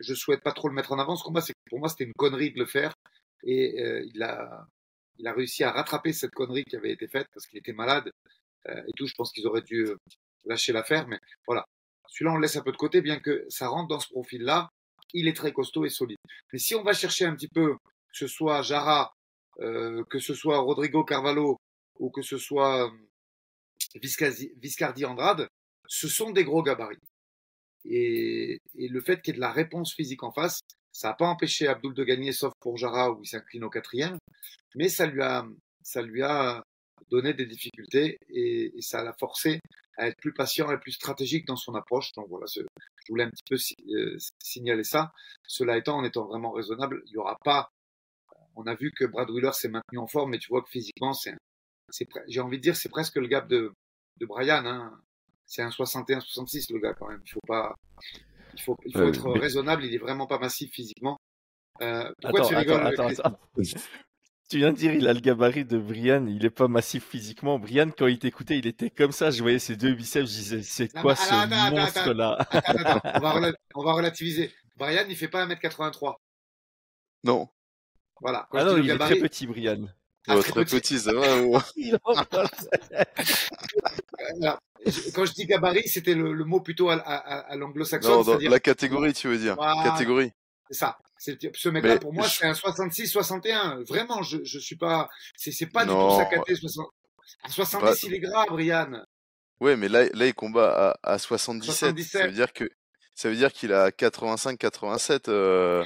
je 0.01 0.15
souhaite 0.15 0.43
pas 0.43 0.53
trop 0.53 0.69
le 0.69 0.75
mettre 0.75 0.93
en 0.93 0.99
avant. 0.99 1.17
Ce 1.17 1.25
combat, 1.25 1.41
c'est 1.41 1.55
pour 1.69 1.79
moi, 1.79 1.89
c'était 1.89 2.05
une 2.05 2.13
connerie 2.15 2.53
de 2.53 2.59
le 2.59 2.67
faire. 2.67 2.95
Et 3.43 3.81
euh, 3.81 4.05
il, 4.13 4.23
a, 4.23 4.67
il 5.19 5.27
a 5.27 5.33
réussi 5.33 5.65
à 5.65 5.73
rattraper 5.73 6.13
cette 6.13 6.33
connerie 6.33 6.65
qui 6.65 6.77
avait 6.77 6.93
été 6.93 7.07
faite 7.09 7.27
parce 7.33 7.47
qu'il 7.47 7.59
était 7.59 7.73
malade 7.73 8.11
euh, 8.69 8.83
et 8.87 8.93
tout. 8.97 9.07
Je 9.07 9.15
pense 9.15 9.33
qu'ils 9.33 9.47
auraient 9.47 9.63
dû 9.63 9.87
euh, 9.87 9.97
lâcher 10.45 10.73
l'affaire. 10.73 11.07
Mais 11.09 11.19
voilà. 11.47 11.65
Celui-là, 12.09 12.33
on 12.33 12.37
le 12.37 12.43
laisse 12.43 12.57
un 12.57 12.63
peu 12.63 12.73
de 12.73 12.77
côté, 12.77 13.01
bien 13.01 13.19
que 13.19 13.45
ça 13.49 13.69
rentre 13.69 13.89
dans 13.89 14.01
ce 14.01 14.09
profil-là. 14.09 14.69
Il 15.13 15.29
est 15.29 15.37
très 15.37 15.53
costaud 15.53 15.85
et 15.85 15.91
solide. 15.91 16.19
Mais 16.53 16.59
si 16.59 16.75
on 16.75 16.83
va 16.83 16.93
chercher 16.93 17.25
un 17.25 17.35
petit 17.35 17.49
peu, 17.49 17.75
que 17.75 18.19
ce 18.19 18.27
soit 18.27 18.63
Jara, 18.63 19.13
que 19.59 20.19
ce 20.19 20.35
soit 20.35 20.59
Rodrigo 20.59 21.05
Carvalho 21.05 21.59
ou 21.99 22.11
que 22.11 22.23
ce 22.23 22.39
soit 22.39 22.93
Viscardi 23.97 25.05
Andrade, 25.05 25.49
ce 25.87 26.09
sont 26.09 26.31
des 26.31 26.45
gros 26.45 26.63
gabarits. 26.63 26.99
Et, 27.85 28.59
et 28.77 28.89
le 28.89 29.01
fait 29.01 29.21
qu'il 29.21 29.35
y 29.35 29.37
ait 29.37 29.37
de 29.37 29.41
la 29.41 29.53
réponse 29.53 29.95
physique 29.95 30.23
en 30.23 30.33
face, 30.33 30.61
ça 30.93 31.09
n'a 31.09 31.15
pas 31.15 31.27
empêché 31.27 31.67
Abdul 31.67 31.93
de 31.93 32.05
gagner, 32.05 32.33
sauf 32.33 32.53
pour 32.61 32.77
Jara 32.77 33.11
où 33.13 33.21
il 33.23 33.27
s'incline 33.27 33.65
au 33.65 33.71
quatrième. 33.71 34.17
Mais 34.77 34.89
ça 34.89 35.07
lui 35.07 35.23
a, 35.23 35.45
ça 35.83 36.01
lui 36.03 36.23
a 36.23 36.63
donné 37.11 37.35
des 37.35 37.47
difficultés 37.47 38.17
et, 38.31 38.73
et, 38.77 38.81
ça 38.81 39.03
l'a 39.03 39.13
forcé 39.19 39.61
à 39.97 40.09
être 40.09 40.17
plus 40.17 40.33
patient 40.33 40.71
et 40.71 40.79
plus 40.79 40.93
stratégique 40.93 41.47
dans 41.47 41.57
son 41.57 41.75
approche. 41.75 42.13
Donc 42.13 42.29
voilà, 42.29 42.47
je 42.47 42.63
voulais 43.09 43.25
un 43.25 43.31
petit 43.31 43.43
peu 43.49 43.57
euh, 43.93 44.17
signaler 44.43 44.85
ça. 44.85 45.13
Cela 45.47 45.77
étant, 45.77 45.99
en 45.99 46.05
étant 46.05 46.27
vraiment 46.27 46.53
raisonnable, 46.53 47.03
il 47.07 47.13
n'y 47.13 47.19
aura 47.19 47.37
pas. 47.45 47.71
On 48.57 48.67
a 48.67 48.75
vu 48.75 48.93
que 48.93 49.05
Brad 49.05 49.31
Wheeler 49.31 49.53
s'est 49.53 49.69
maintenu 49.69 49.99
en 49.99 50.07
forme, 50.07 50.31
mais 50.31 50.39
tu 50.39 50.49
vois 50.49 50.63
que 50.63 50.69
physiquement, 50.69 51.13
c'est, 51.13 51.35
j'ai 52.29 52.41
envie 52.41 52.59
de 52.59 52.63
dire, 52.63 52.77
c'est 52.77 52.89
presque 52.89 53.17
le 53.17 53.27
gap 53.27 53.49
de, 53.49 53.73
de 54.19 54.27
Brian. 54.27 54.65
Hein 54.65 55.01
c'est 55.47 55.63
un 55.63 55.69
61-66 55.69 56.73
le 56.73 56.81
gars 56.81 56.95
quand 56.95 57.09
même. 57.09 57.21
Il 57.25 57.31
faut 57.31 57.41
pas, 57.47 57.75
il 58.55 58.63
faut, 58.63 58.77
il 58.87 58.93
faut 58.93 59.09
être 59.09 59.31
raisonnable. 59.33 59.85
Il 59.85 59.95
est 59.95 59.99
vraiment 59.99 60.27
pas 60.27 60.39
massif 60.39 60.71
physiquement. 60.73 61.19
Euh, 61.83 62.11
pourquoi 62.23 62.41
attends, 62.41 62.49
tu 62.49 62.55
rigoles 62.55 62.87
attends, 62.87 63.09
attends, 63.09 63.39
Tu 64.51 64.59
viens 64.59 64.73
de 64.73 64.77
dire 64.77 64.93
il 64.93 65.09
a 65.09 65.15
le 65.15 65.21
gabarit 65.21 65.65
de 65.65 65.79
Brian, 65.79 66.27
il 66.27 66.45
est 66.45 66.51
pas 66.51 66.69
massif 66.69 67.05
physiquement. 67.09 67.59
Brian, 67.59 67.91
quand 67.97 68.07
il 68.07 68.19
t'écoutait, 68.19 68.59
il 68.59 68.67
était 68.67 68.91
comme 68.91 69.11
ça. 69.11 69.31
Je 69.31 69.41
voyais 69.41 69.59
ses 69.59 69.75
deux 69.75 69.95
biceps, 69.95 70.31
je 70.31 70.37
disais 70.37 70.63
c'est 70.63 70.93
quoi 70.93 71.17
ce 71.17 71.71
monstre 71.71 72.13
là 72.13 72.47
on, 72.53 73.21
va 73.21 73.53
on 73.75 73.83
va 73.83 73.93
relativiser. 73.95 74.53
Brian, 74.77 75.05
il 75.09 75.17
fait 75.17 75.29
pas 75.29 75.47
1m83. 75.47 76.17
Non. 77.25 77.49
Voilà. 78.21 78.49
ah 78.53 78.65
non, 78.65 78.77
il 78.77 78.91
est 78.91 78.99
très 78.99 79.17
petit, 79.17 79.47
Brian. 79.47 79.87
Ah, 80.27 80.39
très, 80.39 80.65
petit, 80.65 80.99
ça 80.99 81.13
va. 81.13 81.29
Quand 85.15 85.25
je 85.27 85.33
dis 85.35 85.45
gabarit, 85.45 85.87
c'était 85.87 86.15
le, 86.15 86.33
le, 86.33 86.45
mot 86.45 86.61
plutôt 86.61 86.89
à, 86.89 86.95
à, 86.95 87.39
à 87.41 87.57
l'anglo-saxon. 87.57 88.25
Non, 88.25 88.39
la 88.39 88.61
catégorie, 88.61 89.13
tu 89.13 89.29
veux 89.29 89.37
dire. 89.39 89.57
Catégorie. 89.57 90.33
C'est 90.71 90.79
ça. 90.79 90.99
Ce 91.19 91.69
mec-là, 91.69 91.99
pour 91.99 92.13
moi, 92.13 92.27
c'est 92.29 92.47
un 92.47 92.53
66-61. 92.53 93.85
Vraiment, 93.87 94.23
je, 94.23 94.39
je 94.45 94.59
suis 94.59 94.77
pas. 94.77 95.09
C'est 95.37 95.67
pas 95.67 95.85
du 95.85 95.91
tout 95.91 96.17
sa 96.17 96.25
caté. 96.25 96.55
60... 96.55 96.87
70, 97.49 97.85
bah... 97.85 97.95
il 98.05 98.15
est 98.15 98.21
grave, 98.21 98.47
Brian. 98.49 99.05
Ouais, 99.61 99.77
mais 99.77 99.89
là, 99.89 100.05
là 100.13 100.27
il 100.27 100.35
combat 100.35 100.97
à, 101.03 101.15
à 101.15 101.19
77. 101.19 101.75
77. 101.75 102.21
Ça 102.21 102.27
veut 102.27 102.33
dire 102.33 102.53
que 102.53 102.71
ça 103.15 103.29
veut 103.29 103.37
dire 103.37 103.53
qu'il 103.53 103.73
a 103.73 103.91
85-87. 103.91 105.29
Euh... 105.29 105.85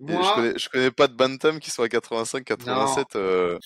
Moi, 0.00 0.22
je, 0.22 0.34
connais, 0.34 0.58
je 0.58 0.68
connais 0.68 0.90
pas 0.90 1.08
de 1.08 1.14
bantam 1.14 1.60
qui 1.60 1.70
soit 1.70 1.84
à 1.84 1.88
85-87 1.88 3.04
euh, 3.16 3.58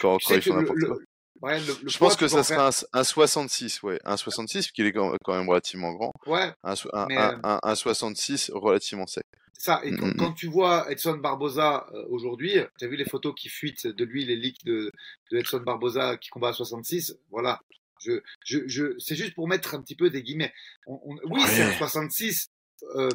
quand, 0.00 0.18
quand 0.24 0.34
ils 0.34 0.42
font 0.42 0.54
n'importe 0.54 0.80
quoi. 0.80 0.96
Ouais, 1.42 1.60
le, 1.60 1.66
le 1.82 1.88
je 1.88 1.98
pense 1.98 2.16
que 2.16 2.28
ça 2.28 2.42
serait 2.42 2.58
un, 2.60 2.70
un, 3.00 3.04
66, 3.04 3.82
ouais, 3.82 4.00
un 4.04 4.16
66, 4.16 4.58
parce 4.58 4.72
qu'il 4.72 4.86
est 4.86 4.92
quand 4.92 5.12
même 5.28 5.48
relativement 5.48 5.92
grand. 5.92 6.12
Ouais. 6.26 6.50
Un, 6.64 6.74
un, 6.92 7.06
mais, 7.08 7.16
un, 7.16 7.40
un, 7.44 7.60
un 7.62 7.74
66 7.74 8.50
relativement 8.54 9.06
sec. 9.06 9.24
Ça, 9.58 9.80
et 9.84 9.90
quand, 9.94 10.06
mm 10.06 10.10
-hmm. 10.10 10.16
quand, 10.16 10.32
tu 10.32 10.48
vois 10.48 10.90
Edson 10.90 11.16
Barboza 11.18 11.86
euh, 11.92 12.04
aujourd'hui, 12.10 12.54
tu 12.78 12.84
as 12.84 12.88
vu 12.88 12.96
les 12.96 13.04
photos 13.04 13.34
qui 13.34 13.48
fuitent 13.48 13.86
de 13.86 14.04
lui, 14.04 14.24
les 14.24 14.36
leaks 14.36 14.64
de, 14.64 14.90
de 15.30 15.38
Edson 15.38 15.60
Barboza 15.60 16.16
qui 16.18 16.28
combat 16.30 16.48
à 16.48 16.52
66, 16.52 17.16
voilà. 17.30 17.60
Je, 18.00 18.12
je, 18.44 18.58
je, 18.66 18.84
c'est 18.98 19.16
juste 19.16 19.34
pour 19.34 19.48
mettre 19.48 19.74
un 19.74 19.80
petit 19.82 19.96
peu 19.96 20.10
des 20.10 20.22
guillemets. 20.22 20.52
On, 20.86 21.00
on, 21.04 21.14
oui, 21.24 21.40
ouais. 21.40 21.48
c'est 21.48 21.62
un 21.62 21.72
66 21.72 22.48
euh, 22.96 23.08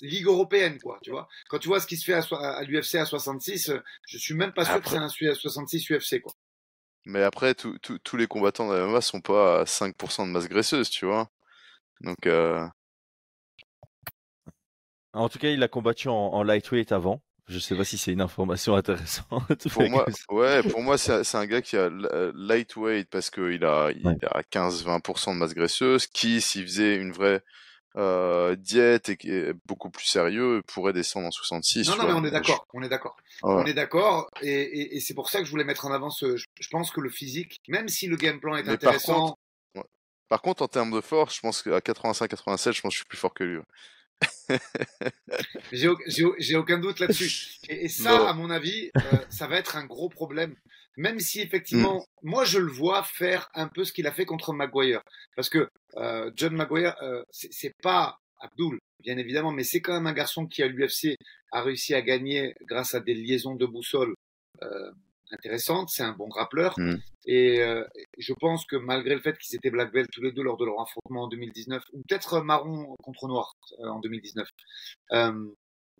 Ligue 0.00 0.26
européenne, 0.26 0.78
quoi, 0.80 0.98
tu 1.02 1.10
vois. 1.10 1.28
Quand 1.48 1.58
tu 1.58 1.68
vois 1.68 1.80
ce 1.80 1.86
qui 1.86 1.96
se 1.96 2.04
fait 2.04 2.14
à, 2.14 2.22
à 2.36 2.62
l'UFC 2.62 2.96
à 2.96 3.04
66, 3.04 3.72
je 4.06 4.18
suis 4.18 4.34
même 4.34 4.52
pas 4.52 4.64
sûr 4.64 4.74
après... 4.74 4.96
que 4.96 5.10
c'est 5.10 5.28
un 5.28 5.34
66 5.34 5.90
UFC, 5.90 6.20
quoi. 6.20 6.32
Mais 7.04 7.22
après, 7.22 7.54
tous 7.54 8.16
les 8.16 8.26
combattants 8.26 8.68
de 8.68 8.74
la 8.74 8.86
MMA 8.86 9.00
sont 9.00 9.20
pas 9.20 9.60
à 9.60 9.64
5% 9.64 10.26
de 10.26 10.30
masse 10.30 10.48
graisseuse, 10.48 10.90
tu 10.90 11.06
vois. 11.06 11.30
Donc. 12.00 12.26
Euh... 12.26 12.66
En 15.14 15.28
tout 15.28 15.38
cas, 15.38 15.48
il 15.48 15.62
a 15.62 15.68
combattu 15.68 16.08
en, 16.08 16.14
en 16.14 16.42
lightweight 16.42 16.92
avant. 16.92 17.22
Je 17.48 17.58
sais 17.58 17.74
pas 17.74 17.84
si 17.84 17.96
c'est 17.96 18.12
une 18.12 18.20
information 18.20 18.76
intéressante. 18.76 19.68
Pour 19.72 19.88
moi, 19.88 20.06
ouais, 20.28 20.62
pour 20.62 20.82
moi, 20.82 20.98
c'est 20.98 21.34
un 21.34 21.46
gars 21.46 21.62
qui 21.62 21.78
a 21.78 21.88
lightweight 22.34 23.08
parce 23.08 23.30
qu'il 23.30 23.64
a, 23.64 23.90
il 23.90 24.06
ouais. 24.06 24.16
a 24.26 24.42
15-20% 24.42 25.32
de 25.32 25.38
masse 25.38 25.54
graisseuse, 25.54 26.06
qui, 26.08 26.42
s'il 26.42 26.64
faisait 26.64 26.96
une 26.96 27.10
vraie 27.12 27.42
euh, 27.96 28.54
diète 28.56 29.08
et 29.08 29.16
qui 29.16 29.30
est 29.30 29.54
beaucoup 29.66 29.90
plus 29.90 30.06
sérieux 30.06 30.62
pourrait 30.66 30.92
descendre 30.92 31.26
en 31.26 31.30
66. 31.30 31.88
Non, 31.88 31.96
non, 31.96 32.06
mais 32.06 32.12
on 32.12 32.24
est 32.24 32.30
d'accord, 32.30 32.66
on 32.74 32.82
est 32.82 32.88
d'accord. 32.88 33.16
Ouais. 33.42 33.54
On 33.54 33.64
est 33.64 33.74
d'accord, 33.74 34.30
et, 34.42 34.50
et, 34.50 34.96
et 34.96 35.00
c'est 35.00 35.14
pour 35.14 35.30
ça 35.30 35.40
que 35.40 35.46
je 35.46 35.50
voulais 35.50 35.64
mettre 35.64 35.86
en 35.86 35.92
avant 35.92 36.10
ce. 36.10 36.36
Je 36.36 36.68
pense 36.70 36.90
que 36.90 37.00
le 37.00 37.10
physique, 37.10 37.60
même 37.68 37.88
si 37.88 38.06
le 38.06 38.16
game 38.16 38.40
plan 38.40 38.56
est 38.56 38.62
mais 38.62 38.72
intéressant. 38.72 39.12
Par 39.12 39.16
contre, 39.16 39.38
ouais. 39.76 39.84
par 40.28 40.42
contre, 40.42 40.62
en 40.62 40.68
termes 40.68 40.94
de 40.94 41.00
force, 41.00 41.36
je 41.36 41.40
pense 41.40 41.62
qu'à 41.62 41.78
85-87, 41.78 42.72
je 42.72 42.80
pense 42.80 42.90
que 42.90 42.90
je 42.90 42.96
suis 42.98 43.04
plus 43.06 43.18
fort 43.18 43.34
que 43.34 43.44
lui. 43.44 43.60
J'ai 45.72 46.56
aucun 46.56 46.78
doute 46.78 47.00
là-dessus. 47.00 47.58
Et, 47.68 47.84
et, 47.84 47.88
ça, 47.88 48.16
non. 48.16 48.26
à 48.26 48.32
mon 48.32 48.50
avis, 48.50 48.90
euh, 48.96 49.00
ça 49.28 49.46
va 49.46 49.56
être 49.56 49.76
un 49.76 49.84
gros 49.84 50.08
problème. 50.08 50.56
Même 50.98 51.20
si 51.20 51.40
effectivement, 51.40 51.98
mm. 51.98 52.28
moi 52.28 52.44
je 52.44 52.58
le 52.58 52.70
vois 52.70 53.04
faire 53.04 53.48
un 53.54 53.68
peu 53.68 53.84
ce 53.84 53.92
qu'il 53.92 54.06
a 54.08 54.12
fait 54.12 54.26
contre 54.26 54.52
Maguire. 54.52 55.00
Parce 55.36 55.48
que 55.48 55.68
euh, 55.96 56.30
John 56.34 56.54
Maguire, 56.54 56.96
euh, 57.02 57.22
c'est 57.30 57.72
pas 57.82 58.18
Abdul, 58.40 58.78
bien 59.00 59.16
évidemment, 59.16 59.52
mais 59.52 59.62
c'est 59.62 59.80
quand 59.80 59.94
même 59.94 60.08
un 60.08 60.12
garçon 60.12 60.46
qui 60.46 60.62
à 60.62 60.66
l'UFC 60.66 61.16
a 61.52 61.62
réussi 61.62 61.94
à 61.94 62.02
gagner 62.02 62.52
grâce 62.62 62.94
à 62.94 63.00
des 63.00 63.14
liaisons 63.14 63.54
de 63.54 63.64
boussole 63.64 64.14
euh, 64.62 64.90
intéressantes. 65.30 65.88
C'est 65.90 66.02
un 66.02 66.12
bon 66.12 66.26
grappleur. 66.26 66.74
Mm. 66.78 66.96
Et 67.26 67.60
euh, 67.60 67.84
je 68.16 68.32
pense 68.32 68.64
que 68.64 68.76
malgré 68.76 69.14
le 69.14 69.20
fait 69.20 69.36
qu'ils 69.38 69.56
étaient 69.56 69.70
black 69.70 69.92
belt 69.92 70.08
tous 70.12 70.22
les 70.22 70.32
deux 70.32 70.42
lors 70.42 70.56
de 70.56 70.64
leur 70.64 70.80
affrontement 70.80 71.24
en 71.24 71.28
2019, 71.28 71.82
ou 71.92 72.02
peut-être 72.08 72.40
marron 72.40 72.96
contre 73.02 73.28
noir 73.28 73.54
euh, 73.80 73.88
en 73.88 74.00
2019, 74.00 74.48
euh, 75.12 75.54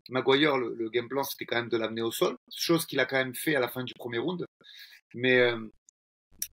Maguire, 0.09 0.57
le, 0.57 0.75
le, 0.75 0.89
game 0.91 1.09
plan, 1.09 1.23
c'était 1.23 1.45
quand 1.45 1.57
même 1.57 1.69
de 1.69 1.77
l'amener 1.77 2.03
au 2.03 2.11
sol, 2.11 2.37
chose 2.57 2.87
qu'il 2.87 3.01
a 3.01 3.07
quand 3.07 3.17
même 3.17 3.35
fait 3.35 3.55
à 3.55 3.61
la 3.61 3.69
fin 3.69 3.85
du 3.85 3.95
premier 3.95 4.19
round. 4.19 4.47
Mais 5.15 5.39
euh, 5.39 5.59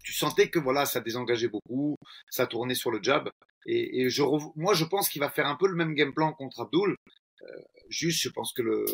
tu 0.03 0.13
sentais 0.13 0.49
que 0.49 0.59
voilà, 0.59 0.85
ça 0.85 1.01
désengageait 1.01 1.47
beaucoup, 1.47 1.97
ça 2.29 2.47
tournait 2.47 2.75
sur 2.75 2.91
le 2.91 3.01
jab. 3.01 3.29
Et, 3.65 4.01
et 4.01 4.09
je 4.09 4.23
moi, 4.55 4.73
je 4.73 4.85
pense 4.85 5.09
qu'il 5.09 5.21
va 5.21 5.29
faire 5.29 5.47
un 5.47 5.55
peu 5.55 5.67
le 5.67 5.75
même 5.75 5.95
game 5.95 6.13
plan 6.13 6.33
contre 6.33 6.61
Abdul. 6.61 6.95
Euh, 7.41 7.61
juste, 7.89 8.21
je 8.21 8.29
pense 8.29 8.53
que 8.53 8.62
le, 8.62 8.85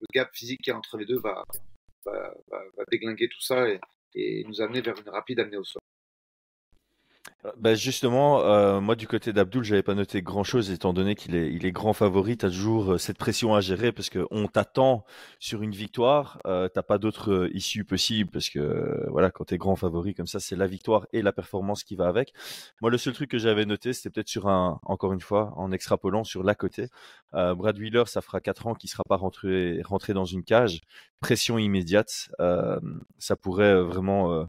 le 0.00 0.06
gap 0.12 0.30
physique 0.34 0.60
qui 0.62 0.70
est 0.70 0.74
entre 0.74 0.96
les 0.96 1.06
deux 1.06 1.18
va, 1.18 1.44
va, 2.04 2.34
va, 2.50 2.58
va 2.76 2.84
déglinguer 2.90 3.28
tout 3.28 3.40
ça 3.40 3.68
et, 3.68 3.80
et, 4.14 4.44
nous 4.44 4.60
amener 4.60 4.80
vers 4.80 4.98
une 4.98 5.08
rapide 5.08 5.40
amenée 5.40 5.56
au 5.56 5.64
sol. 5.64 5.82
Bah 7.58 7.74
justement, 7.74 8.40
euh, 8.40 8.80
moi 8.80 8.96
du 8.96 9.06
côté 9.06 9.34
d'Abdul, 9.34 9.62
j'avais 9.64 9.82
pas 9.82 9.94
noté 9.94 10.22
grand 10.22 10.44
chose 10.44 10.70
étant 10.70 10.94
donné 10.94 11.14
qu'il 11.14 11.34
est, 11.34 11.52
il 11.52 11.66
est 11.66 11.72
grand 11.72 11.92
favori. 11.92 12.38
T'as 12.38 12.48
toujours 12.48 12.92
euh, 12.94 12.98
cette 12.98 13.18
pression 13.18 13.54
à 13.54 13.60
gérer 13.60 13.92
parce 13.92 14.08
que 14.08 14.26
on 14.30 14.46
t'attend 14.46 15.04
sur 15.40 15.62
une 15.62 15.72
victoire. 15.72 16.40
Euh, 16.46 16.68
t'as 16.72 16.82
pas 16.82 16.96
d'autre 16.96 17.32
euh, 17.32 17.50
issue 17.54 17.84
possible 17.84 18.30
parce 18.30 18.48
que 18.48 18.58
euh, 18.58 19.06
voilà, 19.10 19.30
quand 19.30 19.44
t'es 19.44 19.58
grand 19.58 19.76
favori 19.76 20.14
comme 20.14 20.26
ça, 20.26 20.40
c'est 20.40 20.56
la 20.56 20.66
victoire 20.66 21.06
et 21.12 21.20
la 21.20 21.32
performance 21.32 21.84
qui 21.84 21.96
va 21.96 22.08
avec. 22.08 22.32
Moi, 22.80 22.90
le 22.90 22.96
seul 22.96 23.12
truc 23.12 23.30
que 23.30 23.38
j'avais 23.38 23.66
noté, 23.66 23.92
c'était 23.92 24.08
peut-être 24.08 24.28
sur 24.28 24.48
un, 24.48 24.80
encore 24.84 25.12
une 25.12 25.20
fois, 25.20 25.52
en 25.56 25.70
extrapolant 25.70 26.24
sur 26.24 26.44
la 26.44 26.54
côté. 26.54 26.88
Brad 27.32 27.76
Wheeler, 27.78 28.04
ça 28.06 28.20
fera 28.22 28.40
quatre 28.40 28.66
ans 28.68 28.74
qu'il 28.74 28.88
sera 28.88 29.02
pas 29.08 29.16
rentré, 29.16 29.82
rentré 29.84 30.14
dans 30.14 30.24
une 30.24 30.44
cage. 30.44 30.80
Pression 31.20 31.58
immédiate, 31.58 32.30
ça 33.18 33.36
pourrait 33.36 33.82
vraiment 33.82 34.46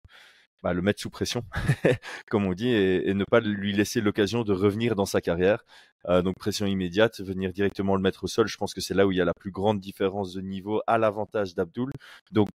bah, 0.66 0.74
le 0.74 0.82
mettre 0.82 0.99
sous 0.99 1.11
pression, 1.11 1.45
comme 2.28 2.47
on 2.47 2.53
dit, 2.53 2.70
et, 2.70 3.13
ne 3.13 3.24
pas 3.24 3.39
lui 3.39 3.72
laisser 3.72 4.01
l'occasion 4.01 4.43
de 4.43 4.51
revenir 4.51 4.95
dans 4.95 5.05
sa 5.05 5.22
carrière. 5.22 5.63
Euh, 6.09 6.24
donc 6.24 6.39
pression 6.39 6.66
immédiate, 6.66 7.22
venir 7.22 7.53
directement 7.53 7.95
le 7.95 8.01
mettre 8.01 8.24
au 8.24 8.28
sol, 8.28 8.47
je 8.47 8.57
pense 8.57 8.74
que 8.74 8.82
c'est 8.82 8.95
là 8.95 9.05
où 9.05 9.11
il 9.11 9.18
y 9.20 9.22
a 9.22 9.26
la 9.26 9.36
plus 9.36 9.51
grande 9.51 9.80
différence 9.80 10.34
de 10.34 10.41
niveau 10.41 10.82
à 10.88 10.97
l'avantage 10.97 11.53
d'Abdul. 11.53 11.91
Donc 12.32 12.49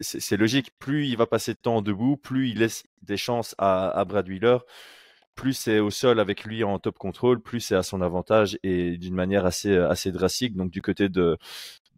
c'est 0.00 0.36
logique, 0.38 0.70
plus 0.78 1.06
il 1.06 1.18
va 1.18 1.26
passer 1.26 1.52
de 1.52 1.58
temps 1.58 1.82
debout, 1.82 2.16
plus 2.16 2.48
il 2.48 2.60
laisse 2.60 2.84
des 3.02 3.18
chances 3.18 3.54
à, 3.58 3.90
à 3.90 4.04
Brad 4.06 4.26
Wheeler, 4.26 4.56
plus 5.34 5.52
c'est 5.52 5.80
au 5.80 5.90
sol 5.90 6.20
avec 6.20 6.44
lui 6.44 6.64
en 6.64 6.78
top 6.78 6.96
contrôle, 6.96 7.42
plus 7.42 7.60
c'est 7.60 7.76
à 7.76 7.82
son 7.82 8.00
avantage 8.00 8.58
et 8.62 8.96
d'une 8.96 9.14
manière 9.14 9.44
assez, 9.44 9.76
assez 9.76 10.10
drastique. 10.10 10.56
Donc 10.56 10.70
du 10.70 10.80
côté 10.80 11.10
de, 11.10 11.36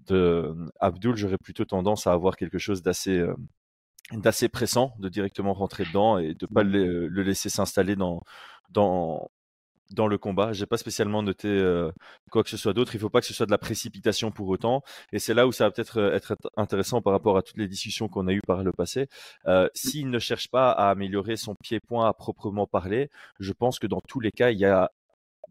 de 0.09 0.53
Abdul, 0.81 1.17
j'aurais 1.17 1.39
plutôt 1.39 1.65
tendance 1.65 2.09
à 2.09 2.13
avoir 2.13 2.37
quelque 2.37 2.59
chose 2.59 2.83
d'assez 2.83 3.19
euh, 3.19 3.37
d'assez 4.13 4.49
pressant 4.49 4.95
de 4.99 5.09
directement 5.09 5.53
rentrer 5.55 5.85
dedans 5.85 6.19
et 6.19 6.35
de 6.35 6.47
pas 6.47 6.63
le, 6.63 7.09
le 7.09 7.23
laisser 7.23 7.49
s'installer 7.49 7.97
dans 7.97 8.23
dans 8.71 9.31
dans 9.91 10.07
le 10.07 10.19
combat. 10.19 10.53
J'ai 10.53 10.67
pas 10.67 10.77
spécialement 10.77 11.23
noté 11.23 11.49
euh, 11.49 11.91
quoi 12.31 12.43
que 12.43 12.51
ce 12.51 12.57
soit 12.57 12.73
d'autre. 12.75 12.95
Il 12.95 13.01
faut 13.01 13.09
pas 13.11 13.21
que 13.21 13.27
ce 13.27 13.35
soit 13.35 13.47
de 13.47 13.51
la 13.51 13.59
précipitation 13.59 14.31
pour 14.31 14.49
autant. 14.49 14.83
Et 15.13 15.19
c'est 15.19 15.35
là 15.35 15.47
où 15.47 15.53
ça 15.53 15.65
va 15.65 15.71
peut-être 15.71 15.99
euh, 15.99 16.15
être 16.15 16.37
intéressant 16.57 17.01
par 17.01 17.13
rapport 17.13 17.37
à 17.37 17.43
toutes 17.43 17.57
les 17.57 17.69
discussions 17.69 18.09
qu'on 18.09 18.29
a 18.29 18.33
eues 18.33 18.43
par 18.47 18.63
le 18.63 18.73
passé. 18.73 19.09
Euh, 19.47 19.69
S'il 19.75 20.11
ne 20.11 20.19
cherche 20.19 20.49
pas 20.49 20.71
à 20.71 20.91
améliorer 20.91 21.37
son 21.37 21.55
pied-point 21.55 22.07
à 22.07 22.13
proprement 22.13 22.67
parler, 22.67 23.11
je 23.41 23.53
pense 23.53 23.79
que 23.79 23.87
dans 23.87 24.01
tous 24.07 24.21
les 24.21 24.31
cas, 24.31 24.51
il 24.51 24.59
y 24.59 24.67
a 24.67 24.91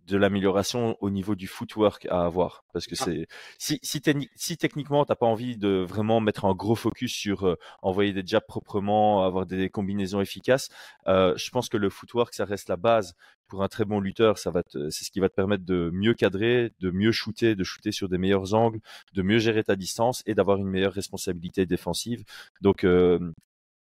de 0.07 0.17
l'amélioration 0.17 0.97
au 1.01 1.09
niveau 1.09 1.35
du 1.35 1.47
footwork 1.47 2.07
à 2.09 2.25
avoir. 2.25 2.63
Parce 2.73 2.87
que 2.87 2.95
ah. 2.99 3.03
c'est 3.05 3.27
si 3.57 3.79
si, 3.83 4.01
si 4.35 4.57
techniquement 4.57 5.05
t'as 5.05 5.15
pas 5.15 5.25
envie 5.25 5.57
de 5.57 5.85
vraiment 5.87 6.19
mettre 6.21 6.45
un 6.45 6.53
gros 6.53 6.75
focus 6.75 7.11
sur 7.11 7.45
euh, 7.45 7.55
envoyer 7.81 8.13
des 8.13 8.23
jabs 8.25 8.45
proprement 8.47 9.23
avoir 9.23 9.45
des 9.45 9.69
combinaisons 9.69 10.21
efficaces 10.21 10.69
euh, 11.07 11.33
je 11.35 11.49
pense 11.49 11.69
que 11.69 11.77
le 11.77 11.89
footwork 11.89 12.33
ça 12.33 12.45
reste 12.45 12.69
la 12.69 12.77
base. 12.77 13.15
Pour 13.47 13.63
un 13.63 13.69
très 13.69 13.85
bon 13.85 14.01
lutteur 14.01 14.37
ça 14.37 14.51
va 14.51 14.61
c'est 14.67 15.05
ce 15.05 15.11
qui 15.11 15.21
va 15.21 15.29
te 15.29 15.35
permettre 15.35 15.63
de 15.63 15.89
mieux 15.93 16.13
cadrer 16.13 16.73
de 16.81 16.91
mieux 16.91 17.13
shooter 17.13 17.55
de 17.55 17.63
shooter 17.63 17.93
sur 17.93 18.09
des 18.09 18.17
meilleurs 18.17 18.53
angles 18.53 18.79
de 19.13 19.21
mieux 19.21 19.39
gérer 19.39 19.63
ta 19.63 19.75
distance 19.77 20.21
et 20.25 20.35
d'avoir 20.35 20.57
une 20.57 20.67
meilleure 20.67 20.93
responsabilité 20.93 21.65
défensive. 21.65 22.23
Donc 22.61 22.83
euh, 22.83 23.19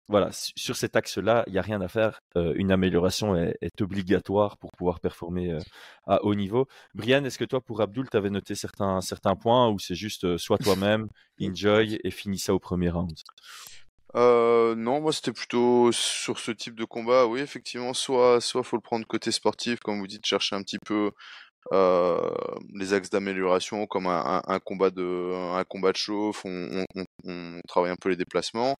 voilà, 0.09 0.29
sur 0.31 0.75
cet 0.75 0.95
axe-là, 0.95 1.43
il 1.47 1.53
n'y 1.53 1.59
a 1.59 1.61
rien 1.61 1.81
à 1.81 1.87
faire. 1.87 2.21
Euh, 2.37 2.53
une 2.55 2.71
amélioration 2.71 3.35
est, 3.35 3.57
est, 3.61 3.81
obligatoire 3.81 4.57
pour 4.57 4.71
pouvoir 4.71 4.99
performer 4.99 5.51
euh, 5.51 5.59
à 6.05 6.23
haut 6.23 6.35
niveau. 6.35 6.67
Brian, 6.93 7.23
est-ce 7.25 7.37
que 7.37 7.45
toi, 7.45 7.59
pour 7.59 7.81
Abdul, 7.81 8.09
tu 8.09 8.15
avais 8.15 8.29
noté 8.29 8.55
certains, 8.55 9.01
certains 9.01 9.35
points 9.35 9.69
ou 9.69 9.79
c'est 9.79 9.95
juste 9.95 10.23
euh, 10.23 10.37
soit 10.37 10.57
toi-même, 10.57 11.07
enjoy 11.41 11.99
et 12.03 12.11
finis 12.11 12.39
ça 12.39 12.53
au 12.53 12.59
premier 12.59 12.89
round? 12.89 13.17
Euh, 14.15 14.73
non, 14.75 15.01
moi 15.01 15.11
c'était 15.11 15.33
plutôt 15.33 15.91
sur 15.91 16.39
ce 16.39 16.51
type 16.51 16.75
de 16.75 16.85
combat. 16.85 17.27
Oui, 17.27 17.41
effectivement, 17.41 17.93
soit 17.93 18.39
soit 18.39 18.63
faut 18.63 18.77
le 18.77 18.81
prendre 18.81 19.05
côté 19.05 19.31
sportif, 19.31 19.79
comme 19.79 19.99
vous 19.99 20.07
dites, 20.07 20.25
chercher 20.25 20.55
un 20.55 20.63
petit 20.63 20.79
peu 20.79 21.11
euh, 21.73 22.29
les 22.73 22.93
axes 22.93 23.09
d'amélioration 23.09 23.87
comme 23.87 24.07
un, 24.07 24.59
combat 24.63 24.89
de 24.89 25.33
un 25.55 25.63
combat 25.65 25.91
de 25.91 25.97
chauffe, 25.97 26.43
on, 26.45 26.85
travaille 27.67 27.91
un 27.91 27.95
peu 27.97 28.09
les 28.09 28.15
déplacements, 28.15 28.75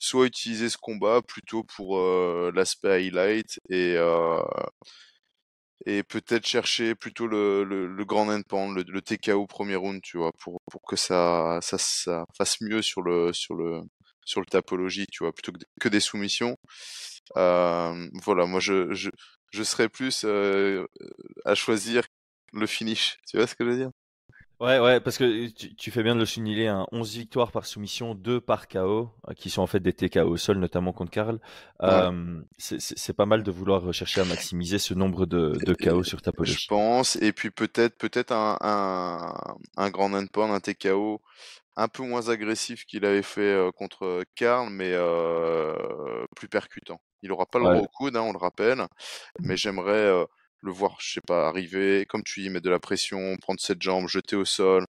soit 0.00 0.26
utiliser 0.26 0.68
ce 0.68 0.78
combat 0.78 1.22
plutôt 1.22 1.62
pour 1.64 1.98
euh, 1.98 2.50
l'aspect 2.54 3.06
highlight 3.06 3.60
et 3.70 3.94
euh, 3.96 4.42
et 5.86 6.02
peut-être 6.04 6.46
chercher 6.46 6.94
plutôt 6.94 7.26
le, 7.26 7.64
le, 7.64 7.86
le 7.88 8.04
grand 8.04 8.28
endpoint, 8.28 8.72
le, 8.72 8.84
le 8.86 9.02
TKO 9.02 9.46
premier 9.46 9.74
round, 9.74 10.00
tu 10.02 10.16
vois, 10.18 10.30
pour, 10.38 10.60
pour 10.70 10.82
que 10.82 10.94
ça, 10.96 11.58
ça, 11.60 11.76
ça 11.78 12.24
fasse 12.36 12.60
mieux 12.60 12.82
sur 12.82 13.02
le 13.02 13.32
sur 13.32 13.54
le 13.54 13.80
sur 14.24 14.40
le 14.40 14.46
tapologie, 14.46 15.06
tu 15.10 15.24
vois, 15.24 15.32
plutôt 15.32 15.52
que, 15.52 15.58
que 15.80 15.88
des 15.88 16.00
soumissions. 16.00 16.56
Voilà, 17.34 18.46
moi 18.46 18.60
je, 18.60 18.92
je, 18.94 19.62
serais 19.62 19.88
plus 19.88 20.24
à 21.44 21.54
choisir 21.54 22.04
le 22.52 22.66
finish. 22.66 23.18
Tu 23.28 23.36
vois 23.36 23.46
ce 23.46 23.54
que 23.54 23.64
je 23.64 23.70
veux 23.70 23.76
dire? 23.76 23.90
Ouais, 24.60 24.78
ouais, 24.78 25.00
parce 25.00 25.18
que 25.18 25.48
tu, 25.48 25.74
tu, 25.74 25.90
fais 25.90 26.04
bien 26.04 26.14
de 26.14 26.20
le 26.20 26.26
souligner, 26.26 26.68
hein. 26.68 26.86
11 26.92 27.16
victoires 27.16 27.50
par 27.50 27.66
soumission, 27.66 28.14
2 28.14 28.40
par 28.40 28.68
KO, 28.68 29.10
euh, 29.28 29.34
qui 29.34 29.50
sont 29.50 29.60
en 29.60 29.66
fait 29.66 29.80
des 29.80 29.92
TKO 29.92 30.20
au 30.20 30.36
sol, 30.36 30.58
notamment 30.58 30.92
contre 30.92 31.10
Karl. 31.10 31.40
Ouais. 31.80 31.88
Euh, 31.88 32.40
c'est 32.58 33.16
pas 33.16 33.26
mal 33.26 33.42
de 33.42 33.50
vouloir 33.50 33.92
chercher 33.92 34.20
à 34.20 34.24
maximiser 34.24 34.78
ce 34.78 34.94
nombre 34.94 35.26
de, 35.26 35.58
de 35.66 35.74
KO 35.74 36.04
sur 36.04 36.22
ta 36.22 36.30
police. 36.30 36.60
Je 36.60 36.68
pense, 36.68 37.16
et 37.16 37.32
puis 37.32 37.50
peut-être 37.50 37.98
peut-être 37.98 38.30
un, 38.30 38.56
un, 38.60 39.34
un 39.76 39.90
grand 39.90 40.12
endpoint, 40.12 40.54
un 40.54 40.60
TKO 40.60 41.20
un 41.76 41.88
peu 41.88 42.02
moins 42.02 42.28
agressif 42.28 42.84
qu'il 42.84 43.04
avait 43.04 43.22
fait 43.22 43.40
euh, 43.40 43.70
contre 43.72 44.24
Karl, 44.34 44.68
mais 44.70 44.92
euh, 44.92 45.74
plus 46.36 46.48
percutant. 46.48 47.00
Il 47.22 47.32
aura 47.32 47.46
pas 47.46 47.58
le 47.58 47.66
ouais. 47.66 47.76
gros 47.78 47.88
coude, 47.88 48.16
hein, 48.16 48.22
on 48.22 48.32
le 48.32 48.38
rappelle, 48.38 48.86
mais 49.40 49.56
j'aimerais 49.56 49.92
euh, 49.92 50.24
le 50.62 50.72
voir, 50.72 50.96
je 51.00 51.14
sais 51.14 51.20
pas, 51.26 51.48
arriver, 51.48 52.06
comme 52.06 52.22
tu 52.22 52.40
dis, 52.40 52.50
mettre 52.50 52.64
de 52.64 52.70
la 52.70 52.78
pression, 52.78 53.36
prendre 53.38 53.60
cette 53.60 53.82
jambe, 53.82 54.08
jeter 54.08 54.36
au 54.36 54.44
sol, 54.44 54.84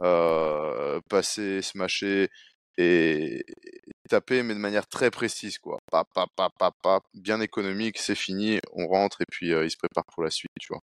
euh, 0.00 1.00
passer, 1.08 1.62
smasher 1.62 2.28
et, 2.76 3.40
et 3.40 3.44
taper, 4.08 4.42
mais 4.42 4.54
de 4.54 4.58
manière 4.58 4.86
très 4.86 5.10
précise, 5.10 5.58
quoi. 5.58 5.78
Pa, 5.90 6.04
pa, 6.14 6.26
pa, 6.36 6.50
pa, 6.58 6.70
pa, 6.82 7.00
bien 7.14 7.40
économique, 7.40 7.98
c'est 7.98 8.14
fini, 8.14 8.60
on 8.72 8.86
rentre 8.86 9.22
et 9.22 9.26
puis 9.30 9.52
euh, 9.52 9.64
il 9.64 9.70
se 9.70 9.76
prépare 9.76 10.04
pour 10.12 10.22
la 10.22 10.30
suite, 10.30 10.50
tu 10.60 10.72
vois. 10.72 10.82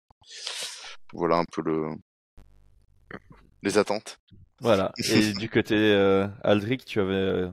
Voilà 1.14 1.38
un 1.38 1.46
peu 1.46 1.62
le 1.62 1.90
les 3.64 3.78
attentes. 3.78 4.20
Voilà. 4.62 4.92
Et 4.98 5.34
du 5.34 5.50
côté 5.50 5.76
euh, 5.76 6.28
Aldric, 6.44 6.86
tu 6.86 7.00
avais 7.00 7.14
euh, 7.14 7.50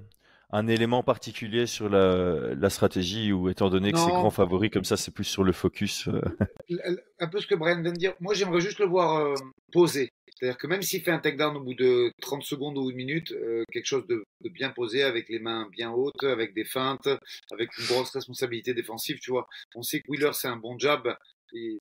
un 0.51 0.69
élément 0.69 1.03
particulier 1.03 1.67
sur 1.67 1.89
la, 1.89 2.55
la 2.55 2.71
stratégie 2.71 3.33
ou 3.33 3.49
étant 3.49 3.69
donné 3.69 3.93
que 3.93 3.99
c'est 3.99 4.07
grand 4.07 4.31
favori 4.31 4.71
comme 4.71 4.85
ça, 4.85 4.97
c'est 4.97 5.13
plus 5.13 5.25
sur 5.25 5.43
le 5.43 5.53
focus. 5.53 6.09
Euh... 6.09 6.21
Un 7.19 7.29
peu 7.29 7.41
ce 7.41 7.47
que 7.47 7.55
Brian 7.55 7.83
vient 7.83 7.93
de 7.93 7.99
dire. 7.99 8.15
Moi, 8.21 8.35
j'aimerais 8.35 8.61
juste 8.61 8.79
le 8.79 8.87
voir 8.87 9.17
euh, 9.17 9.35
poser. 9.73 10.11
C'est-à-dire 10.39 10.59
que 10.59 10.67
même 10.67 10.83
s'il 10.83 11.03
fait 11.03 11.11
un 11.11 11.19
takedown 11.19 11.57
au 11.57 11.61
bout 11.61 11.75
de 11.75 12.13
30 12.21 12.43
secondes 12.43 12.77
ou 12.77 12.91
une 12.91 12.97
minute, 12.97 13.33
euh, 13.33 13.65
quelque 13.73 13.87
chose 13.87 14.07
de, 14.07 14.23
de, 14.43 14.49
bien 14.51 14.69
posé, 14.71 15.03
avec 15.03 15.31
les 15.31 15.39
mains 15.39 15.67
bien 15.73 15.91
hautes, 15.91 16.23
avec 16.25 16.53
des 16.53 16.65
feintes, 16.65 17.09
avec 17.51 17.77
une 17.79 17.87
grosse 17.87 18.11
responsabilité 18.11 18.75
défensive, 18.75 19.19
tu 19.19 19.31
vois. 19.31 19.49
On 19.75 19.83
sait 19.83 20.01
que 20.01 20.11
Wheeler, 20.11 20.33
c'est 20.35 20.49
un 20.49 20.59
bon 20.59 20.79
jab. 20.79 21.17
Et 21.55 21.79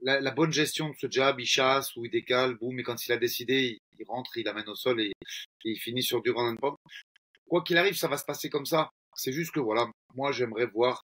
la, 0.00 0.18
la, 0.18 0.30
bonne 0.30 0.50
gestion 0.50 0.88
de 0.88 0.94
ce 0.98 1.08
jab, 1.10 1.38
il 1.40 1.46
chasse 1.46 1.94
ou 1.94 2.06
il 2.06 2.10
décale, 2.10 2.54
boum, 2.54 2.80
et 2.80 2.82
quand 2.82 3.06
il 3.06 3.12
a 3.12 3.18
décidé, 3.18 3.60
il, 3.60 3.78
il 3.98 4.06
rentre, 4.06 4.34
il 4.38 4.48
amène 4.48 4.68
au 4.68 4.74
sol 4.74 4.98
et, 4.98 5.08
et, 5.08 5.12
il 5.64 5.78
finit 5.78 6.02
sur 6.02 6.22
du 6.22 6.30
run 6.30 6.52
and 6.52 6.56
pound 6.56 6.76
quoi 7.50 7.62
qu'il 7.62 7.76
arrive, 7.76 7.96
ça 7.96 8.08
va 8.08 8.16
se 8.16 8.24
passer 8.24 8.48
comme 8.48 8.64
ça. 8.64 8.90
C'est 9.14 9.32
juste 9.32 9.50
que 9.50 9.60
voilà, 9.60 9.86
moi 10.14 10.30
j'aimerais 10.30 10.66
voir, 10.66 11.04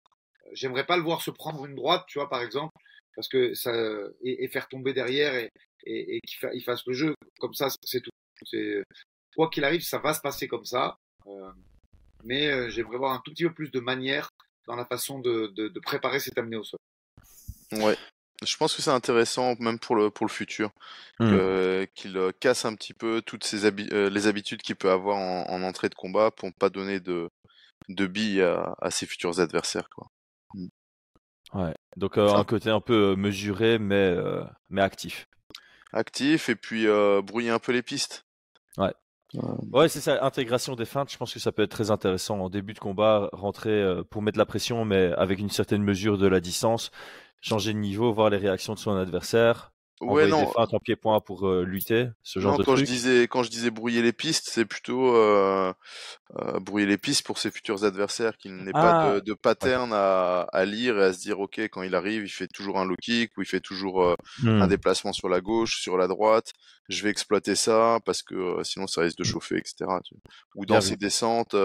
j'aimerais 0.52 0.86
pas 0.86 0.96
le 0.96 1.02
voir 1.02 1.20
se 1.20 1.32
prendre 1.32 1.66
une 1.66 1.74
droite, 1.74 2.04
tu 2.06 2.18
vois, 2.18 2.30
par 2.30 2.40
exemple, 2.42 2.72
parce 3.16 3.28
que 3.28 3.52
ça 3.54 3.72
et, 4.22 4.48
faire 4.48 4.68
tomber 4.68 4.94
derrière 4.94 5.34
et, 5.34 5.50
et, 5.84 6.16
et 6.16 6.20
qu'il 6.20 6.38
fa, 6.38 6.48
fasse 6.64 6.86
le 6.86 6.94
jeu 6.94 7.14
comme 7.40 7.54
ça, 7.54 7.68
c'est 7.82 8.00
tout. 8.00 8.10
Quoi 9.36 9.50
qu'il 9.50 9.64
arrive, 9.64 9.82
ça 9.82 9.98
va 9.98 10.14
se 10.14 10.20
passer 10.20 10.46
comme 10.46 10.64
ça. 10.64 10.96
Euh, 11.26 11.50
mais 12.24 12.46
euh, 12.46 12.70
j'aimerais 12.70 12.98
voir 12.98 13.12
un 13.12 13.20
tout 13.24 13.32
petit 13.32 13.44
peu 13.44 13.52
plus 13.52 13.70
de 13.70 13.80
manière 13.80 14.30
dans 14.66 14.76
la 14.76 14.86
façon 14.86 15.18
de, 15.18 15.48
de, 15.56 15.68
de 15.68 15.80
préparer 15.80 16.20
cet 16.20 16.38
amené 16.38 16.56
au 16.56 16.64
sol. 16.64 16.78
Ouais, 17.72 17.96
je 18.44 18.56
pense 18.56 18.74
que 18.74 18.82
c'est 18.82 18.90
intéressant 18.90 19.56
même 19.58 19.78
pour 19.78 19.96
le 19.96 20.10
pour 20.10 20.26
le 20.26 20.30
futur 20.30 20.70
mmh. 21.18 21.86
qu'il 21.94 22.16
euh, 22.16 22.32
casse 22.38 22.64
un 22.64 22.74
petit 22.74 22.94
peu 22.94 23.20
toutes 23.22 23.44
ces 23.44 23.64
habi 23.64 23.88
euh, 23.92 24.10
les 24.10 24.26
habitudes 24.26 24.62
qu'il 24.62 24.76
peut 24.76 24.90
avoir 24.90 25.16
en, 25.16 25.48
en, 25.48 25.62
entrée 25.62 25.88
de 25.88 25.94
combat 25.94 26.30
pour 26.30 26.48
ne 26.48 26.54
pas 26.54 26.70
donner 26.70 27.00
de 27.00 27.30
de 27.88 28.06
billes 28.06 28.42
à, 28.42 28.74
à 28.80 28.90
ses 28.90 29.06
futurs 29.06 29.40
adversaires 29.40 29.88
quoi. 29.90 30.10
Mmh. 30.54 30.66
Ouais. 31.54 31.74
Donc 31.96 32.18
euh, 32.18 32.28
un 32.28 32.44
côté 32.44 32.70
un 32.70 32.80
peu 32.80 33.16
mesuré 33.16 33.78
mais 33.78 34.14
mais 34.70 34.82
actif. 34.82 35.26
Actif 35.92 36.48
et 36.48 36.54
puis 36.54 36.86
brouiller 37.22 37.50
un 37.50 37.58
peu 37.58 37.72
les 37.72 37.82
pistes. 37.82 38.24
Ouais. 38.76 38.92
Ouais, 39.72 39.88
c'est 39.88 40.00
ça, 40.00 40.24
intégration 40.24 40.74
des 40.74 40.86
feintes, 40.86 41.12
je 41.12 41.18
pense 41.18 41.34
que 41.34 41.38
ça 41.38 41.52
peut 41.52 41.62
être 41.62 41.70
très 41.70 41.90
intéressant. 41.90 42.40
En 42.40 42.48
début 42.48 42.72
de 42.72 42.78
combat, 42.78 43.28
rentrer 43.32 44.02
pour 44.10 44.22
mettre 44.22 44.38
la 44.38 44.46
pression, 44.46 44.84
mais 44.86 45.12
avec 45.18 45.38
une 45.38 45.50
certaine 45.50 45.82
mesure 45.82 46.16
de 46.16 46.26
la 46.26 46.40
distance, 46.40 46.90
changer 47.42 47.74
de 47.74 47.78
niveau, 47.78 48.12
voir 48.12 48.30
les 48.30 48.38
réactions 48.38 48.72
de 48.74 48.78
son 48.78 48.96
adversaire, 48.96 49.72
Ouais, 50.00 50.26
non. 50.26 50.44
des 50.44 50.46
feintes 50.46 50.74
en 50.74 50.78
pied-point 50.80 51.20
pour 51.20 51.46
euh, 51.48 51.64
lutter, 51.64 52.08
ce 52.22 52.40
genre 52.40 52.52
non, 52.52 52.56
de 52.56 52.64
quand 52.64 52.76
truc. 52.76 52.76
je 52.76 52.84
disais 52.84 53.22
quand 53.26 53.42
je 53.42 53.50
disais 53.50 53.70
brouiller 53.70 54.00
les 54.00 54.12
pistes, 54.12 54.48
c'est 54.48 54.64
plutôt 54.64 55.14
euh, 55.16 55.72
euh, 56.38 56.60
brouiller 56.60 56.86
les 56.86 56.98
pistes 56.98 57.24
pour 57.26 57.38
ses 57.38 57.50
futurs 57.50 57.84
adversaires, 57.84 58.36
qu'il 58.38 58.56
n'ait 58.56 58.74
pas 58.74 58.92
Ah, 58.92 58.94
de, 58.94 59.20
de 59.20 59.34
pattern 59.34 59.92
à, 59.92 60.42
à 60.52 60.64
lire 60.64 60.98
et 60.98 61.04
à 61.04 61.12
se 61.12 61.20
dire 61.20 61.40
ok 61.40 61.58
quand 61.70 61.82
il 61.82 61.94
arrive, 61.96 62.24
il 62.24 62.28
fait 62.30 62.48
toujours 62.48 62.78
un 62.78 62.84
low 62.86 62.96
kick 63.02 63.36
ou 63.38 63.42
il 63.42 63.46
fait 63.46 63.60
toujours 63.60 64.02
euh, 64.04 64.14
Hmm. 64.38 64.60
un 64.60 64.68
déplacement 64.68 65.12
sur 65.12 65.28
la 65.28 65.40
gauche, 65.40 65.80
sur 65.80 65.96
la 65.98 66.06
droite. 66.08 66.52
Je 66.88 67.02
vais 67.02 67.10
exploiter 67.10 67.54
ça 67.56 67.98
parce 68.04 68.22
que 68.22 68.34
euh, 68.36 68.64
sinon 68.64 68.86
ça 68.86 69.02
risque 69.02 69.18
de 69.18 69.24
chauffer, 69.24 69.56
etc. 69.58 70.00
Ou 70.54 70.66
dans 70.66 70.80
Bien 70.80 70.80
ses 70.80 70.94
vu. 70.94 70.98
descentes, 70.98 71.56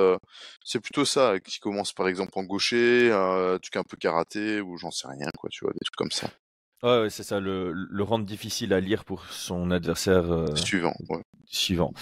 c'est 0.65 0.79
plutôt 0.81 1.05
ça 1.05 1.39
qui 1.39 1.59
commence 1.59 1.93
par 1.93 2.07
exemple 2.07 2.34
en 2.36 2.43
gaucher, 2.43 3.09
euh, 3.11 3.57
truc 3.59 3.77
un 3.77 3.84
peu 3.84 3.97
karaté 3.97 4.61
ou 4.61 4.77
j'en 4.77 4.91
sais 4.91 5.07
rien 5.07 5.29
quoi, 5.38 5.49
tu 5.51 5.65
vois, 5.65 5.73
des 5.73 5.79
trucs 5.86 5.95
comme 5.95 6.11
ça. 6.11 6.29
Ouais, 6.84 7.01
ouais, 7.01 7.09
c'est 7.09 7.23
ça, 7.23 7.39
le, 7.39 7.71
le 7.71 8.03
rendre 8.03 8.25
difficile 8.25 8.73
à 8.73 8.79
lire 8.81 9.05
pour 9.05 9.25
son 9.27 9.71
adversaire 9.71 10.29
euh, 10.31 10.53
Suivant, 10.55 10.93
ouais. 11.09 11.23
suivant. 11.45 11.93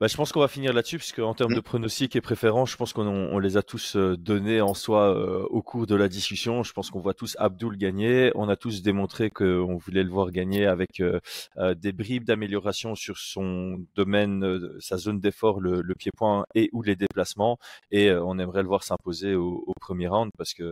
Bah, 0.00 0.06
je 0.06 0.16
pense 0.16 0.30
qu'on 0.30 0.38
va 0.38 0.46
finir 0.46 0.72
là-dessus, 0.72 0.98
puisque 0.98 1.18
en 1.18 1.34
termes 1.34 1.50
Mm. 1.52 1.56
de 1.56 1.60
pronostics 1.60 2.14
et 2.14 2.20
préférences, 2.20 2.70
je 2.70 2.76
pense 2.76 2.92
qu'on 2.92 3.08
on 3.08 3.38
les 3.40 3.56
a 3.56 3.64
tous 3.64 3.96
euh, 3.96 4.16
donnés 4.16 4.60
en 4.60 4.72
soi 4.72 5.12
euh, 5.12 5.42
au 5.50 5.60
cours 5.60 5.88
de 5.88 5.96
la 5.96 6.08
discussion. 6.08 6.62
Je 6.62 6.72
pense 6.72 6.90
qu'on 6.90 7.00
voit 7.00 7.14
tous 7.14 7.34
Abdul 7.40 7.76
gagner. 7.76 8.30
On 8.36 8.48
a 8.48 8.54
tous 8.54 8.82
démontré 8.82 9.28
qu'on 9.30 9.76
voulait 9.76 10.04
le 10.04 10.10
voir 10.10 10.30
gagner 10.30 10.66
avec 10.66 11.00
euh, 11.00 11.18
euh, 11.56 11.74
des 11.74 11.90
bribes 11.92 12.22
d'amélioration 12.24 12.94
sur 12.94 13.18
son 13.18 13.84
domaine, 13.96 14.44
euh, 14.44 14.76
sa 14.78 14.98
zone 14.98 15.18
d'effort, 15.18 15.60
le, 15.60 15.82
le 15.82 15.94
pied-point 15.96 16.44
et 16.54 16.70
ou 16.72 16.82
les 16.82 16.94
déplacements. 16.94 17.58
Et 17.90 18.08
euh, 18.08 18.22
on 18.22 18.38
aimerait 18.38 18.62
le 18.62 18.68
voir 18.68 18.84
s'imposer 18.84 19.34
au, 19.34 19.64
au 19.66 19.72
premier 19.80 20.06
round, 20.06 20.30
parce 20.38 20.54
que 20.54 20.62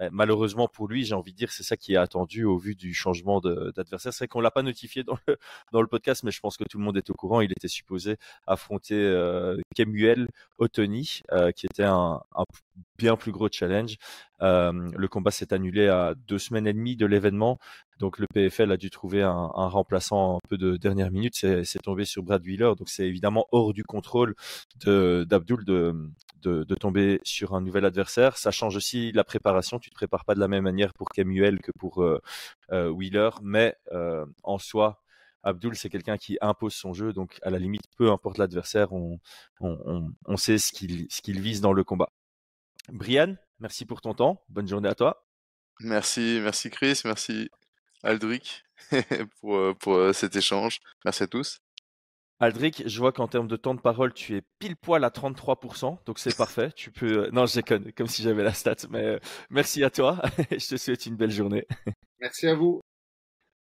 euh, 0.00 0.08
malheureusement 0.12 0.68
pour 0.68 0.86
lui, 0.88 1.04
j'ai 1.04 1.14
envie 1.14 1.32
de 1.32 1.36
dire, 1.36 1.50
c'est 1.52 1.62
ça 1.64 1.76
qui 1.76 1.94
est 1.94 1.96
attendu 1.96 2.44
au 2.44 2.56
vu 2.56 2.74
du 2.76 2.94
changement 2.94 3.40
d'adversaire. 3.40 4.12
C'est 4.12 4.20
vrai 4.20 4.28
qu'on 4.28 4.40
l'a 4.40 4.50
pas 4.50 4.62
notifié 4.62 5.02
dans 5.02 5.18
le, 5.26 5.36
dans 5.72 5.82
le 5.82 5.88
podcast, 5.88 6.22
mais 6.22 6.30
je 6.30 6.40
pense 6.40 6.56
que 6.56 6.64
tout 6.64 6.78
le 6.78 6.84
monde 6.84 6.96
est 6.96 7.10
au 7.10 7.14
courant. 7.14 7.40
Il 7.42 7.50
était 7.52 7.68
supposé 7.68 8.16
affronter 8.60 8.94
euh, 8.94 9.56
Kemuel 9.74 10.28
Otoni, 10.58 11.22
euh, 11.32 11.50
qui 11.52 11.66
était 11.66 11.84
un, 11.84 12.20
bien 12.98 13.16
plus 13.16 13.32
gros 13.32 13.48
challenge. 13.50 13.96
Euh, 14.42 14.72
le 14.94 15.08
combat 15.08 15.30
s'est 15.30 15.52
annulé 15.52 15.88
à 15.88 16.14
deux 16.28 16.38
semaines 16.38 16.66
et 16.66 16.72
demie 16.72 16.96
de 16.96 17.06
l'événement, 17.06 17.58
donc 17.98 18.18
le 18.18 18.26
PFL 18.32 18.70
a 18.72 18.76
dû 18.76 18.90
trouver 18.90 19.22
un, 19.22 19.48
remplaçant 19.68 20.36
un 20.36 20.40
peu 20.48 20.58
de 20.58 20.76
dernière 20.76 21.10
minute. 21.10 21.34
C'est 21.34 21.82
tombé 21.82 22.04
sur 22.04 22.22
Brad 22.22 22.44
Wheeler, 22.44 22.72
donc 22.78 22.88
c'est 22.88 23.06
évidemment 23.06 23.46
hors 23.52 23.72
du 23.72 23.84
contrôle 23.84 24.34
d'Abdul 24.84 25.64
de, 25.64 25.94
de, 26.42 26.64
de 26.64 26.74
tomber 26.74 27.20
sur 27.24 27.54
un 27.54 27.60
nouvel 27.60 27.84
adversaire. 27.84 28.36
Ça 28.36 28.50
change 28.50 28.76
aussi 28.76 29.12
la 29.12 29.24
préparation. 29.24 29.78
Tu 29.78 29.90
te 29.90 29.94
prépares 29.94 30.24
pas 30.24 30.34
de 30.34 30.40
la 30.40 30.48
même 30.48 30.64
manière 30.64 30.92
pour 30.94 31.08
Kemuel 31.08 31.60
que 31.60 31.72
pour 31.78 32.02
euh, 32.02 32.20
euh, 32.72 32.88
Wheeler, 32.88 33.30
mais 33.42 33.74
en 34.42 34.58
soi, 34.58 35.02
Abdul, 35.42 35.76
c'est 35.76 35.88
quelqu'un 35.88 36.16
qui 36.18 36.36
impose 36.40 36.74
son 36.74 36.92
jeu, 36.92 37.12
donc 37.12 37.38
à 37.42 37.50
la 37.50 37.58
limite, 37.58 37.82
peu 37.96 38.10
importe 38.10 38.38
l'adversaire, 38.38 38.92
on, 38.92 39.18
on, 39.60 39.78
on, 39.86 40.12
on 40.26 40.36
sait 40.36 40.58
ce 40.58 40.72
qu'il 40.72 41.06
ce 41.10 41.22
qu'il 41.22 41.40
vise 41.40 41.60
dans 41.60 41.72
le 41.72 41.84
combat. 41.84 42.10
Brian, 42.92 43.36
merci 43.58 43.84
pour 43.86 44.00
ton 44.00 44.14
temps. 44.14 44.42
Bonne 44.48 44.68
journée 44.68 44.88
à 44.88 44.94
toi. 44.94 45.26
Merci, 45.80 46.40
merci 46.42 46.68
Chris, 46.70 47.00
merci 47.04 47.48
Aldric 48.02 48.64
pour, 49.40 49.56
euh, 49.56 49.74
pour 49.74 49.94
euh, 49.94 50.12
cet 50.12 50.36
échange. 50.36 50.80
Merci 51.04 51.22
à 51.22 51.26
tous. 51.26 51.60
Aldric, 52.42 52.82
je 52.86 52.98
vois 52.98 53.12
qu'en 53.12 53.28
termes 53.28 53.48
de 53.48 53.56
temps 53.56 53.74
de 53.74 53.80
parole, 53.80 54.14
tu 54.14 54.34
es 54.36 54.42
pile 54.58 54.74
poil 54.76 55.04
à 55.04 55.10
33%, 55.10 55.98
donc 56.06 56.18
c'est 56.18 56.34
parfait. 56.36 56.72
Tu 56.72 56.90
peux. 56.90 57.24
euh, 57.26 57.30
Non, 57.32 57.44
je 57.46 57.54
déconne, 57.56 57.92
comme 57.92 58.06
si 58.06 58.22
j'avais 58.22 58.42
la 58.42 58.54
stat, 58.54 58.76
mais 58.88 59.20
merci 59.50 59.84
à 59.84 59.90
toi. 59.90 60.20
je 60.50 60.68
te 60.68 60.76
souhaite 60.78 61.04
une 61.04 61.16
belle 61.16 61.30
journée. 61.30 61.66
Merci 62.18 62.46
à 62.48 62.54
vous. 62.54 62.80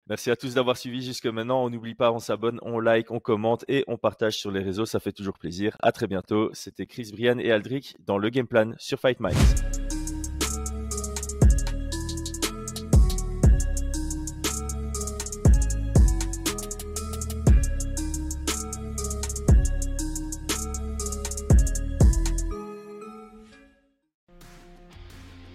Merci 0.09 0.30
à 0.30 0.36
tous 0.36 0.55
d'avoir 0.55 0.76
suivi 0.76 1.02
jusque 1.02 1.26
maintenant. 1.26 1.64
On 1.64 1.70
n'oublie 1.70 1.94
pas, 1.94 2.12
on 2.12 2.18
s'abonne, 2.18 2.59
on 2.62 2.78
like, 2.78 3.11
on 3.11 3.20
commente 3.20 3.64
et 3.68 3.84
on 3.86 3.96
partage 3.96 4.36
sur 4.36 4.50
les 4.50 4.61
réseaux. 4.61 4.84
Ça 4.84 5.00
fait 5.00 5.12
toujours 5.12 5.38
plaisir. 5.38 5.76
À 5.80 5.92
très 5.92 6.07
bientôt. 6.07 6.50
C'était 6.52 6.86
Chris, 6.86 7.11
Brian 7.12 7.38
et 7.38 7.50
Aldric 7.50 7.96
dans 8.05 8.18
le 8.18 8.28
Game 8.28 8.46
Plan 8.46 8.72
sur 8.78 9.00
Fight 9.00 9.20
Minds. 9.20 9.93